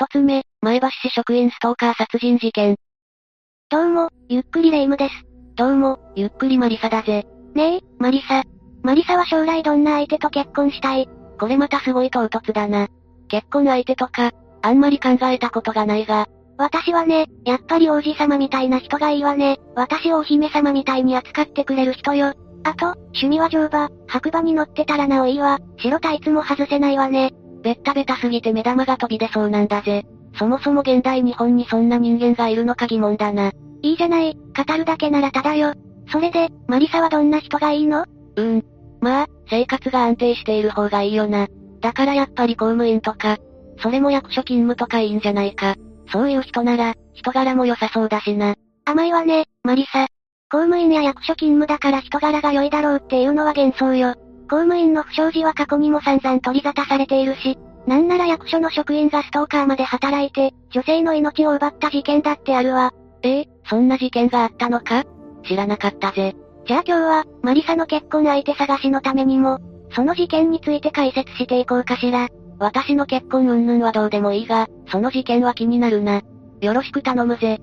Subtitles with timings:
[0.00, 2.76] 一つ目、前橋市職員ストーカー殺人事件。
[3.68, 5.14] どうも、ゆっくりレ夢ムです。
[5.56, 7.26] どうも、ゆっくりマリサだぜ。
[7.54, 8.42] ねえ、マリサ。
[8.82, 11.06] マリサは将来どんな相手と結婚したい？
[11.38, 12.88] これまたすごい唐突だな。
[13.28, 14.32] 結婚相手とか、
[14.62, 16.28] あんまり考えたことがないが。
[16.56, 19.58] 私はね、やっぱり王子様みたいな人がいいわね。
[19.74, 22.32] 私をお姫様みたいに扱ってくれる人よ。
[22.64, 25.58] あと、趣味は乗馬、白馬に乗ってたらなおいいわ。
[25.76, 27.34] 白タイツも外せないわね。
[27.62, 30.04] ベッタベタすぎて目玉が飛び出そうなんだぜ。
[30.38, 33.52] そもそも現代日本にそんな人間がいるのか疑問だな。
[33.82, 35.74] いいじゃない、語るだけならただよ。
[36.10, 38.02] それで、マリサはどんな人がいいの？
[38.02, 38.64] うーん。
[39.00, 41.48] まあ、生活が安定している方がいいよな。
[41.80, 43.38] だからやっぱり公務員とか、
[43.82, 45.76] それも役所勤務とかいいんじゃないか。
[46.12, 48.54] そういう人なら、人柄も良さそうだしな。
[48.84, 50.06] 甘いわね、マリサ。
[50.50, 54.14] 公務員や役所勤務だから人柄が良いだろうっていうのは幻想よ。
[54.50, 62.92] 公務員の不祥事は過去にも散々取り沙汰されているし、なんなら役所の職員がストーカーまで働いて、女性の命を奪った事件だってあるわ。
[63.22, 65.04] ええそんな事件があったのか？
[65.44, 66.34] 知らなかったぜ。
[66.66, 69.60] じゃあ今日は、マリサの結婚相手探しのためにも、
[69.94, 72.28] その事件について解説していこうかしら。
[72.58, 76.22] 私の結婚云々はどうでもいいが、その事件は気になるな。
[76.60, 77.60] よろしく頼むぜ。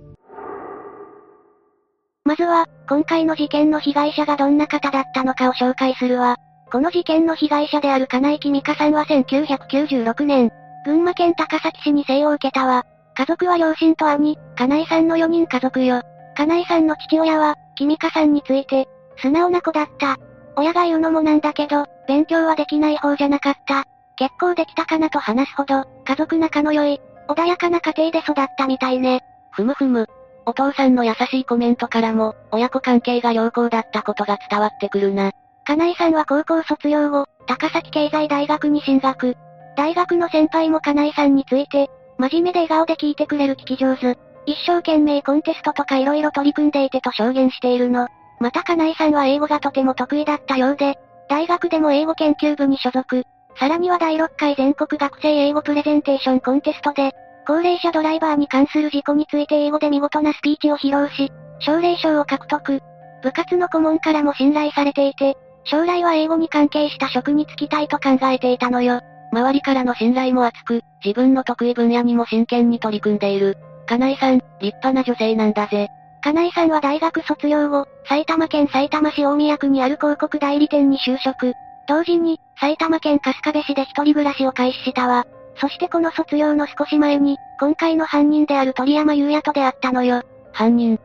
[2.24, 6.38] まずは、今回の事件の被害者がどんな方だったのかを紹介するわ。
[6.72, 10.52] この事件の被害者である金井木美香さんは1996年、
[10.86, 12.86] 群馬県高崎市に生を受けたわ。
[13.16, 16.02] 家族は両親と兄、金井さんの4人家族よ。
[16.36, 18.88] 金井さんの父親は、木美香さんについて、
[19.18, 20.18] 素直な子だった。
[20.56, 23.86] 親が言うのもなんだけど、勉強はできない方じゃなかった。
[24.18, 29.22] 結構できたかなと話すほど、家族仲の良い、穏やかな家庭で育ったみたいね。
[29.52, 30.08] ふむふむ。
[30.46, 35.32] お父さんの優しいコメントからも、親子関係が良好だったことが伝わってくるな。
[35.68, 39.36] 金井さんは高校卒業後、高崎経済大学に進学。
[39.76, 44.18] 大学の先輩も金井さんについて、真面目で笑顔で聞いてくれる聞き上手。
[44.46, 48.08] 一生懸命コンテストとか色々取り組んでいてと証言しているの。
[48.40, 50.96] また金井さんは英語がとても得意だったようで、
[51.28, 53.24] 大学でも英語研究部に所属。
[53.60, 57.12] さらには第6回全国学生英語プレゼンテーションコンテストで、
[57.46, 62.80] 高齢者ドライバーに関する事故について英語で見事なスピーチを披露し、奨励賞を獲得。
[63.22, 65.36] 部活の顧問からも信頼されていて、
[65.70, 69.02] 将来は英語に関係した職に就きたいと考えていたのよ。
[69.32, 73.58] 周りからの信頼も厚く、自分の得意分野にも真剣に取り組んでいる。
[73.86, 75.90] 金井さん、立派な女性なんだぜ。
[76.22, 81.54] 金井さんは大学卒業後、埼玉県埼玉市大宮区にある広告代理店に就職。
[81.88, 85.26] 同時に、埼玉県春日部市で一人暮らしを開始したわ。
[85.60, 90.22] そしてこの卒業の少し前に、今回の犯人である鳥山優也と出会ったのよ。
[90.54, 90.98] 犯人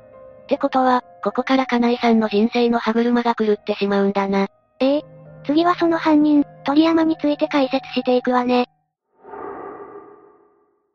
[0.53, 4.49] ってことは、ここから金井さんの人生の歯車が狂ってしまうんだな。
[4.81, 5.03] ええ。
[5.47, 8.67] 次はその犯人、鳥山について解説していくわね。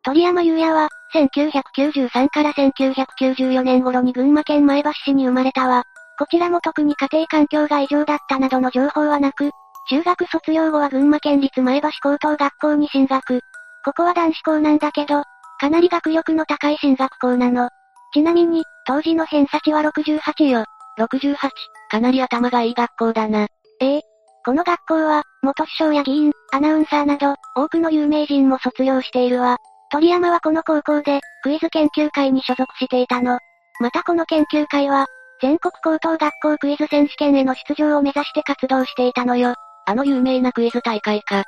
[0.03, 5.85] 鳥山優也は、1993から1994年頃に群馬県前橋市に生まれたわ。
[6.19, 9.49] こちらも特に家庭環境が異常だったなどの情報はなく、
[9.89, 13.41] 中学卒業後は群馬県立前橋高等学校に進学。
[13.83, 15.23] ここは男子校なんだけど、
[15.59, 17.69] かなり学力の高い進学校なの。
[18.13, 20.63] ちなみに、当時の偏差値は68よ。
[20.97, 21.35] 68、
[21.91, 23.47] かなり頭がいい学校だな。
[23.81, 24.01] ええ。
[24.45, 29.57] この学校は、元首相や議員、アナウンサーなど、多くの有名人も卒業しているわ。
[29.91, 33.39] 鳥山はこの高校で、クイズ研究会に所属していたの。
[33.81, 35.05] またこの研究会は、
[35.41, 39.53] 全国高等学校クイズ選手権への出場を目指して活動していたのよ。
[39.85, 41.41] あの有名なクイズ大会か。
[41.41, 41.43] っ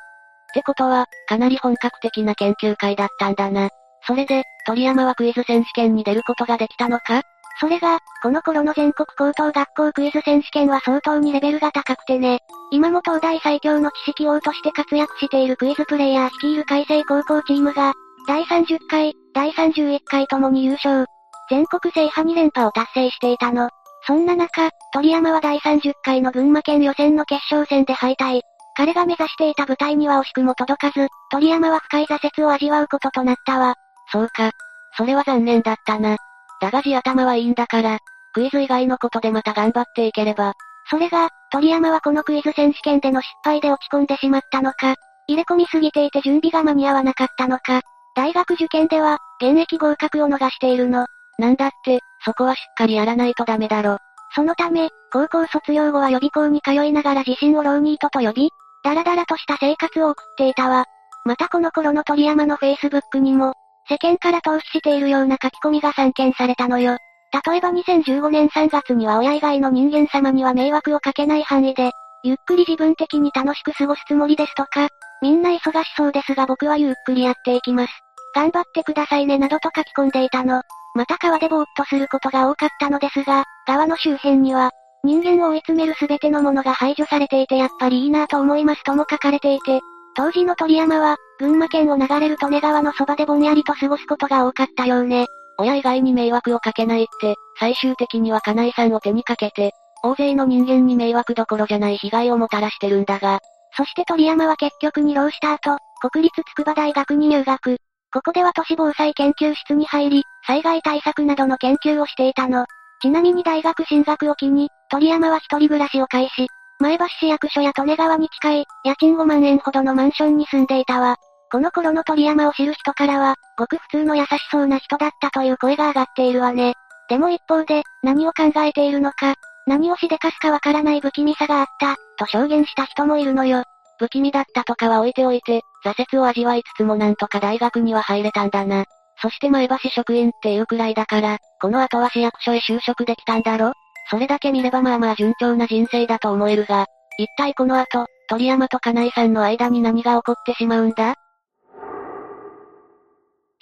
[0.52, 3.70] てことは、かなり本格的な研究会だったんだな。
[4.06, 7.22] それで、鳥山はクイズ選手権に出ることができたのか？
[7.60, 12.38] それが、この頃の全国高等学校クイズ選手権は相当にレベルが高くてね。
[12.70, 17.92] 今も東大最強の知識王として活躍しているクイズプレイヤー率いる海星高校チームが、
[18.26, 21.04] 第30回、第31回ともに優勝。
[21.50, 23.68] 全国制覇2連覇を達成していたの。
[24.06, 28.40] そんな中、鳥山は第30回の群馬県予選の決勝戦で敗退。
[28.74, 33.74] 彼が目指していた舞台には惜しくも届かず、鳥山は深い挫折を味わうこととなったわ。
[34.10, 34.52] そうか。
[34.96, 36.16] それは残念だったな。
[36.60, 37.98] だが地頭はいいんだから、
[38.32, 40.54] クイズ以外のことでまた頑張っていければ。
[40.88, 44.94] それが、鳥山はこのクイズ選手権での失敗で落ち込んでしまったのか、
[45.26, 47.82] 入れ込みすぎていて準備が間に合わなかったのか、
[48.14, 51.06] 大学受験では、現役合格を逃しているの。
[51.38, 53.98] なんだって、そこはしっかりやらないとダメだろ。
[54.34, 58.50] そのため、高校卒業後は予備校に通いながら自身をローニートと呼び、
[58.84, 60.84] ダラダラとした生活を送っていたわ。
[61.24, 63.54] またこの頃の鳥山の Facebook にも、
[63.90, 66.96] 世間から投資しているような書き込みが散見されたのよ。
[67.44, 71.90] 例えば2015年3月には親以外の人間様には迷惑をかけない範囲で、
[72.22, 74.88] ゆっくり自分的に楽しく過ごすつもりですとか、
[75.22, 77.92] みんな忙しそうですが僕はゆっくりやっていきます。
[78.32, 80.62] 頑張ってくださいねなどと書き込んでいたの。
[80.94, 84.70] また川でぼーっとすることが多かったのですが、川の周辺には、
[85.02, 89.80] 人間を追い詰めるすべてのものが排除されていてやっぱりいいなと思いますとも書かれていて、
[90.14, 95.24] 当時の鳥山は、群馬県を流れる利根川のそばでぼんやりと過ごすことが多かったようね。
[95.58, 99.72] 親以外に迷惑をかけないって、最終的には金井さんを手にかけて、
[100.02, 103.40] 大勢の人間に迷惑どころじゃない被害をもたらしてるんだが。
[103.74, 105.78] そして鳥山は結局に浪した後、
[106.10, 107.78] 国立筑波大学に入学。
[108.12, 112.66] ここでは都市防災研究室に入り、災害対策などの研究をしていたの。
[113.00, 116.48] ちなみに大学進学を機に、鳥山は一人暮らしを開始。
[116.80, 121.16] 前橋市役所や利根川に近い、家賃5万円ほどのマンションに住んでいたわ。
[121.50, 126.74] この頃の鳥山を知る人からは、ごく普通の優しそうな人だったという声が上がっているわね。
[127.08, 129.34] でも一方で、何を考えているのか、
[129.66, 133.64] 何をしでかすかわからない不気味さがあった、と証言した人もいるのよ。
[133.98, 138.84] 不気味だったとかは置いておいて、挫折を味わいつつもなんとか大学には入れたんだな。
[139.20, 143.72] そして前橋職員っていうくらいだから、この後は市役所へ就職できたんだろ？
[144.08, 146.86] それだけ見ればまあまあ順調な人生だと思えるが、
[147.18, 151.16] 一体この後、鳥山と金井さんの間に何が起こってしまうんだ？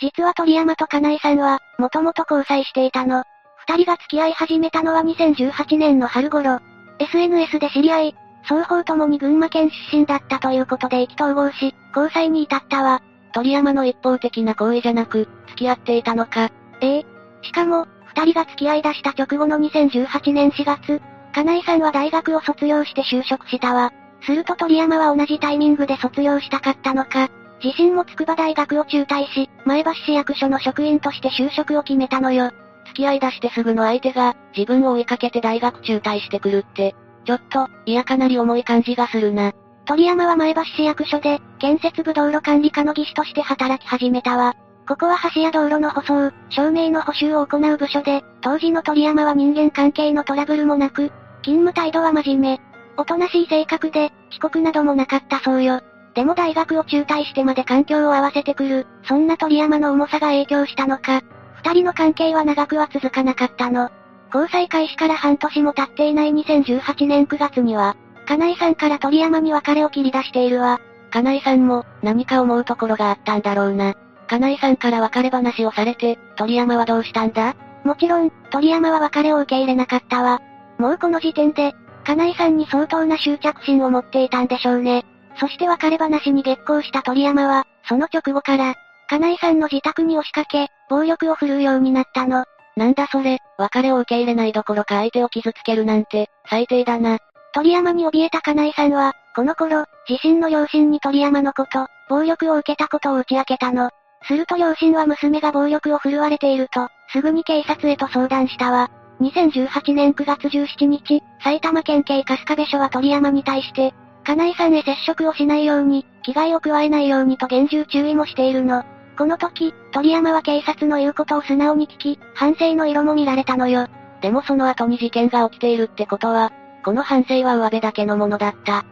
[0.00, 3.24] 実は鳥山と金井さんは、もともと交際していたの。
[3.66, 6.60] 二人が付き合い始めたのは2018年の春頃。
[7.00, 13.02] SNS で知り合い、双方ともに群馬県出身だったということで意気投合し、交際に至ったわ。
[13.32, 16.50] 鳥山の一方的な行為じゃなく、付き合っていたのか。
[16.80, 17.06] ええ。
[17.42, 21.02] しかも、二人が付き合い出した直後の2018年4月、
[21.34, 23.92] 金井さんは大学を卒業して就職したわ。
[24.22, 27.28] すると鳥山は同じタイミングで卒業したかったのか、
[27.62, 32.50] 自身も筑波大学を中退し、前橋市役所の職員として就職を決めたのよ。
[32.86, 36.94] 付き合い出してすぐの相手が、自分を追いかけて大学中退してくるって、
[37.24, 39.52] ちょっと、嫌かなり重い感じがするな。
[39.84, 44.54] 鳥山は前橋市役所で、建設部道路管理課の技師として働き始めたわ。
[44.86, 51.10] ここは橋や道路の舗装、照明の補修を行う部署で、当時の鳥山は人間関係のトラブルもなく、
[51.42, 52.60] 勤務態度は真面目。
[52.96, 55.80] おとなしい性格で、帰国などもなかったそうよ。
[56.14, 61.22] でも大学を中退してまで環境を合わせてくる、そんな鳥山の重さが影響したのか、
[61.64, 63.90] 二人の関係は長くは続かなかったの。
[64.34, 67.96] 交際開始から半年も経っていない2018年9月には、
[68.26, 70.80] 金井さんから鳥山に別れを切り出しているわ。
[71.10, 73.94] 金井さんも、何か思うところがあったんだろうな。
[74.26, 77.54] 金井さんから別れ話をされて、鳥山はどうしたんだ？
[77.84, 80.42] もちろん、鳥山は別れを受け入れなかったわ。
[80.76, 85.06] もうこの時点で、金井さんに相当な執着心を持っていたんでしょうね。
[85.38, 88.74] そして別れ話に激高した鳥山は、その直後から、
[89.08, 92.44] 金井さんの自宅に押しかけ、暴力を振るうようになったの。
[92.76, 97.18] なんだそれ、別れを受け入れないどころか相手を傷つけるなんて、最低だな。
[97.54, 103.90] 鳥山に怯えた金井さんは、この頃、自身の両親に鳥山のこと、暴力を受けたことを打ち明けたの。
[104.24, 108.90] すると両親は娘が暴力を振るわれていると、すぐに警察へと相談したわ。
[109.20, 113.94] 2018年9月17日、埼玉県警春日部署は鳥山に対して、
[114.28, 118.84] 金井さんへ接触をしないように、危害を加えないようにと厳重注意もしているの。
[119.16, 123.88] この時、鳥山は警察の言うことを素直に聞き、反省の色も見られたのよ。
[124.20, 126.52] でもその後に事件が起きているってことは、
[126.84, 128.80] この反省は上辺だけのものだった。
[128.80, 128.84] っ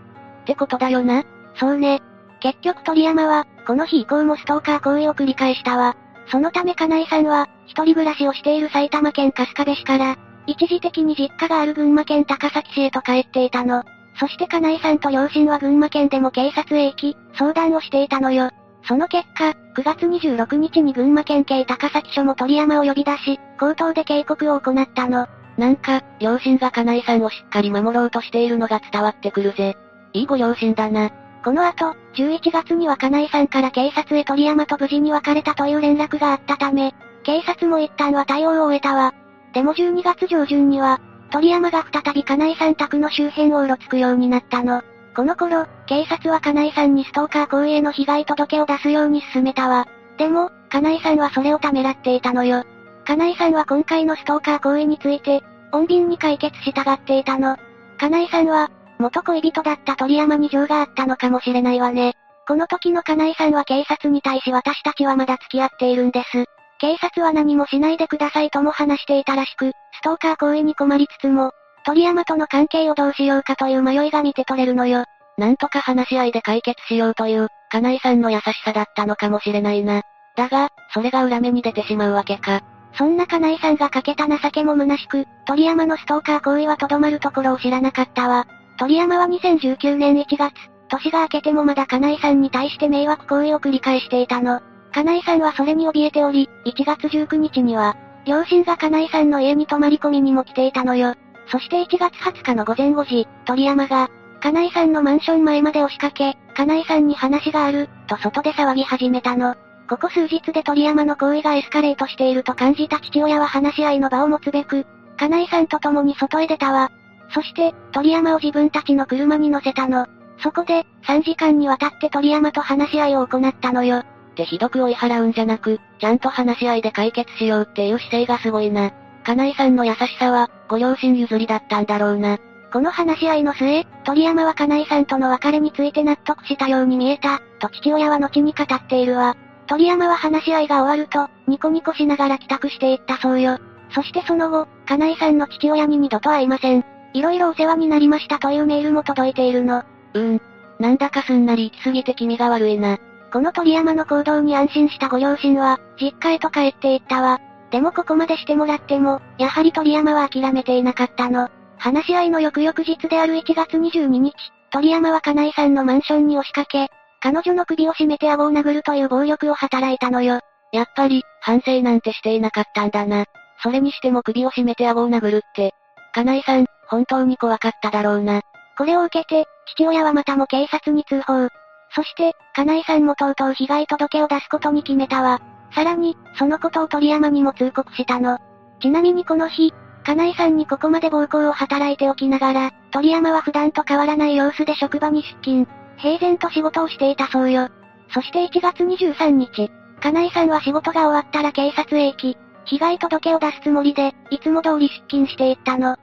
[0.47, 1.23] てことだよな。
[1.56, 2.00] そうね。
[2.41, 5.99] 結局鳥山は、この日以降もストーカー行為を繰り返したわ。
[6.28, 10.16] そのため金井さんは、一人暮らしをしている埼玉県春日部市から、
[10.47, 13.85] 一時的に実家がある群馬県高崎市へと帰っていたの。
[14.18, 18.50] そして金井さんと両親は群馬県でも警察へ行き、相談をしていたのよ。
[18.88, 25.26] その結果、9月26日に群馬県警高崎署も鳥山を呼び出し、口頭で警告を行ったの。
[25.58, 29.76] なんか、両親が金井さんをしっかり守ろうとしているのが伝わってくるぜ。
[30.12, 31.11] いいご両親だな。
[31.44, 39.14] この後、11月には金井さんから警察へ鳥山と無事に別れたという連絡があったため、警察も一旦は対応を終えたわ。
[39.52, 41.00] でも12月上旬には、
[41.37, 44.81] 鳥山が再び金井さん宅の周辺をうろつくようになったの。
[45.14, 49.87] この頃、警察は金井さんにストーカー行為への被害届を出すように進めたわ。
[50.16, 52.64] でも、金井さんはそれをためらっていたのよ。
[53.05, 57.59] 金井さんは今回のストーカー行為について、穏便に解決したがっていたの。
[57.99, 62.14] 金井さんは、元恋人だった鳥山に情があったのかもしれないわね。
[62.49, 66.47] この時の金井さんは警察に対し私たちはまだ付き合っているんです。
[66.78, 71.52] 警察は何もしないでくださいとも話していたらしく、ストーカー行為に困りつつも、
[71.85, 75.04] 鳥山との関係をどうしようかという迷いが見て取れるのよ。
[75.38, 80.02] なんとか話し合いで解決しようという、金井さんの優しさだったのかもしれないな。
[80.37, 82.61] だが、それが裏目に出てしまうわけか。
[82.95, 88.47] そんな金井さんがかけた情けも虚しく、鳥山のストーカー行為はとどまるところを知らなかったわ。
[88.78, 90.52] 鳥山は2019年1月、
[90.88, 94.61] 年が明けてもまだ金井さんに対して迷惑行為を繰り返していたの。
[94.97, 101.12] 金井さんはそれに怯えており、1月19日には、両親が金井さんの家に泊まり込みにも来ていたのよ。
[101.49, 104.09] そして1月20日の午前5時、鳥山が、
[104.41, 109.55] 金井さんのマンション前まで押しかけ、金井さんに話がある、と外で騒ぎ始めたの。
[109.87, 114.87] ここ数日で鳥山の行為がエスカレートしていると感じた父親は話し合いの場を持つべく、
[115.19, 116.91] 金井さんと共に外へ出たわ。
[117.35, 120.07] そして、鳥山を自分たちの車に乗せたの。
[120.38, 124.03] そこで、3時間にわたって鳥山と話し合いを行ったのよ。
[124.37, 128.93] ってひどく追い払うんじゃなく、ちゃんと話し合いで解決しようっていう姿勢がすごいな。
[129.25, 132.38] 金井さんの優しさは、ご両親譲りだったんだろうな。
[132.73, 139.37] この話し合いの末、鳥山は金井さんとの別れについて納得したように見えた、と父親は後に語っているわ。
[139.66, 143.59] 鳥山は話し合いが終わると、ニコニコしながら帰宅していったそうよ。
[143.90, 146.85] そしてその後、金井さんの父親に二度と会いません。
[147.14, 149.78] 色々お世話になりましたというメールも届いているの。
[149.78, 150.40] うーん。
[150.78, 152.99] なんだかすんなり行き過ぎて気味が悪いな。
[153.37, 157.38] この鳥山の行動に安心したご両親は、実家へと帰っていったわ。
[157.71, 161.50] でもここまでしてもらっても、やはり鳥山は諦めていなかったの。
[161.76, 164.35] 話し合いの翌々日である1月22日、
[164.71, 166.88] 鳥山は金井さんのマンションに押しかけ、
[167.21, 170.40] 彼女の首を絞めて顎を殴るという暴力を働いたのよ。
[170.73, 173.26] やっぱり、反省なんてしていなかったんだな。
[173.62, 175.75] それにしても首を絞めて顎を殴るって。
[176.14, 178.40] 金井さん、本当に怖かっただろうな。
[178.78, 181.50] これを受けて、父親はまたも警察に通報。
[181.97, 185.41] そして、金井さんもとうとう被害届を出すことに決めたわ。
[185.75, 188.38] さらに、そのことを鳥山にも通告したの。
[188.81, 189.73] ちなみにこの日、
[190.05, 195.67] 金井さんにここまで暴行を働いておきながら、鳥山は普段と変わらない様子で職場に出勤。
[195.97, 197.71] 平然と仕事をしていたそうよ。
[198.12, 199.71] そして1月23日、
[200.03, 202.37] 金井さんは仕事が終わったら警察へ行き、
[202.67, 205.97] 被害届を出すつもりで、いつも通り出勤していったの。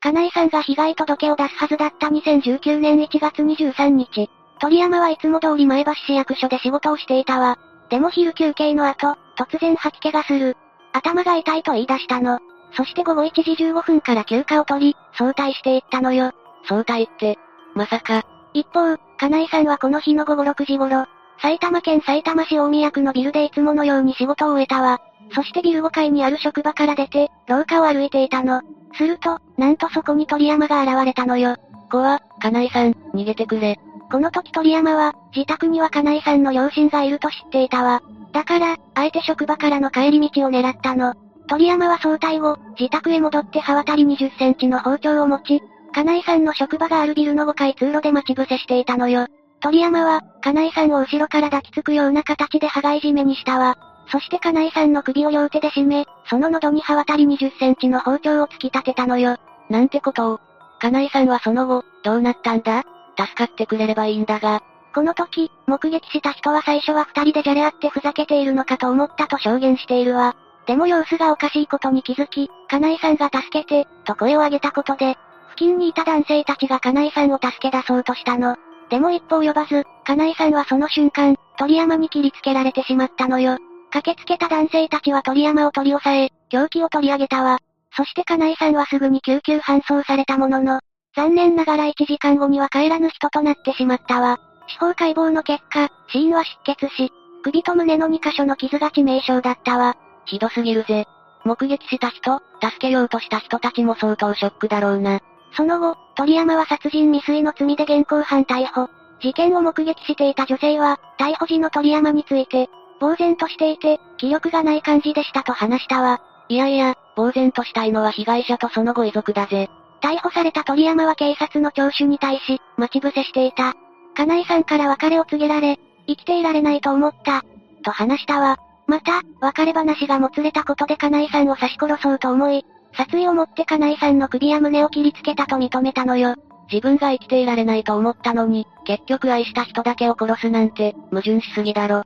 [0.00, 7.58] 金井さんが被害届を出すはずだった2019年1月23日、鳥山はいつも通り前橋市役所で仕事をしていたわ。
[7.90, 10.56] でも昼休憩の後、突然吐き気がする。
[10.92, 12.38] 頭が痛いと言い出したの。
[12.76, 16.32] そして午後1時15分から休暇を取り、早退していったのよ。
[16.68, 17.36] 早退って、
[17.74, 18.22] まさか。
[18.54, 21.06] 一方、金井さんはこの日の午後6時頃、
[21.40, 25.00] 埼玉県埼玉市大宮区のビルでいつものように仕事を終えたわ。
[25.34, 28.62] そしてビル5階にある職場から出て、廊下を歩いていたの。
[28.94, 31.56] すると、なんとそこに鳥山が現れたのよ。
[31.90, 33.78] 怖、金井さん、逃げてくれ。
[34.10, 38.02] この時鳥山は、自宅には金井さんの両親がいると知っていたわ。
[38.32, 41.14] だから、あえて職場からの帰り道を狙ったの。
[41.48, 49.26] 鳥山は早退後、自宅へ戻って刃渡り20センチの包丁を持ち、金井さんの職場があるビルの5階通路で待ち伏せしていたのよ。
[49.60, 53.76] 鳥山は、金井さんを後ろから抱きつくような形で羽交い締めにしたわ。
[54.10, 59.36] そして金井さんの首を両手で締め、その喉に刃渡り20センチの包丁を突き立てたのよ。
[59.68, 60.40] なんてことを。
[60.80, 62.84] 金井さんはその後、どうなったんだ？
[63.18, 64.62] 助かってくれればいいんだが。
[64.94, 70.34] この時、目撃した人は最初は二人でじゃれ合ってふざけているのかと思ったと証言しているわ。
[70.66, 75.18] でも様子がおかしいことに気づき、金井さんが助けて、と声を上げたことで、
[75.50, 78.56] 付近にいた男性たちが金井さんを助け出そうとしたの。
[78.88, 83.58] でも一歩及ばず、金井さんはその瞬間、鳥山に切りつけられてしまったのよ。
[83.90, 87.58] 駆けつけた男性たちは鳥山を取り押さえ、凶器を取り上げたわ。
[87.96, 90.80] そして金井さんはすぐに救急搬送されたものの、
[91.16, 94.38] 残念ながら1時間後には帰らぬ人となってしまったわ。
[94.68, 97.10] 司法解剖の結果、死因は失血死。
[97.42, 99.96] 首と胸の2箇所の傷が致命傷だったわ。
[100.26, 101.06] ひどすぎるぜ。
[101.44, 105.20] 目撃した人、助けようとした人たちも相当ショックだろうな。
[105.56, 108.90] その後、鳥山は殺人未遂の罪で現行犯逮捕。
[109.20, 112.68] 事件を目撃していた女性は、逮捕時の鳥山について、
[113.00, 116.20] 呆然としていて、気力がない感じでしたと話したわ。
[116.48, 119.68] いやいや、呆然としたいのは被害者とそのご遺族だぜ。
[120.00, 123.74] 逮捕された鳥山は警察の聴取に対し、待ち伏せしていた。
[124.14, 127.44] 金井さんから別れを告げられ、生きていられないと思った。
[127.84, 128.58] と話したわ。
[128.86, 132.64] また、別れ話がもつれたことで金井さんを刺し殺そうと思い、
[132.96, 136.34] 殺意を持って金井さんの首や胸を切りつけたと認めたのよ。
[136.72, 142.02] 自分が生きていられないと思ったのに、結局愛した人だけを殺すなんて、矛盾しすぎだろ。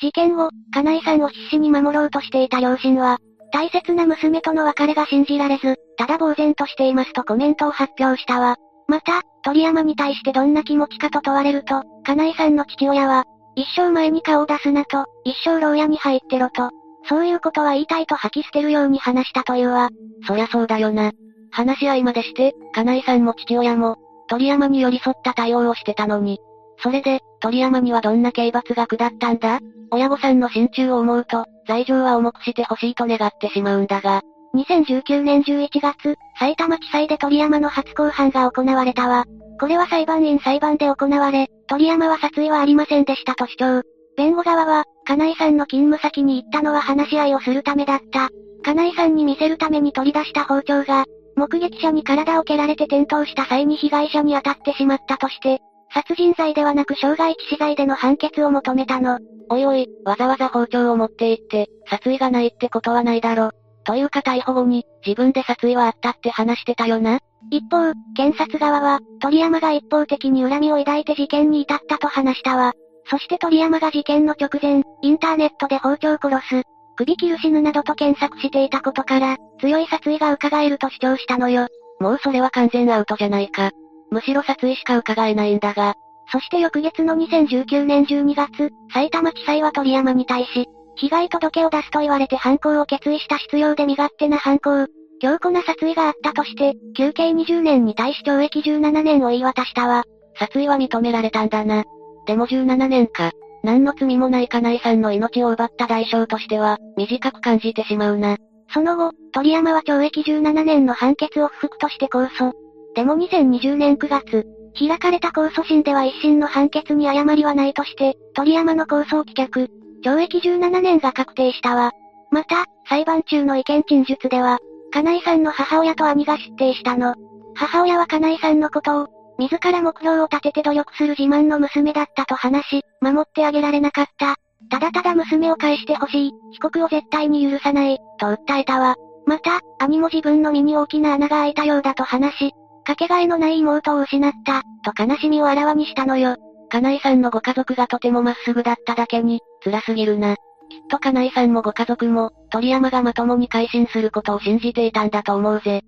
[0.00, 3.18] 事件後、金井さんを必死に守ろうとしていた両親は、
[3.52, 8.56] 大切な娘との別れが信じられず、ただ呆然としていますとコメントを発表したわ。
[8.86, 13.24] また、鳥山に対してどんな気持ちかと問われると、金井さんの父親は、
[13.56, 16.70] 一生前に顔を出すなと、一生牢屋に入ってろと、
[17.08, 19.90] そういうことは言いたいと吐き捨てるように話したというわ。
[20.26, 21.12] そりゃそうだよな。
[21.50, 23.96] 話し合いまでして、金井さんも父親も、
[24.28, 26.38] 鳥山に寄り添った対応をしてたのに。
[26.82, 29.60] それで、鳥山にはどんな刑罰が下ったんだ？
[29.90, 34.22] 親御さんの心中を思うと、罪状は重くしてほしいと願ってしまうんだが。
[34.54, 39.24] 2019年11月、埼玉地裁で鳥山の初公判が行われたわ。
[39.60, 43.82] これは裁判員裁判で行われ、鳥山は殺意はありませんでしたと主張。
[44.16, 48.28] 弁護側は、金井さんの勤務先に行ったのは話し合いをするためだった。
[48.62, 51.04] 金井さんに見せるために取り出した包丁が、
[51.36, 55.60] 目撃者に体を蹴られて転倒した際に被害者に当たってしまったとして、
[55.92, 59.18] 殺人罪ではなく傷害致死罪での判決を求めたの。
[59.48, 63.50] おいおい、わざわざ包丁を持って行って、殺意がないってことはないだろ。
[63.84, 67.18] というか逮捕後に、自分で殺意はあったって話してたよな。
[67.50, 72.72] 一方、検察側は、鳥山が一方的に恨みを抱いて事件に至ったと話したわ。
[73.06, 76.62] そして鳥山が事件の直前、インターネットで包丁殺す、
[76.96, 81.66] 首切る死ぬなどと検索していたことから、強い殺意が伺えると主張したのよ。
[81.98, 83.72] もうそれは完全アウトじゃないか。
[84.10, 85.94] むしろ殺意しか伺えないんだが。
[86.32, 94.86] そして翌月の2019年12月、埼玉地裁は鳥山に対し、被害届を出すと言われて犯行を決意した必要で身勝手な犯行、
[95.20, 100.04] 強固な殺意があったとして、休刑20年に対し懲役17年を言い渡したわ。
[100.38, 101.84] 殺意は認められたんだな。
[102.26, 103.32] でも17年か。
[103.62, 108.38] 何の罪もない金井さんの命を奪った代償としては、短く感じてしまうな。
[108.72, 112.52] その後、鳥山は懲役17年の判決を不服として控訴。
[112.94, 114.46] でも2020年9月、
[114.78, 119.68] 開かれた控訴審では一審の判決に誤りはないとして、鳥山の控訴を棄却。
[120.02, 121.92] 懲役17年が確定したわ。
[122.30, 124.58] また、裁判中の意見陳述では、
[124.92, 127.14] 金井さんの母親と兄が出廷したの。
[127.54, 134.36] 母親は金井さんのことを、自ら目標を立てて努力する自慢の娘だったと話し、守ってあげられなかった。
[134.70, 138.96] ただただ娘を返してほしい、被告を絶対に許さない、と訴えたわ。
[139.26, 142.52] また、兄も自分の身に大きな穴が開いたようだと話し、
[142.84, 146.36] かけがえのない妹を失った、と悲しみをあらわにしたのよ。
[146.70, 150.36] 金井さんのご家族がとてもまっすぐだっただけに、辛すぎるな。
[150.36, 155.82] きっと金井さんもご家族も、鳥山がまともに改心することを信じていたんだと思うぜ。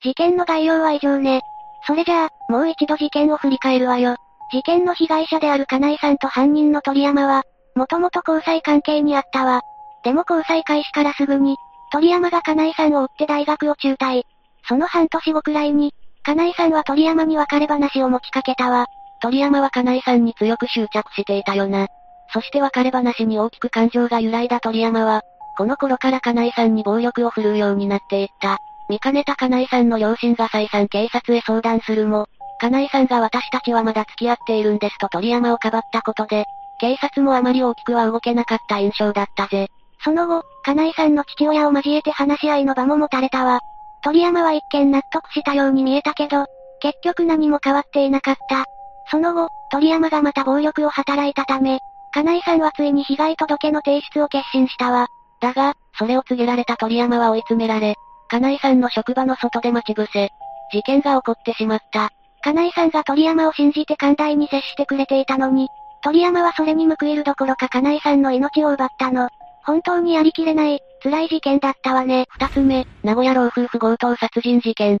[0.00, 1.40] 事件の概要は以上ね。
[1.86, 4.16] それじゃあ、もう一度事件を振り返るわよ。
[4.52, 7.42] 事件の被害者である金井さんと犯人の鳥山は、
[7.74, 9.62] もともと交際関係にあったわ。
[10.04, 11.56] でも交際開始からすぐに、
[11.94, 14.24] 鳥山が金井さんを追って大学を中退。
[14.68, 18.86] その半年後くらいに、金井さんは鳥山に別れ話を持ちかけたわ。
[19.22, 21.86] 鳥山は金井さんに強く執着していたよな。
[22.32, 25.22] そして別れ話に大きく感情が揺らいだ鳥山は、
[25.56, 28.58] この頃から金井さんに暴力を振るうようになっていった。
[28.88, 32.26] 見かねた金井さんの両親が再三警察へ相談するも、
[32.58, 36.44] 金井さんが私たちはまだ付き合っているんですと鳥山をかばったことで、
[36.80, 39.68] 警察もあまり大きくは動けなかった印象だったぜ。
[40.04, 43.60] その後、金井さんの父親を交えて話し合いの場も持たれたわ。
[44.02, 46.44] 鳥山は一見納得したように見えたけど、
[46.80, 48.66] 結局何も変わっていなかった。
[49.10, 51.78] その後、鳥山がまた暴力を働いたため、
[52.12, 55.06] 金井さんはついに被害届の提出を決心したわ。
[55.40, 57.94] だが、それを告げられた鳥山は追い詰められ、
[58.28, 60.28] 金井さんの職場の外で待ち伏せ、
[60.70, 62.10] 事件が起こってしまった。
[62.42, 65.68] 金井さんが鳥山を信じて寛大に接してくれていたのに、
[66.02, 69.30] 鳥山はそれに報いるどころか金井さんの命を奪ったの。
[69.66, 72.26] 本当にやりきれない、辛い事件だったわね。
[72.28, 74.98] 二つ目、名古屋老夫婦強盗殺人事件。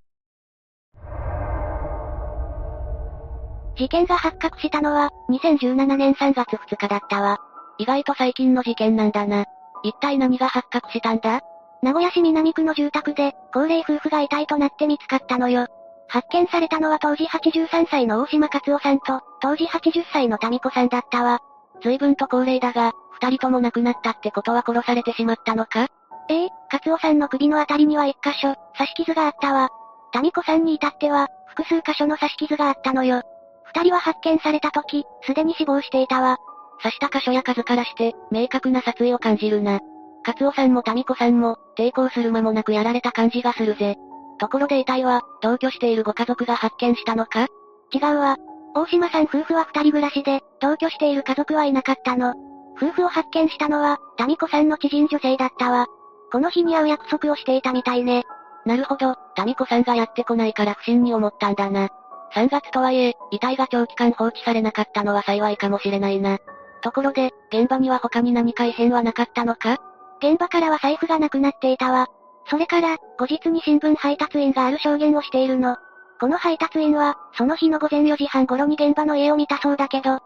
[3.76, 7.38] 事件が発覚したのは、2017年3月2日だったわ。
[7.78, 9.44] 意外と最近の事件なんだな。
[9.82, 11.40] 一体何が発覚したんだ？
[11.82, 15.66] 名古屋市南区の住宅で、高齢夫婦が遺体となって見つかったのよ。
[16.08, 21.40] 発見されたのは当時83歳の大島克夫さんと、当時80歳の民子さんだったわ。
[21.84, 25.86] 随分と高齢だが、二人とも亡くなったってことは殺されてしまったのか？
[26.30, 29.68] ええ、カツオさんの首のあたりには一箇所、刺し傷があったわ。
[30.12, 33.20] タミコさんに至っては、複数箇所の刺し傷があったのよ。
[33.64, 36.38] 二人は発見された時、すでに死亡していたわ。
[36.82, 39.80] 刺した箇所や数からして、明確な殺意を感じるな。
[40.22, 43.96] カツオさんもタミコさんも、抵抗する間もなくやられた感じがするぜ。
[44.38, 47.46] ところで遺体は、同居しているご家族が発見したのか？
[47.92, 48.36] 違うわ。
[48.74, 52.34] 大島さん夫婦は二人暮らしで、同居している家族はいなかったの。
[52.76, 55.86] 夫婦を発見したのは、タミコさんの知人女性だったわ。
[56.32, 58.24] この日に会う約束をしていたみたいね。
[58.66, 61.88] なるほど、タミコさんがやってこないから不審に思ったんだな。
[62.34, 66.38] 3月とはいえ、遺体が長期間放置されなかったのは幸いかもしれないな。
[66.82, 69.78] ところで、現場には他に何か異変はなかったのか？
[70.18, 72.08] 現場からは財布がなくなっていたわ。
[72.50, 75.76] それから、後日に新聞配達員がある証言をしているの。
[76.24, 80.20] この配達員は、その日の午前4時半頃に現場の家を見たそうだけど、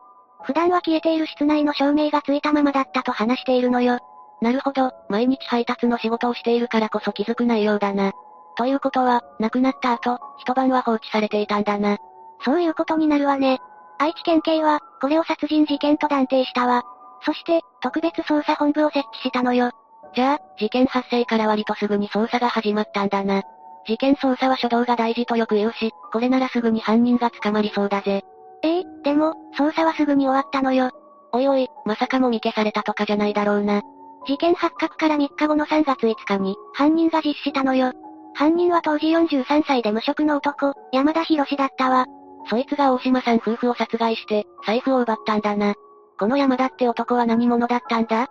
[0.45, 3.99] 普段は消えている室内の照明がついたままだったと話しているのよ。
[4.41, 8.13] なるほど、毎日配達の仕事をしているからこそ気づく内容だな。
[8.57, 11.97] ということは、亡くなった後、一晩は放置されていたんだな。
[12.45, 13.59] そういうことになるわね。
[13.99, 16.85] 愛知県警は、これを殺人事件と断定したわ。
[17.23, 19.73] そして、特別捜査本部を設置したのよ。
[20.15, 23.43] じゃあ、事件発生から割とすぐに捜査が始まったんだな。
[23.88, 28.22] 事件捜査は初動が大事とよく言うし、これならすぐに犯人が捕まりそうだぜ。
[28.62, 30.90] ええでも、捜査はすぐに終わったのよ。
[31.33, 33.81] おいおい、まさかもみ消されたとかじゃないだろうな。
[34.27, 37.92] 事件発覚から3日後の3月5日に、犯人が実施したのよ。
[38.35, 42.05] 犯人は当時43歳で無職の男、山田博だったわ。
[42.51, 45.74] そいつが大島さん夫婦を殺害して、財布を奪ったんだな。
[46.18, 48.29] この山田って男は何者だったんだ？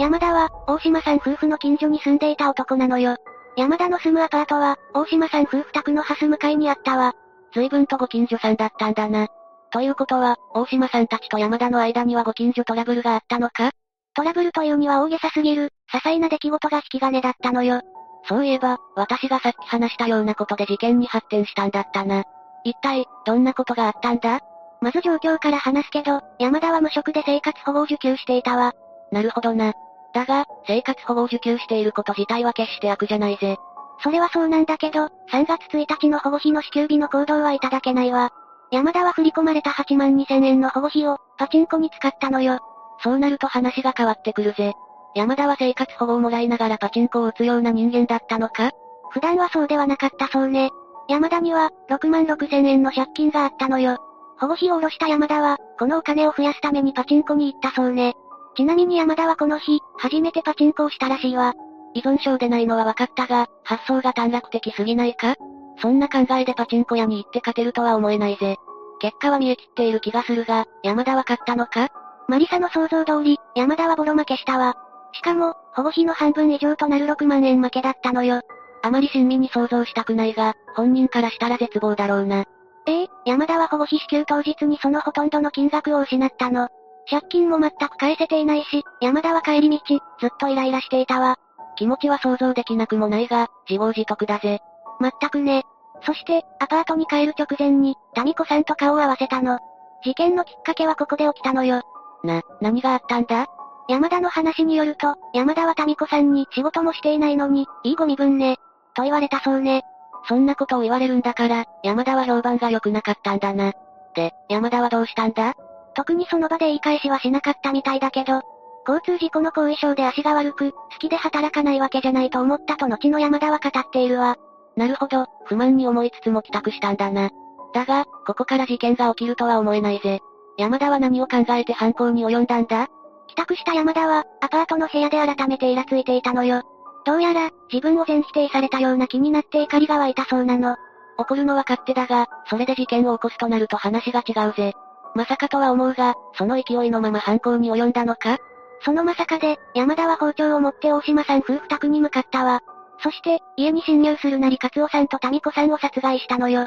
[0.00, 3.16] 山田は、大島さん夫婦の近所に住んでいた男なのよ。
[3.54, 7.12] 山田の住むアパートは、大島さん夫婦宅のハス向かいにあったわ。
[7.52, 9.28] 随分とご近所さんだったんだな。
[9.70, 13.72] ということは、大島さんたちと山田の間にはご近所トラブルがあったのか？
[14.14, 17.82] トラブルというには大げさすぎる、些細な出来事が引き金だったのよ。
[18.26, 22.24] そういえば、私がさっき話したようなことで事件に発展したんだったな。
[22.64, 24.40] 一体、どんなことがあったんだ？
[24.80, 28.72] まず状況から話すけど、山田は無職で生活保護を受給していたわ。
[29.12, 29.74] なるほどな。
[30.12, 33.56] だが、生活保護を受給していること自体は決して悪じゃないぜ。
[34.02, 38.30] それはそうなんだけど、3月1日の保護費の支給日の行動はいただけないわ。
[38.70, 42.60] 山田は振り込まれた8万2千円の保護費を、パチンコに使ったのよ。
[43.02, 44.74] そうなると話が変わってくるぜ。
[45.14, 48.70] 山田は生活保護をもらいながらパチンコを打つような人間だったのか？
[49.10, 50.70] 普段はそうではなかったそうね。
[51.08, 53.98] 山田には、6万6千円の借金があったのよ。
[54.38, 58.14] 保護費を下ろした山田は、このお金を増やすためにパチンコに行ったそうね。
[58.60, 61.54] ちなみに山田はこの日、初めてパチンコをしたらしいわ。
[61.94, 65.36] 依存症でないのは分かったが、発想が短絡的すぎないか？
[65.80, 68.58] そんな考えでパチンコ屋に行って勝てるとは思えないぜ。
[69.00, 71.88] 結果は見え切っている気がするが、山田は勝ったのか？
[72.28, 74.74] マリサの想像通り、山田はボロ負けしたわ。
[75.14, 78.42] しかも、保護費の半分以上となる6万円負けだったのよ。
[78.82, 82.44] あまり親身に想像したくないが、本人からしたら絶望だろうな。
[82.86, 86.68] ええ山田は保護費支給当日にそのほとんどの金額を失ったの。
[87.10, 91.36] 借金も全く返せていないし、山田は帰り道、ずっとイライラしていたわ。
[91.76, 94.60] 気持ちは想像できなくもないが、自業自得だぜ。
[95.00, 95.64] まったくね。
[96.02, 99.58] そして、アパートに帰る直前に、タミコさんと顔を合わせたの。
[100.04, 101.82] 事件のきっかけはここで起きたのよ。
[102.22, 103.46] な、何があったんだ？
[103.88, 108.58] 山田の話によると、山田はタミコさんに仕事もしていないのに、いいご身分ね。
[108.94, 109.82] と言われたそうね。
[110.28, 113.72] そんなことを言われるんだから、山田は評判が良くなかったんだな。
[114.14, 115.54] で、山田はどうしたんだ？
[115.94, 118.42] 特にその場で言い返しはしなかったみたいだけど、
[118.88, 124.36] 交通事故の後遺症で足が悪く、好きで働かないわけじゃないと思ったと後の山田は語っているわ。
[124.76, 127.30] なるほど、不満に思いつつも帰宅したんだな。
[127.74, 130.20] だが、ここから事件が起きるとは思えないぜ。
[130.56, 132.88] 山田は何を考えて犯行に及んだんだ？
[133.28, 136.62] 帰宅した山田は、アパートの部屋で改めてイラついていたのよ。
[137.04, 140.76] どうやら、自分を全否定されたような気になって怒りが湧いたそうなの。
[141.16, 144.74] 怒るのは勝手だが、それで事件を起こすとなると話が違うぜ。
[145.14, 148.38] まさかとは思うが、その勢いのまま犯行に及んだのか？
[148.82, 152.60] そのまさかで、山田は包丁を持って大島さん夫婦宅に向かったわ。
[153.02, 156.66] そして、家に侵入するなりカツオさんとタミコさんを殺害したのよ。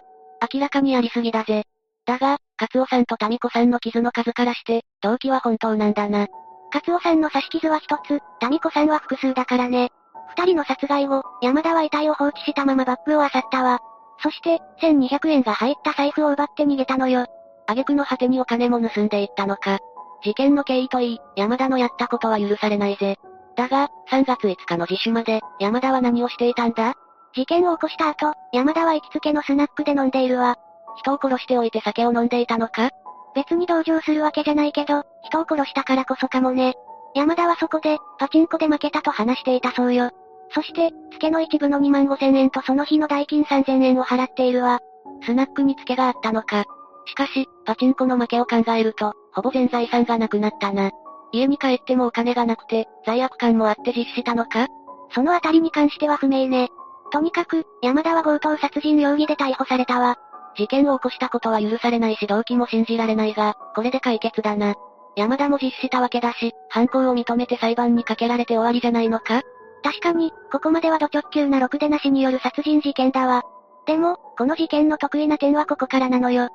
[0.53, 1.63] 明らかにやりすぎだぜ。
[2.05, 6.27] だが、カツオさんとタミコさんの傷の数からして、動機は本当なんだな。
[6.71, 9.89] カツオさんの刺し傷は一つ、タミコさんは複数だからね。
[10.35, 13.79] 二人の殺害後、山田は遺体を放置したままバッグを漁ったわ。
[14.21, 17.25] そして、1200円が入った財布を奪って逃げたのよ。
[17.67, 19.79] 挙句の果てにお金も盗んでいったのか。
[20.23, 23.17] 事件の経緯といい、山田のやったことは許されないぜ。
[23.55, 26.95] だが、3月5日の自首まで、山田は何をしていたんだ？
[27.33, 30.55] 事件を起こした後、山田は行きつけのスナックで飲んでいるわ。
[30.97, 32.91] 人を殺しておいて酒を飲んでいたのか？
[33.35, 36.75] 別に同情するわけじゃないけど、人を殺したからこそかもね。
[37.15, 40.11] 山田はそこで、パチンコで負けたと話していたそうよ。
[40.51, 44.79] そして、付けの一部の2万5千円とその日の代金3千円を払っているわ。
[45.23, 46.65] スナックに付けがあったのか？
[47.05, 50.91] しかし、パチンコの負けを考えると、ほぼ全財産がなくなったな。
[51.31, 54.67] 家に帰ってもお金がなくて、罪悪感もあって実施したのか？
[55.13, 56.69] そのあたりに関しては不明ね。
[57.11, 60.17] とにかく、山田は強盗殺人容疑で逮捕されたわ。
[60.55, 64.75] 事件を起こしたことは許されないし動機も信じられないが、これで解決だな。
[65.15, 69.41] 山田も実施したわけだし、犯行を認めて裁判にかけられて終わりじゃないのか？
[69.83, 73.43] 確かに、ここまではド直球なろくでなしによる殺人事件だわ。
[73.85, 76.49] でも、この事件の得意な点はここからなのよ。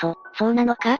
[0.00, 0.98] そ、そうなのか？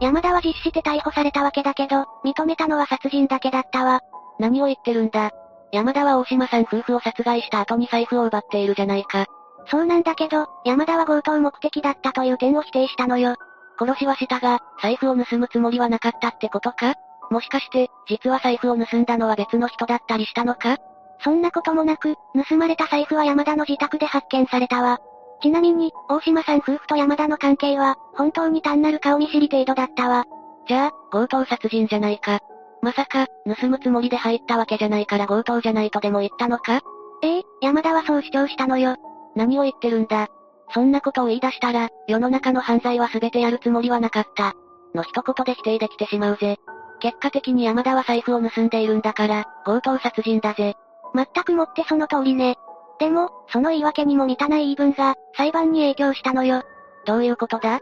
[0.00, 4.00] 山田は実施して逮捕されたわけだけど、認めたのは殺人だけだったわ。
[4.38, 5.30] 何を言ってるんだ？
[5.72, 9.26] 山田は大島さん夫婦を殺害した後に財布を奪っているじゃないか。
[9.66, 13.36] そうなんだけど、山田は強盗目的だったという点を否定したのよ。
[13.78, 16.94] 殺しはしたが、財布を盗むつもりはなかったってことか？
[17.30, 20.76] もしかして、実は財布を盗んだのは別の人だったりしたのか？
[21.20, 22.16] そんなこともなく、
[22.48, 24.98] 盗まれた財布は山田の自宅で発見されたわ。
[25.44, 30.24] ちなみに、大島さん夫婦と山田の関係は、本当に単なる顔見知り程度だったわ。
[30.66, 32.40] じゃあ、強盗殺人じゃないか。
[32.80, 33.26] まさか、
[33.60, 36.80] 盗むつもりで入ったわけじゃないから強盗じゃないとでも言ったのか？
[37.22, 38.96] ええ、山田はそう主張したのよ。
[39.36, 40.28] 何を言ってるんだ？
[40.72, 44.54] そんなことを言い出したら、世の中の犯罪は全てやるつもりはなかった。
[44.94, 46.56] の一言で否定できてしまうぜ。
[47.00, 50.74] 結果的に山田は財布を盗んでいるんだから、強盗殺人だぜ。
[51.14, 52.56] 全くもってその通りね。
[52.98, 56.62] でも、その言い訳にも満たない言い分が、裁判に影響したのよ。
[57.06, 57.80] どういうことだ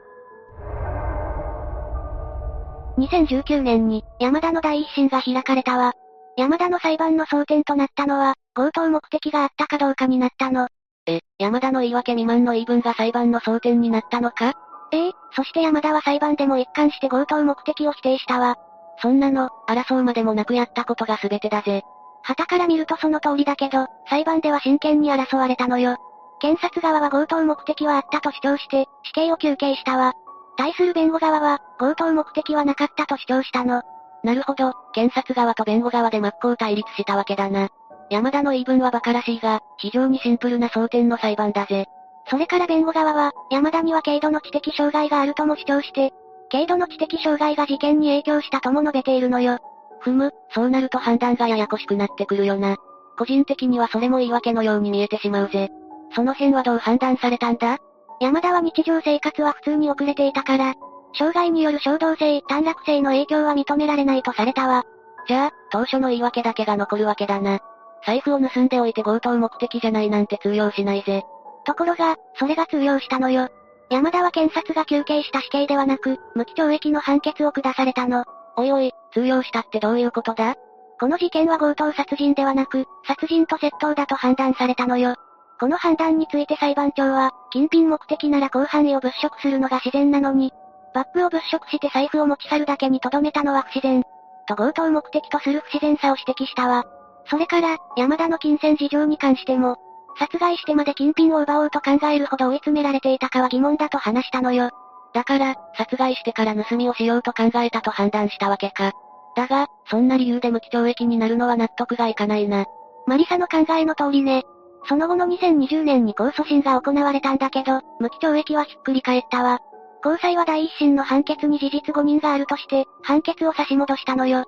[2.99, 5.93] ？2019年に、山田の第一審が開かれたわ。
[6.37, 10.69] 山田の裁判の争点となったのは、強盗目的があったかどうかになったの。
[11.07, 14.55] え、山田の言い訳未満の言い分が裁判の争点になったのか？
[14.93, 18.57] ええ、そして山田は裁判でも一貫して強盗目的を否定したわ。
[19.01, 21.83] そんなの、争うまでもなくやったことが全てだぜ。
[22.23, 25.97] 旗から見るとその通りだけど、裁判では真剣に争われたのよ。
[26.41, 30.15] 検察側は強盗目的はあったと主張して、死刑を求刑したわ。
[30.57, 33.83] 対する弁護側は、強盗目的はなかったと主張したの。
[34.25, 37.69] なるほど、検察側と弁護側で真っ向対立したわけだな。
[38.11, 41.87] 山田の言い分は馬鹿らしいが、非常にシンプルな争点の裁判だぜ。
[42.29, 46.13] それから弁護側は、山田には軽度の知的障害があるとも主張して、
[46.51, 49.59] 軽度の知的障害が事件に影響したとも述べているのよ。
[50.03, 52.77] ふむ、そうなると判断がややこしくなってくるよな。
[53.17, 55.71] 個人的にはそれも言い訳のように見えてしまうぜ。
[56.15, 57.79] その辺はどう判断されたんだ？
[58.21, 60.75] 山田は日常生活は普通に遅れていたから、
[61.15, 64.85] 障害による衝動性、短絡性の影響は認められないとされたわ。
[65.29, 67.61] じゃあ、当初の言い訳だけが残るわけだな。
[68.05, 71.23] 財布を盗んでおいて強盗目的じゃないなんて通用しないぜ。
[71.65, 73.49] ところが、それが通用したのよ。
[73.89, 78.25] 山田は検察が求刑した死刑ではなく、無期懲役の判決を下されたの。
[78.57, 80.57] おいおい、通用したってどういうことだ？
[81.01, 85.17] この事件は強盗殺人ではなく、殺人と窃盗だと判断されたのよ。
[85.59, 90.53] この判断について裁判長は、金品目的なら広範囲を物色するのが自然なのに、
[90.95, 94.03] バッグを物色して財布を持ち去るだけに留めたのは不自然。
[94.47, 96.85] と強盗目的とする不自然さを指摘したわ。
[97.27, 99.77] それから、山田の金銭事情に関しても、
[100.19, 104.71] 殺害してまで金品を奪おうと考えるほど追い詰められていたかは疑問だと話したのよ。
[105.15, 108.93] だから、殺害してから盗みをしようと考えたと判断したわけか。
[109.37, 112.67] だが、そんな理由で無期懲役になるのは納得がいかないな。
[113.07, 114.45] マリサの考えの通りね。
[114.89, 119.61] その後の2020年に控訴審が行われたんだけど、無期懲役はひっくり返ったわ。
[120.03, 124.45] 高裁は第一審の判決に事実誤認があるとして、判決を差し戻したのよ。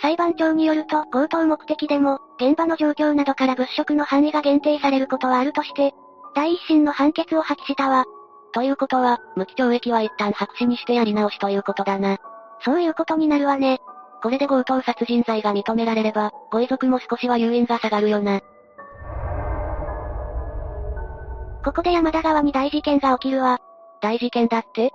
[0.00, 5.94] 裁判長によると、強盗目的でも、現場の状況などから物色の範囲が限定されることはあるとして、
[6.34, 8.04] 第一審の判決を破棄したわ。
[8.52, 12.18] ということは、無期懲役は一旦白紙にしてやり直しということだな。
[12.64, 13.78] そういうことになるわね。
[14.22, 18.40] これで強盗殺人罪が認められれば、ご遺族も少しは誘引が下がるよな。
[21.64, 23.58] ここで山田川に大事件が起きるわ。
[24.00, 24.90] 大事件だって？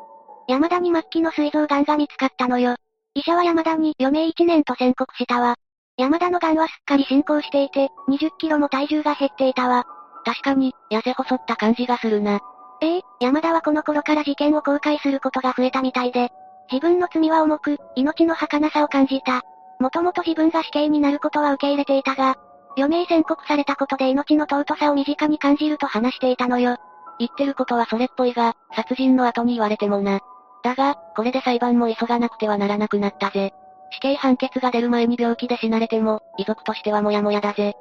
[0.47, 2.75] 山田に末期の膵臓癌が見つかったのよ。
[3.13, 5.55] 医者は山田に余命1年と宣告したわ。
[5.97, 9.85] 山田の癌はすっかり進行していて、20キロも体重が減っていたわ。
[10.25, 12.41] 確かに、痩せ細った感じがするな。
[12.83, 16.31] ええ山田はこの頃から事件を公開することが増えたみたいで、
[16.69, 19.41] 自分の罪は重く、命の儚さを感じた。
[19.79, 22.35] もともと自分が死刑になることは受け入れていたが、
[22.75, 26.77] 余命宣告されたことで命の尊さを身近に感じると話していたのよ。
[27.19, 30.19] 言ってることはそれっぽいが、殺人の後に言われてもな。
[30.63, 33.53] だが、これで裁判も急がなくてはならなくなったぜ。
[33.91, 37.75] 死刑判決が出る前に病気で死なれても、遺族としてはモヤモヤだぜ。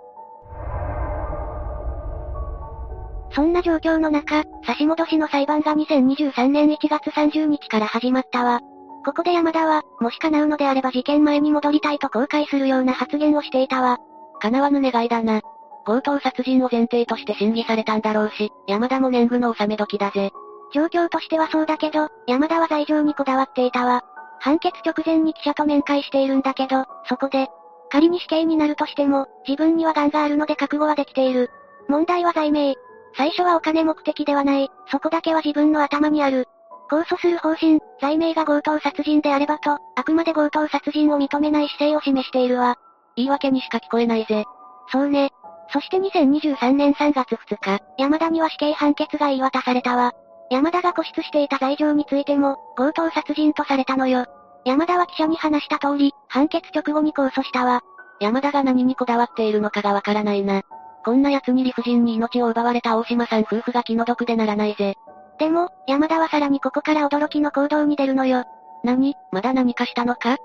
[3.35, 8.61] そんな状況の中、差し戻しの裁判が2023年1月30日から始まったわ。
[9.05, 13.99] ここで山田は、もし叶うのであれば事件前に戻りたいと後悔するような発言をしていたわ。
[14.41, 15.41] 叶わぬ願いだな。
[15.85, 20.31] 強盗殺人を前提として審議されたんだろうし、山田も年貢の納め時だぜ。
[20.73, 24.03] 状況としてはそうだけど、山田は罪状にこだわっていたわ。
[24.39, 27.49] 判決直前に記者と面会しているんだけど、そこで、
[27.91, 31.51] 仮に死刑になるとしても、自分には癌があるので覚悟はできている。
[31.89, 32.75] 問題は罪名。
[33.15, 36.49] 最初はお金目的ではない、そこだけは自分の頭にある。
[36.91, 42.77] 控訴する方針、罪名が強盗殺人であればと、あくまで強盗殺人を認めない姿勢を示しているわ。
[43.17, 44.45] 言い訳にしか聞こえないぜ。
[44.91, 45.31] そうね。
[45.73, 50.13] そして2023年3月2日、山田には死刑判決が言い渡されたわ。
[50.51, 54.27] 山田が固執していた罪状についても、強盗殺人とされたのよ。
[54.67, 57.81] 山田は記者に話した通り、判決直後に控訴したわ。
[58.21, 60.63] 山田が何にこだわっているのかがわからないな。
[61.05, 64.95] こんな奴に理不尽に命を奪われた大島さん夫婦が気の毒でならないぜ。
[65.39, 68.45] でも、山田はさらにここから驚きの行動に出るのよ。
[68.85, 69.15] 何？
[69.33, 70.37] まだ何かしたのか？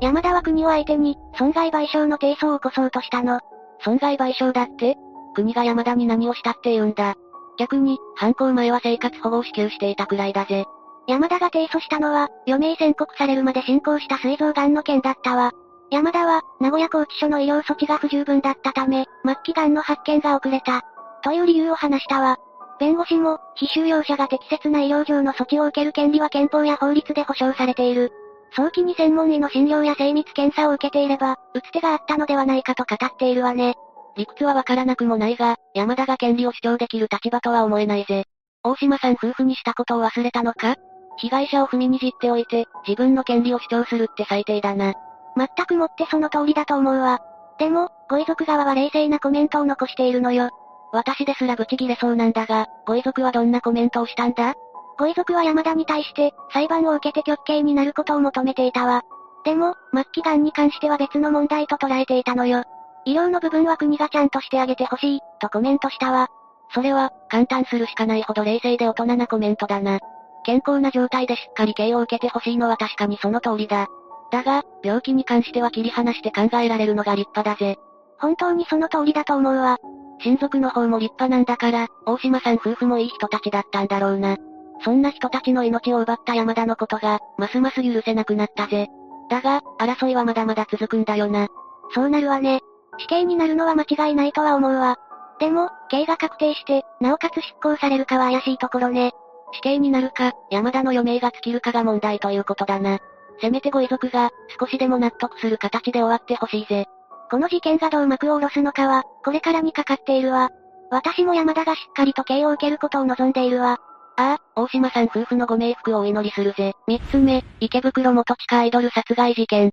[0.00, 3.40] 山田は国を相手に、損害賠償の提訴を起こそうとしたの。
[3.80, 4.96] 損害賠償だって？
[5.34, 7.14] 国が山田に何をしたって言うんだ。
[7.58, 10.64] 逆に、犯行前は生活保護を支給していたくらいだぜ。
[11.06, 15.52] 山田が提訴したのは、余命宣告されるまで進行した膵臓癌の件だったわ。
[15.90, 20.82] 山田は、名古屋拘置所の医療措置が不十分だったため、末期癌の発見が遅れた。
[21.22, 22.38] という理由を話したわ。
[22.78, 28.12] 弁護士も、非収容者が適切な医療上の措置を受ける権利は憲法や法律で保障されている。
[28.54, 33.74] 早期に専門医の診療や精密検査を受けていれば、打つ手があったのではないかと語っているわね。
[34.16, 38.24] 理屈はわからなくもないが、山田が権利を主張できる立場とは思えないぜ。
[38.62, 40.74] 大島さん夫婦にしたことを忘れたのか？
[41.18, 44.94] 被害者を踏みにじっておいて、自分の権利を主張するって最低だな。
[45.36, 47.20] 全くもってその通りだと思うわ。
[47.58, 50.50] でも、ご遺族側は冷静なコメントを残しているのよ。
[50.92, 54.54] 私ですらブチギレそうなんだが、ご遺族はどんなコメントをしたんだ？
[54.98, 59.02] ご遺族は山田に対して、裁判を受けて極刑になることを求めていたわ。
[59.44, 62.64] でも、末期癌に関しては別の問題と捉えていたのよ。
[63.04, 66.28] 医療の部分は国がちゃんとしてあげてほしい、とコメントしたわ。
[66.74, 70.00] それは、簡単するしかないほど冷静で大人なコメントだな。
[70.44, 73.86] 健康な状態でしっかり刑を受けてほしいのは確かにその通りだ。
[74.30, 77.78] だが、病気に関しては切り離して考えられるのが立派だぜ。
[78.18, 79.78] 本当にその通りだと思うわ。
[80.20, 84.36] 親族の方も立派なんだから、大島さん夫婦もいい人たちだったんだろうな。
[84.82, 88.88] そんな人たちの命を奪った山田のことが、ますます許せなくなったぜ。
[89.28, 91.48] だが、争いはまだまだ続くんだよな。
[91.94, 92.60] そうなるわね。
[92.98, 94.96] 死刑になるのは間違いないとは思うわ。
[95.38, 99.12] でも、刑が確定して、なおかつ執行されるかは怪しいところね。
[99.52, 102.98] 死刑になるか、山田の余命が尽きるかが問題ということだな。
[103.40, 106.86] せめてご遺族が、少しでも納得する形で終わってほしいぜ。
[107.30, 110.50] この事件がどう幕を下ろすのかは、これからにかかっているわ。
[110.90, 113.78] 私も山田がしっかりと刑を受けることを望んでいるわ。
[114.18, 116.72] ああ、大島さん夫婦のご冥福をお祈りするぜ。
[116.86, 119.72] 三つ目、池袋元地下アイドル殺害事件。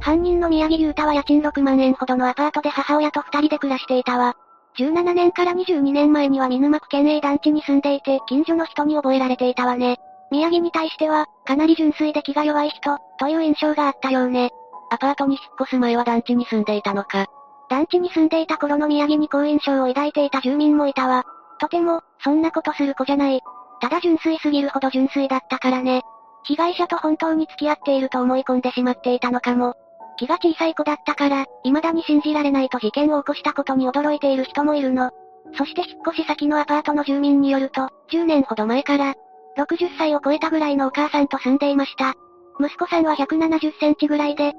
[0.00, 4.36] 犯人の宮城優太は家賃6万円ほどのアパートで母親と二人で暮らしていたわ。
[4.78, 9.98] 17年から22年前には見沼区県営団地に住んでいて、近所の人に覚えられていたわね。
[10.30, 14.50] 宮城に対しては、かなり純粋で気が弱い人、という印象があったようね。
[14.90, 17.26] アパートに引っ越す前は団地に住んでいたのか。
[17.68, 21.24] 団地に住んでいた頃の宮城に好印象を抱いていた住民もいたわ。
[21.58, 23.40] とても、そんなことする子じゃない。
[23.80, 26.02] ただ純粋すぎるほど純粋だったからね。
[26.44, 29.74] 被害者と本当に付き合っていると思い込んでしまっていたのかも。
[30.16, 35.10] 気が小さい子だったから、未だに信じられないと事件を起こしたことに驚いている人もいるの。
[35.56, 39.14] そして引っ越し先のアパートの住民によると、10年ほど前から、
[39.58, 42.14] 60歳を超えたぐらいのお母さんと住んでいました。
[42.60, 44.52] 息子さんは170センチぐらいで、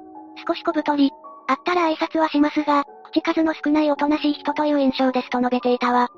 [0.46, 1.10] 少し小太り。
[1.46, 6.08] 会ったら挨拶はしますが、口数の少ないおとなしい人という印象ですと述べていたわ。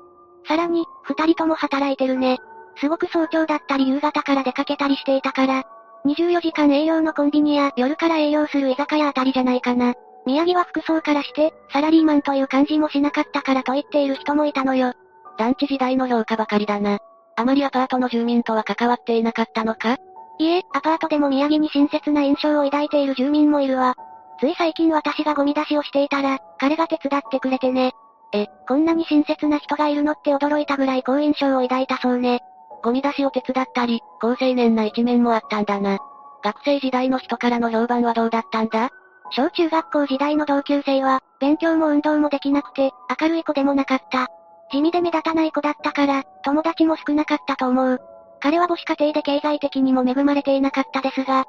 [0.47, 2.37] さらに、二人とも働いてるね。
[2.77, 5.63] すごく早朝だったり夕方から出かけたりしていたから、
[6.05, 9.93] 24時間営業のコンビニや夜から営業する居酒屋あたりじゃないかな。
[10.25, 14.93] 宮城は服装からして、サラリーマンという感じもしなかったからと言っている人もいたのよ。
[15.37, 16.99] 団地時代の評価ばかりだな。
[17.35, 19.97] あまりアパートの住民とは関わっていなかったのか？
[20.39, 23.95] いえ、アパートでも宮城に親切な印象を抱いている住民もいるわ。
[24.39, 27.91] つい最近私がゴミ出しをしていたら、彼が手伝ってくれてね。
[28.33, 32.39] え、こんなに親切な人がいるのって驚いたぐらい好印象を抱いたそうね。
[32.83, 35.99] ゴミ出しを手伝ったり、高青年な一面もあったんだな。
[36.43, 38.89] 学生時代の人からの評判はどうだったんだ？
[39.31, 42.91] 小中学校時代の同級生は、勉強も運動もできなくて、
[43.21, 44.27] 明るい子でもなかった。
[44.71, 47.99] 地味で目立たない子だったから、友達も少なかったと思う。
[48.41, 51.45] 彼は母子家庭で経済的にも恵まれていなかったですが、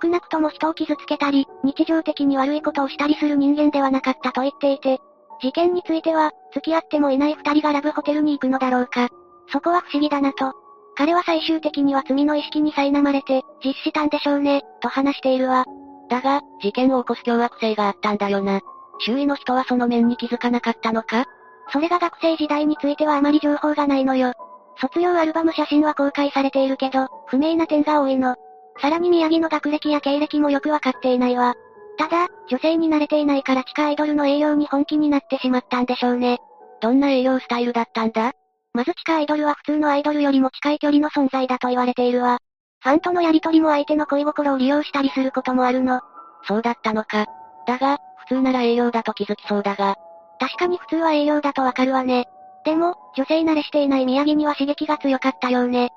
[0.00, 5.00] 少なくとも人を傷つけたり、日常的に悪いことをしたりする人間ではなかったと言っていて、
[5.42, 9.08] 事件については、付き合ってもいない二人がラブホテルに行くのだろうか。
[9.52, 10.52] そこは不思議だなと。
[10.96, 15.64] 彼は最終的には罪の意識に苛まれて、実施したんでしょうね、と話しているわ。
[16.08, 18.60] だが、事件を起こす凶悪性があったんだよな。
[19.00, 21.26] 周囲の人はその面に気づかなかったのか？
[21.70, 24.32] それが学生時代についてはあまり情報がないのよ。
[24.80, 28.36] 卒業アルバム写真は公開されているけど、不明な点が多いの。
[28.80, 31.54] さらに宮城の学歴や経歴もよくわかっていないわ。
[31.98, 36.38] ただ、女性に慣れていないから地下アイドルの営業に本気になってしまったんでしょうね。
[36.80, 38.32] どんな営業スタイルだったんだ？
[38.76, 42.40] まず地下アイドルは普通のアイドルよりも近い距離の存在だと言われているわ。
[42.82, 46.02] ファンとのやりとりも相手の恋心を利用したりすることもあるの。
[46.46, 47.24] そうだったのか。
[47.66, 49.96] だが、普通なら営業だと気づきそうだが。
[50.38, 52.26] 確かに普通は営業だとわかるわね。
[52.66, 55.88] でも、女性慣れしていない宮城には刺激が強かったようね。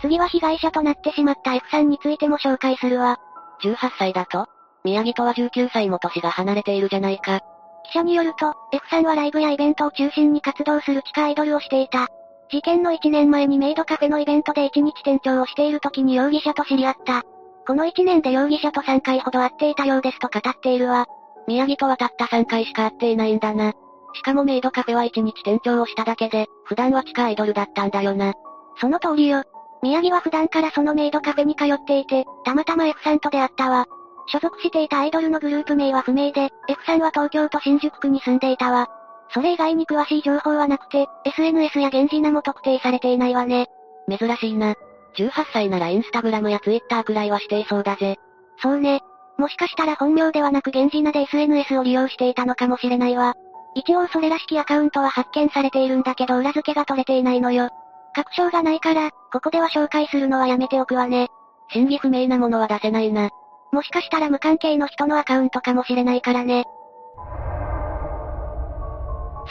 [0.00, 3.18] 次は被害者となってしまった F さんについても紹介するわ。
[3.62, 4.46] 18歳だと
[4.82, 7.42] 宮城とは19歳も年が離れているじゃないか。
[7.84, 12.08] 記者によると、F さんはライブやイベントを中心に活動する地下アイドルをしていた。
[12.50, 17.22] 事件の1年前にメイドカフェのイベントで1日店長をしている時に容疑者と知り合った。
[17.66, 21.06] この1年で容疑者と3回ほど会っていたようですと語っているわ。
[21.46, 23.72] 宮城とはたった3回しか会っていないんだな。
[24.14, 28.34] しかもメイドカフェは1日店長をしただけで、普段は地下アイドルだったんだよな。
[28.80, 29.42] その通りよ。
[29.82, 33.86] 宮城は普段からそのメイドカフェに通っていて、たまたま F さんと出会ったわ。
[34.26, 38.88] 所属していたアイドルのグループ名は不明で、F さんは東京都新宿区に住んでいたわ。
[39.30, 43.66] それ以外に詳しい情報はなくて、SNS や現地名も特定されていないわね。
[44.08, 44.74] 珍しいな。
[45.16, 48.16] 18歳ならインスタグラムやツイッターくらいはしていそうだぜ。
[48.58, 49.00] そうね。
[49.38, 53.34] もしかしたら本名ではなく現地名で SNS を利用していたのかもしれないわ。
[53.74, 57.70] 一応それらしきアカウントは発見されているんだけど裏付けが取れていないのよ。
[58.14, 61.28] 確証がないから、ここでは紹介するのはやめておくわね。
[61.70, 63.30] 真偽不明なものは出せないな。
[63.74, 66.64] もしかしたら無関係の人のアカウントかもしれないからね。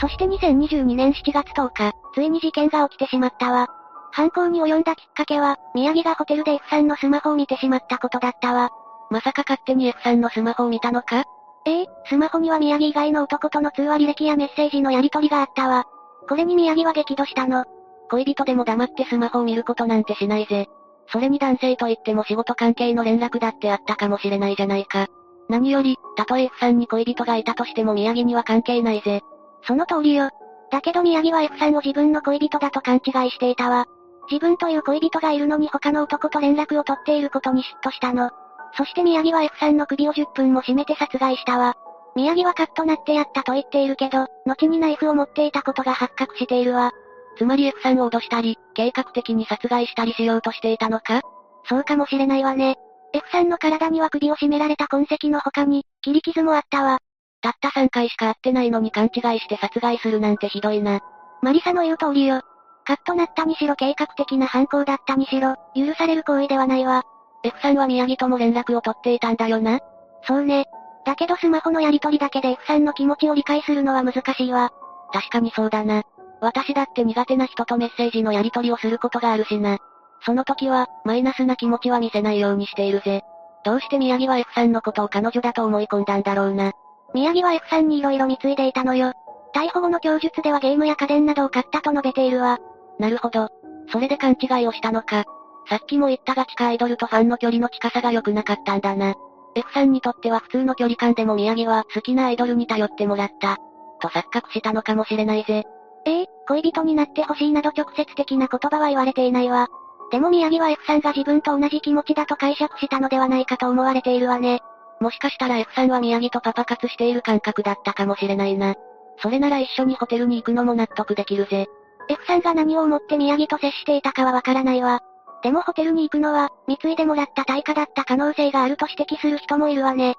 [0.00, 3.68] そして2022年7月10日、ついに事件が起きてしまったわ。
[4.12, 8.70] 犯行に及んだきっかけは、宮城がホテルで F さんのスマホを見てしまったことだったわ。
[9.10, 11.24] まさか勝手に F さんのスマホを見たのか？
[11.66, 15.84] ええ、スマホには宮城以外の男との通話履歴やメッセージのやり取りがあったわ。
[16.28, 17.64] これに宮城は激怒したの。
[18.10, 20.68] 恋人でも黙ってスマホを見ることなんてしないぜ。
[21.08, 25.06] それに男性と言っても仕事関係の連絡だってあったかもしれないじゃないか。
[25.48, 29.22] 何より、たとえ F さんに恋人がいたとしても宮城には関係ないぜ。
[29.62, 30.30] その通りよ。
[30.70, 33.86] だけど宮城は F さんを自分の恋人だと勘違いしていたわ。
[34.30, 38.30] 自分という恋人がいるのに他の男と連絡を取っていることに嫉妬したの。
[38.76, 41.74] そして宮城は F さんの首を10分も絞めて殺害したわ。
[42.16, 46.92] 宮城はカッとなってやったと言っているけど、後にナイフを持っていたことが発覚しているわ。
[47.36, 51.20] つまり F さんを脅したり、計画的に殺害したりしようとしていたのか？
[51.68, 52.76] そうかもしれないわね。
[53.12, 56.98] F さんの体には首を絞められた痕跡の他に、切り傷もあったわ。
[57.40, 61.00] たった3回しか会ってないのに勘違いして殺害するなんてひどいな。
[61.42, 62.40] マリサの言う通りよ。
[62.86, 67.02] カッとなったにしろ計画的な犯行だったにしろ、許される行為ではないわ。
[67.42, 69.80] F さんは宮城とも連絡を取っていたんだよな。
[70.26, 70.64] そうね。
[71.04, 74.70] だけどスマホのやり取りだけで F さんの気持ちを理解するのは難しいわ。
[75.12, 76.02] 確かにそうだな。
[76.44, 79.78] 私だって苦手な人とメッセージのやり取りをすることがあるしな。
[80.26, 83.22] その時は、マイナスな気持ちは見せないようにしているぜ。
[83.64, 86.72] どうして宮城は F さんのことを彼女だと思い込んだんだろうな。
[87.14, 89.12] 宮城は F さんに色々貢いでいたのよ。
[89.54, 92.58] 逮捕後の供述ではゲームや家電などを買ったと述べているわ。
[92.98, 93.48] なるほど。
[93.90, 95.24] それで勘違いをしたのか。
[95.70, 99.14] さっきも言ったが地下アイドルとファンの距離の近さが良くなかったんだな。
[99.54, 103.56] F さんにとっては普通の距離感でも宮城は好きなアイドルに頼ってもらった。
[104.00, 105.64] と錯覚したのかもしれないぜ。
[106.06, 109.68] ええ恋人になってほしいなど直接的な言葉は言われていないわ。
[110.10, 114.60] でも宮城は F さんが自分と同じ気持ちだと解釈したのではないかと思われているわね。
[115.00, 118.74] もしかしたら F さんは宮城とパパ活している感覚だったかもしれないな。
[119.18, 121.66] それなら一緒にホテルに行くのも納得できるぜ。
[122.08, 125.00] F さんが何を思って宮城と接していたかはわからないわ。
[125.42, 130.14] でもホテルに行くのは、貢いでもらった対価だった可能性があると指摘する人もいるわね。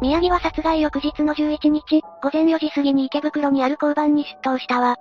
[0.00, 4.96] 宮城は殺害翌日の11日、午前4時過ぎに池袋にある交番に出頭したわ。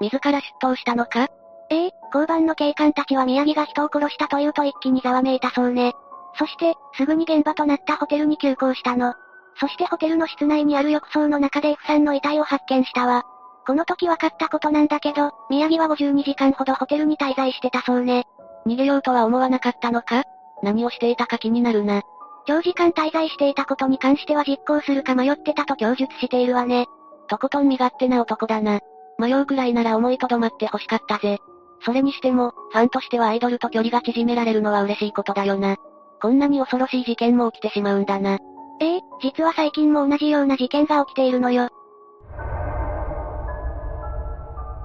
[0.00, 1.28] 自ら出頭したのか？
[1.70, 5.94] ええ交番の警官たちは宮城が人を殺したというと一気にざわめいたそうね。
[6.38, 9.14] そして、すぐに現場となったホテルに急行したの。
[9.58, 13.24] そしてホテルの室内にある浴槽の中で F さんの遺体を発見したわ。
[13.66, 18.26] この時分かったことなんだけど、宮城は52時間ほどホテルに滞在してたそうね。
[18.66, 20.24] 逃げようとは思わなかったのか？
[20.62, 22.02] 何をしていたか気になるな。
[22.46, 26.86] 長時間滞在していたことに関しては実行するか迷ってたと供述しているわね。
[27.28, 28.80] とことん身勝手な男だな。
[29.18, 31.38] 迷うくらいなら思いとどまって欲しかったぜ。
[31.84, 35.76] それにしても、ファンとしてはアイドルと距離が縮められるのは嬉しいことだよな。
[36.20, 38.38] こんなに恐ろしい事件も起きてしまうんだな。
[38.80, 41.68] ええ実は最近も同じような事件が起きているのよ。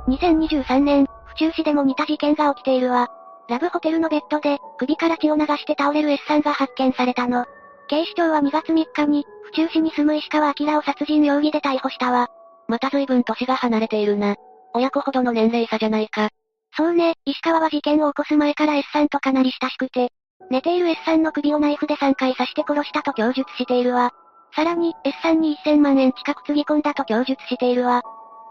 [0.07, 3.09] 2023年、府中市でも似た事件が起きているわ。
[3.49, 7.45] ラブホテルのベッドで、首から血を流して倒れる S さんが発見されたの。
[7.87, 12.27] 警視庁は2月3日に、府中市に住む石川明を殺人容疑で逮捕したわ。
[12.67, 14.35] また随分年が離れているな。
[14.73, 16.29] 親子ほどの年齢差じゃないか。
[16.75, 20.09] そうね、石川は事件を起こす前から S さんとかなり親しくて、
[20.51, 24.11] 寝ている S さんの首をナイフで3回刺して殺したと供述しているわ。
[24.53, 28.01] さらに、S さんに1000万円近くつぎ込んだと供述しているわ。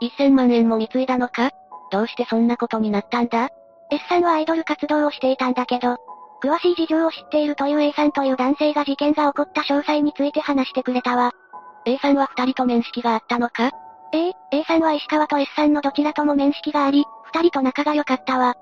[0.00, 1.50] 1000万円も貢いだのか？
[1.92, 3.50] どうしてそんなことになったんだ？
[3.90, 5.96] ?S さんはアイドル活動をしていたんだけど、
[6.42, 11.32] 詳しい事情を知っているという A さんという男性が事件が起こった詳細について話してくれたわ。
[11.86, 13.70] A さんは二人と面識があったのか？
[14.12, 18.54] ええ、A さんは石川と S さんのどちらとも面識があり、二人と仲が良かったわ。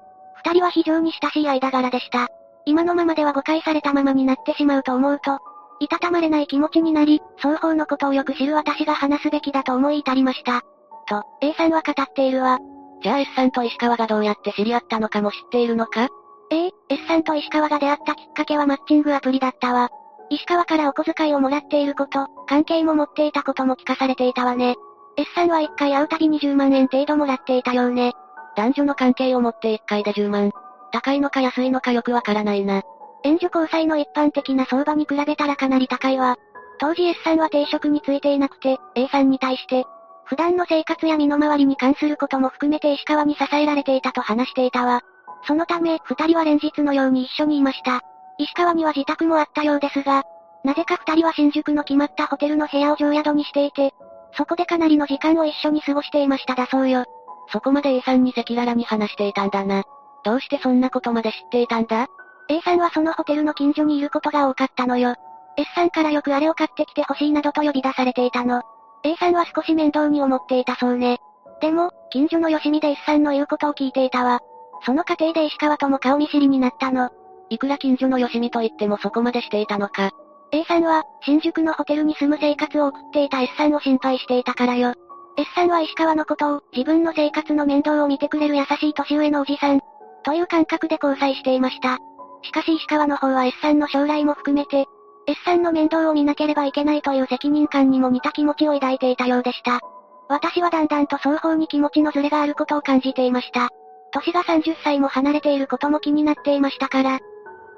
[0.44, 2.28] 二人は非常に親しい間柄でした。
[2.66, 5.38] 今のままでは誤解されたままになってしまうと思うと、
[5.80, 10.62] いたたまれない気持ちになり、双方のことをよく知る私が話すべきだと思い至りました。
[11.06, 12.58] と、A さんは語っているわ。
[13.04, 16.08] じゃあ S さんと石川がどうやって知り合ったのかも知っているのか？
[16.50, 19.90] ええ、S さんと石川が出会ったきっかけはマッチングアプリだったわ。
[20.30, 24.76] 石川からお小遣いをもらっていること、関係も持っていたことも聞かされていたわね。
[25.18, 28.14] S さんは1回会うたび20万円程度もらっていたようね。
[28.56, 30.50] 男女の関係を持って1回で10万。
[30.90, 32.82] 高いのか安いのかよくわからないな。
[33.22, 36.36] 援助交際の一般的な相場に比べたらかなり高いわ。
[36.78, 39.84] 当時 S さんは定職についていなくて、A さんに対して、
[40.24, 45.02] 普段の生活や身の回りに関することも含めて石川に支えられていたと話していたわ。
[45.46, 48.00] そのため、二人は連日のように一緒にいました。
[48.38, 50.24] 石川には自宅もあったようですが、
[50.64, 53.92] なぜか二人は新宿の決まったホテルの部屋を常宿にしていて、
[54.36, 57.04] そこでかなりの時間を一緒に過ごしていましただそうよ。
[57.52, 59.84] そこまで A さんに赤裸々に話していたんだな。
[60.24, 62.06] どうしてそんなことまで知っていたんだ
[62.48, 65.14] ?A さんはそのホテルの近所にいることが多かったのよ。
[65.56, 68.62] S さんからよくあれを買ってきてほしいなどと呼び出されていたの。
[69.04, 71.18] A さんは少し面倒に思っていたそうね。
[71.60, 74.40] でも、近所のよしみで S さんの言うことを聞いていたわ。
[74.84, 77.10] その過程で石川とも顔見知りになったの。
[77.50, 80.10] いくら近所のよしみと言ってもそこまでしていたのか。
[80.52, 84.94] A さんは、新宿のホテルに住む生活を送っていた S さんを心配していたからよ。
[85.36, 89.80] S さんは石川のことを、自分の生活の面倒を見てくれる優しい年上のおじさん、
[90.22, 91.98] という感覚で交際していました。
[92.42, 94.86] しかし石川の方は S さんの将来も含めて、
[95.26, 99.80] S さんの面倒を見なければいけないという責任感にも似た気持ちを抱いていたようでした。
[100.28, 103.68] 私はだんだんと双方に気持ちのズレがあることを感じていました。
[104.12, 107.18] 年が30歳も離れていることも気になっていましたから、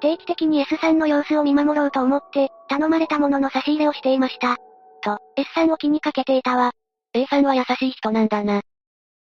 [0.01, 4.57] 定期的に S さんの様子を見守ろうと思って、頼まれたものの差し入れをしていました。
[5.03, 6.73] と、S さんを気にかけていたわ。
[7.15, 8.61] A さんは優しい人なんだな。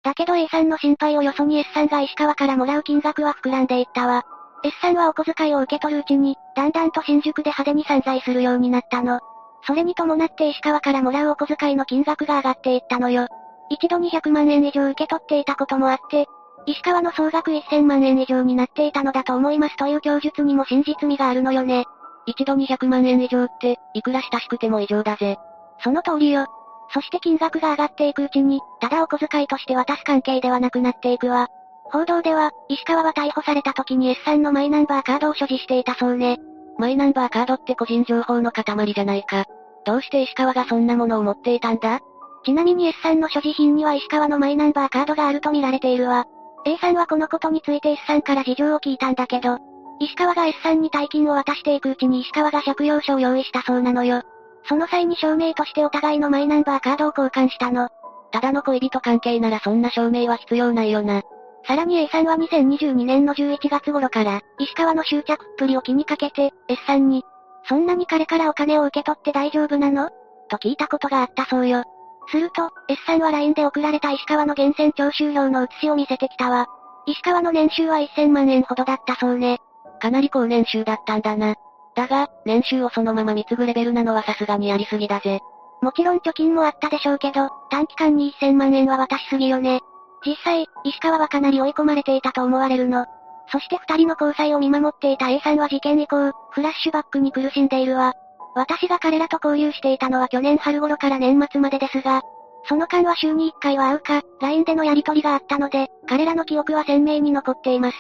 [0.03, 4.25] だけど A さんの心配をよそに S さんが石川からもらう金額は膨らんでいったわ。
[4.65, 9.21] S さんはお小遣いを受け取るうちに、だんだんと新宿で派手に散財するようになったの。
[9.67, 13.29] それに伴って石川からもらうお小遣いの金額が上がっていったのよ。
[13.71, 16.27] 一度200万円以上受け取っていたこともあって、
[16.67, 21.87] 石川の総額1000万円以上になっていたのだと思いますという供述にも真実味があるのよね。
[22.27, 25.39] 一度200万円以上って、いくら親しくても異常だぜ。
[25.83, 26.47] その通りよ。
[26.95, 31.49] そして金額が上がっていくうちに、ただお小遣いとして渡す関係ではなくなっていくわ。
[31.93, 36.39] 報道では、石川は逮捕された時に S さんのマイナンバーカードを所持していたそうね。
[36.79, 39.45] マイナンバーカードって個人情報の塊じゃないか。
[39.85, 42.01] どうして石川がそんなものを持っていたんだ？
[42.45, 46.25] ちなみに S さんの所持品には石川のマイナンバーカードがあると見られているわ。
[46.65, 49.59] A さんはこのことについて S さんから事情を聞いたんだけど、
[50.01, 54.23] 石川が S さんに大金を渡していくうちに石川が借用書を用意したそうなのよ。
[54.67, 57.91] その際に証明としてお互いのマイナンバーカードを交換したの。
[58.31, 61.23] ただの恋人関係ならそんな証明は必要ないよな。
[61.67, 67.25] さらに A さんは2022年の11月頃から、石川の執着っぷりを気にかけて、S さんに、
[67.69, 70.11] そんなに彼からお金を受け取って大丈夫なの？
[70.51, 71.85] と聞いたことがあったそうよ。
[72.29, 76.67] すると、S さんは LINE で送られた石川の源泉徴収料の写しを見せてきたわ。
[77.07, 79.59] 石川の年収は1000万円ほどだったそうね。
[80.01, 81.55] かなり高年収だったんだな。
[81.95, 85.41] だが、年収をそのまま貢ぐレベルなのはさすがにやりすぎだぜ。
[85.81, 89.81] もちろん貯金もあったでしょうけど、短期間に1000万円は渡しすぎよね。
[90.25, 93.07] 実際、石川はかなり追い込まれていたと思われるの。
[93.51, 98.15] そして二人の交際を見守っていた A さんは事件以降、フラッシュバックに苦しんでいるわ。
[98.55, 102.23] 私が彼らと交流していたのは去年春頃から年末までですが、
[102.65, 107.97] その間は週に1回は会うか、LINE でのやり取りがあったので、彼らの記憶は鮮明に残っています。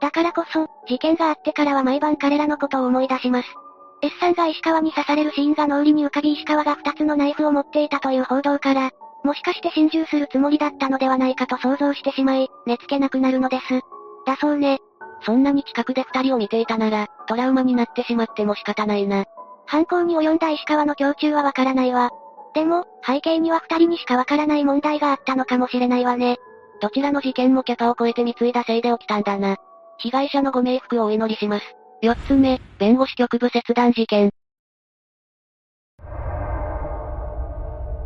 [0.00, 3.48] だからこそ、事件があってからは毎晩彼らのことを思い出します。
[4.02, 8.90] S さんが石川に刺されるシーンが脳裏に浮かび石川が2つのナイフを持っていたという報道から、
[9.24, 13.80] もしかして心中するつもりだったのではないかと想像してしまい、寝つけなくなるのです。
[14.26, 14.78] だそうね。
[15.22, 19.24] そんなに近くで二人を見ていたなら、トラウマになってしまっても仕方ないな。
[19.66, 22.10] 犯行に及んだ石川の胸中はわからないわ。
[22.54, 26.36] でも、背景には二人にしかわからない問題があったのかもしれないわね。
[26.80, 29.56] どちらの事件もキャパを超えて貢いだせいで起きたんだな。
[29.98, 31.64] 被害者のご冥福をお祈りします。
[32.02, 34.30] 四つ目、弁護士局部切断事件。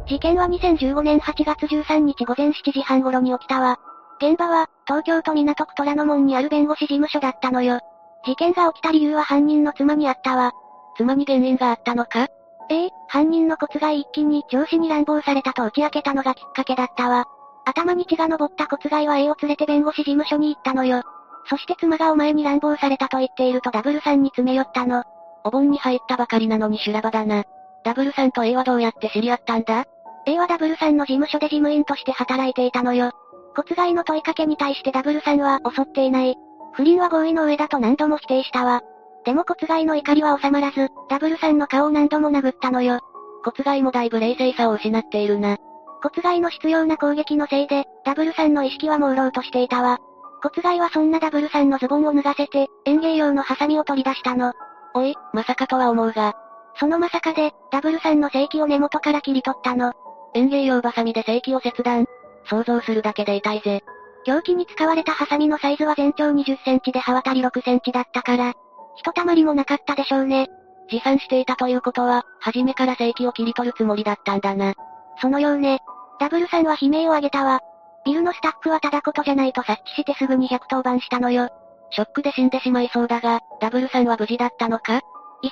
[0.09, 3.79] 事件は2015年8月13日午前7時半頃に起きたわ。
[4.19, 7.81] 現場は、東京都港区虎ノ門にある弁護士事務所だったのよ。
[8.25, 10.53] 事件が起きた理由は犯人の妻にあったわ。
[10.97, 12.27] 妻に原因があったのか？
[12.71, 17.27] ええ、犯人の骨骸一気に上司に乱暴されたと打ち明けたのがきっかけだったわ。
[17.67, 21.03] 頭に血が昇った骨骸は A を連れて弁護士事務所に行ったのよ。
[21.51, 25.05] そして妻がお前に乱暴されたと言っているとダブルさんに詰め寄ったの。
[25.45, 27.45] お盆に入ったばかりなのに修羅場だな。
[27.85, 29.85] ダブルさんと A はどうやって知り合ったんだ？
[30.29, 33.12] A はダブルさんの事務所で事務員として働いていたのよ。
[33.57, 36.37] 骨骸の問いかけに対してダブルさんは襲っていない。
[36.74, 38.83] 不倫は合意の上だと何度も否定したわ。
[39.24, 43.01] でも骨骸の怒りは収まらず、ダブルさんの顔を何度も殴ったのよ。
[43.43, 45.57] 骨骸もだいぶ冷静さを失っているな。
[46.03, 49.99] 骨骸の執拗な攻撃のせいで、ダブルさんの意識は朦朧としていたわ。
[50.43, 54.53] 骨骸はそんなダブルさんのズボンを脱がせて、園芸用のハサミを取り出したの。
[54.93, 56.35] おい、まさかとは思うが、
[56.79, 59.95] そのまさかで、ダブルさんの正規を根元から切り取ったの。
[60.39, 62.07] 園芸用バサミで正規を切断。
[62.45, 63.82] 想像するだけで痛いぜ。
[64.24, 68.55] 凶器に使われたハサミのサイズは全長20センチで刃渡り6センチだったから、
[68.97, 70.49] ひとたまりもなかったでしょうね。
[70.91, 74.74] 持参していたということは、初めから正規を切り取るつもりだったんだな。
[75.20, 75.80] そのようね。
[76.18, 77.61] ダブルさんは悲鳴を上げたわ。
[78.05, 81.49] ビルのスタッフはただことじゃないと察知してすぐに110番したのよ。
[81.91, 85.01] ショックで死んでしまいそうだが、ダブルさんは無事だったのか？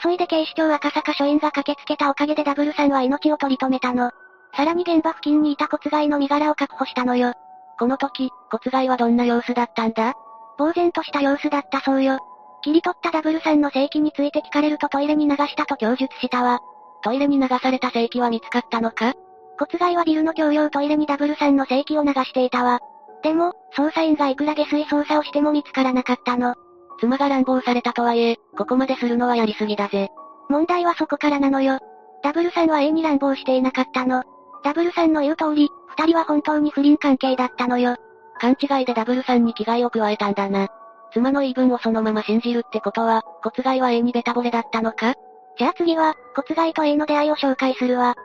[0.03, 4.11] 急いで警視庁赤坂署員が駆けつけたおかげでダブルさんは命を取り留めたの。
[4.57, 7.35] さらに現場付近にいた骨骸の身柄を確保したのよ。
[7.79, 10.15] この時、骨骸はどんな様子だったんだ？
[10.59, 12.19] 呆然とした様子だったそうよ。
[12.63, 16.61] 切り取ったダブルさんの正規について聞かれるとトイレに流したと供述したわ。
[17.05, 19.13] トイレに流された正規は見つかったのか？
[19.59, 22.81] 骨骸はビルの共用トイレにダブルさんの正規を流していたわ。
[23.23, 26.55] でも、捜査員がいくら下水捜査をしても見つからなかったの。
[26.99, 30.09] 妻が乱暴されたとはいえ、ここまでするのはやりすぎだぜ。
[30.49, 31.79] 問題はそこからなのよ。
[32.23, 34.23] ダブルさんは A に乱暴していなかったの。
[34.67, 37.95] ダブルさんの言う通り、二人は本当に不倫関係だったのよ。
[38.41, 40.67] 勘違いでダブルさんに危害を加えたんだな。
[41.12, 45.14] 妻の言い分をそのまま信じるってことは、骨骸は A にベタ惚れだったのか？
[45.57, 48.17] じゃあ次は、骨骸と A の出会いを紹介するわ。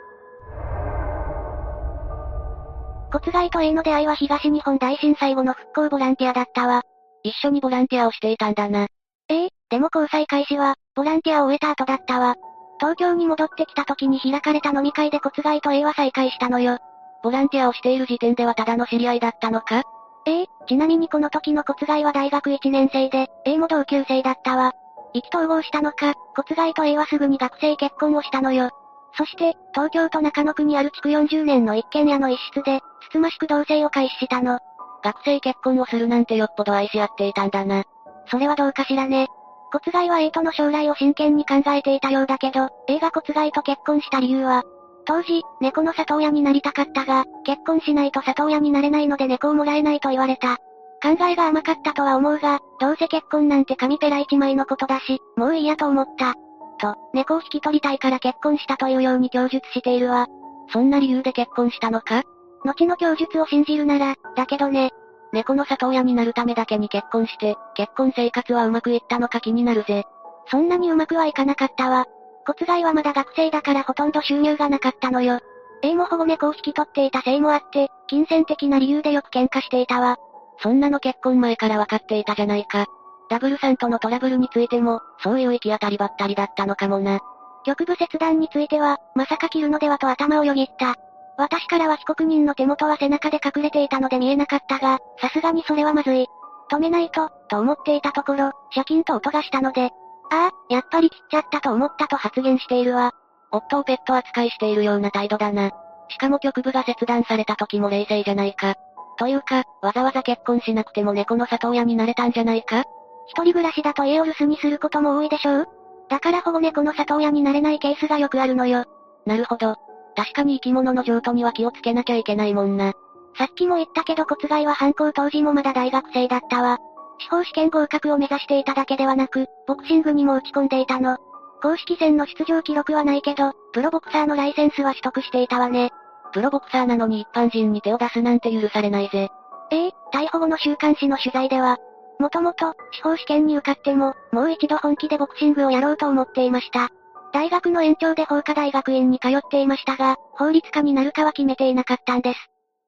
[3.12, 6.82] 骨骸と A の出会いは東日本大震災後の復興ボランティアだったわ。
[7.22, 8.88] 一緒にボランティアをしていたんだな。
[9.30, 12.34] ええでも交際開始は、ボランティアを終えた後だったわ。
[12.82, 16.80] 東京に戻ってきた時に開かれた飲み会で骨骸と A は再会したのよ。
[17.22, 19.84] ボランティアをしている時点ではただの知り合いだったのか？
[20.26, 24.74] ええちなみにこの時の骨骸は大学1年生で、A も同級生だったわ。
[25.14, 28.72] 意気投合したのか、骨骸と A はすぐに学生結婚をしたのよ。
[29.16, 34.60] そして、東京都中野区にある築40年の一軒家の一室で、つつましく同棲を開始したの。
[35.04, 37.84] 学生結婚をするなんてよっぽど愛し合っていたんだな。
[38.28, 39.28] それはどうかしらね。
[39.72, 44.64] 骨骸は A との将来を真剣に考えていたようだけど、A が骨骸と結婚した理由は、
[45.06, 50.58] 当時、猫の里親になりたかったが、結婚しないと里親になれないので猫をもらえないと言われた。
[51.04, 56.36] 考えが甘かったとは思うが、どうせ結婚なんて紙ペラ一枚のことだし、もういいやと思った。
[56.80, 60.28] と、猫を引き取りたいから結婚したというように供述しているわ。
[60.72, 62.24] そんな理由で結婚したのか？
[62.64, 64.92] 後の供述を信じるなら、だけどね。
[65.34, 70.06] 猫の里親になるためだけに結婚して、結婚生活はうまくいったのか気になるぜ。
[70.48, 72.06] そんなにうまくはいかなかったわ。
[72.46, 75.40] 骨骸はまだ学生だからほとんど収入がなかったのよ。
[75.84, 80.18] A も保護猫を引き取っていたせいもあって、金銭的な理由でよく喧嘩していたわ。
[80.60, 82.86] そんなの結婚前から分かっていたじゃないか。
[83.30, 87.20] ダブルさんとのトラブルについても、そういう行き当たりばったりだったのかもな。
[87.64, 90.98] 局部切断については、まさか切るのではと頭をよぎった。
[91.38, 96.28] 私からは被告人の手元は背中で隠れていたので見えなかったが、さすがにそれはまずい。
[96.70, 99.92] 止めないと、と思っていたところ、シャキンと音がしたので、
[100.32, 103.12] ああ、やっぱり切っちゃったと思ったと発言しているわ。
[103.52, 105.72] 夫をペット扱いしているような態度だな。
[106.10, 108.76] しかも局部が切断された時も冷静じゃないか。
[109.18, 112.86] というか、わざわざ結婚しなくても猫の里親になれたんじゃないか
[113.28, 115.68] 一人暮らしだと家を留守にすることも多いでしょう
[116.10, 118.86] だから保護猫の里親になれないケースがよくあるのよ。
[119.26, 119.76] なるほど。
[120.16, 122.94] 確かに生き物の譲渡には気をつけなきゃいけないもんな。
[123.38, 126.80] さっきも言ったけど骨骸は犯行当時もまだ大学生だったわ。
[127.20, 131.18] 司法試験合格を目指していただけではなく、ボクシングにも打ち込んでいたの。
[131.62, 135.92] 公式戦の出場記録はないけど、プロボクサーのライセンスは取得していたわね。
[136.34, 139.30] プロボクサーなのに一般人に手を出すなんて許されないぜ。
[139.72, 141.78] ええ逮捕後の週刊誌の取材では、
[142.20, 146.90] もともと、司法試験に受かっても、もう一度本気でボクシングをやろうと思っていました。
[147.34, 152.40] 大学の延長で法科大学院に通っていましたが、法律家になるかは決めていなかったんです。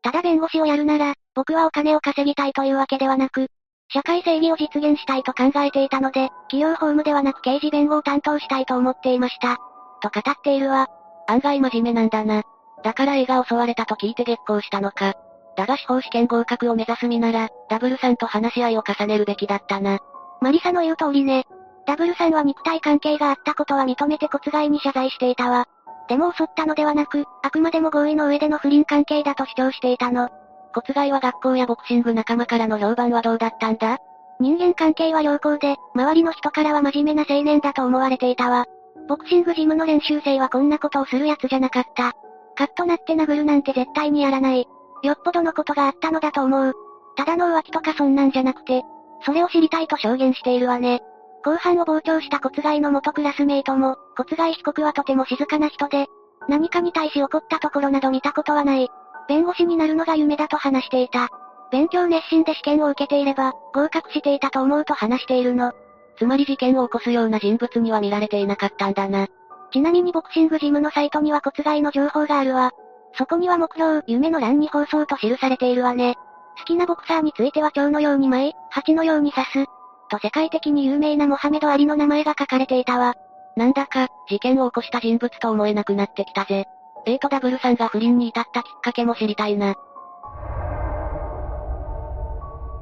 [0.02, 3.48] ただ弁護士をやるなら、僕はお金を稼ぎたいというわけではなく、
[3.89, 9.58] 社会正義を実現したいと考えていたので、企業法務ではなく刑事弁護を担当したいと思っていました。
[10.02, 10.88] と語っているわ。
[11.28, 12.44] 案外真面目なんだな。
[12.84, 15.14] だから映画襲われたと聞いて激高したのか。
[15.56, 20.00] だが司法試験合格を目指す身なら、ダブルさんと話し合いを重ねるべきだったな。
[20.41, 21.46] マリサの言う通りね。
[21.86, 25.66] ダブルさんは肉体関係があったことは認めて骨骸に謝罪していたわ。
[26.08, 30.30] でも襲ったのではなく、あくまでも合意の上での不倫関係だと主張していたの。
[30.74, 34.00] 骨骸は学校やボクシング仲間からの評判はどうだったんだ？
[34.40, 38.66] 人間関係は良好で、周りの人からは真面目な青年だと思われていたわ。
[39.08, 42.14] ボクシングジムの練習生はこんなことをする奴じゃなかった。
[42.56, 44.68] カッとなって殴るなんて絶対にやらない。
[45.04, 46.74] よっぽどのことがあったのだと思う。
[47.16, 48.84] ただの浮気とかそんなんじゃなくて、
[49.26, 51.02] それを知りたいと証言しているわね。
[51.44, 56.08] 後半を傍聴した骨骸の元クラスメイトも、骨骸被告はとても静かな人で、
[56.48, 58.89] 何かに対し怒ったところなど見たことはない。
[59.28, 61.30] 弁護士になるのが夢だと話していた。
[61.72, 65.74] 勉強熱心で試験を受けていれば、合格していたと思うと話しているの。
[66.18, 69.28] つまり事件を起こすような人物には見られていなかったんだな。
[69.72, 72.72] ちなみにボクシングジムのサイトには骨骸の情報があるわ。
[73.18, 76.16] そこには目標、夢の欄に放送と記されているわね。
[76.60, 79.66] 好きなボクサーについては蝶のように舞、蜂のように刺す。
[80.14, 83.16] と世界的に有名なモハメド・アリの名前が書かれていたわ。
[83.55, 86.66] なんだか、事件を起こした人物と思えなくなってきたぜ。
[87.05, 89.76] A とダブルさんが不倫に至ったきっかけも知りたいな。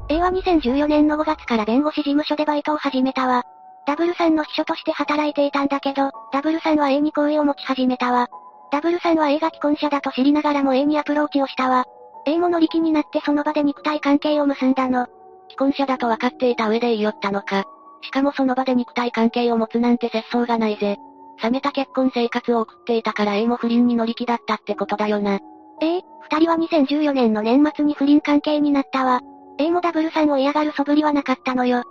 [0.09, 3.43] A は2014年の5月から弁護士事務所でバイトを始めたわ。
[3.87, 8.27] ダブルさんの秘書として働いていたんだけど、ダブルさんは A に好意を持ち始めたわ。
[8.71, 11.85] ダブルさんは A が既婚者だと知りながらも A にアプローチをしたわ。
[12.25, 15.07] A も乗り気になってその場で肉体関係を結んだの。
[15.51, 17.65] 既婚者だと分かっていた上で言い寄ったのか。
[18.01, 20.97] しかもその場で肉体関係を持つなんて節操がないぜ。
[21.43, 25.39] 冷めた結婚生活を送っていたから A も不倫に乗り気だったってことだよな。
[25.81, 29.21] ええ、二人は2014年の年末に不倫関係になったわ。
[29.57, 31.83] A もダブルさんを嫌がる素振りはなかったのよ。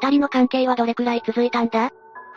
[0.00, 1.90] 二人の関係はどれくらい続いたんだ？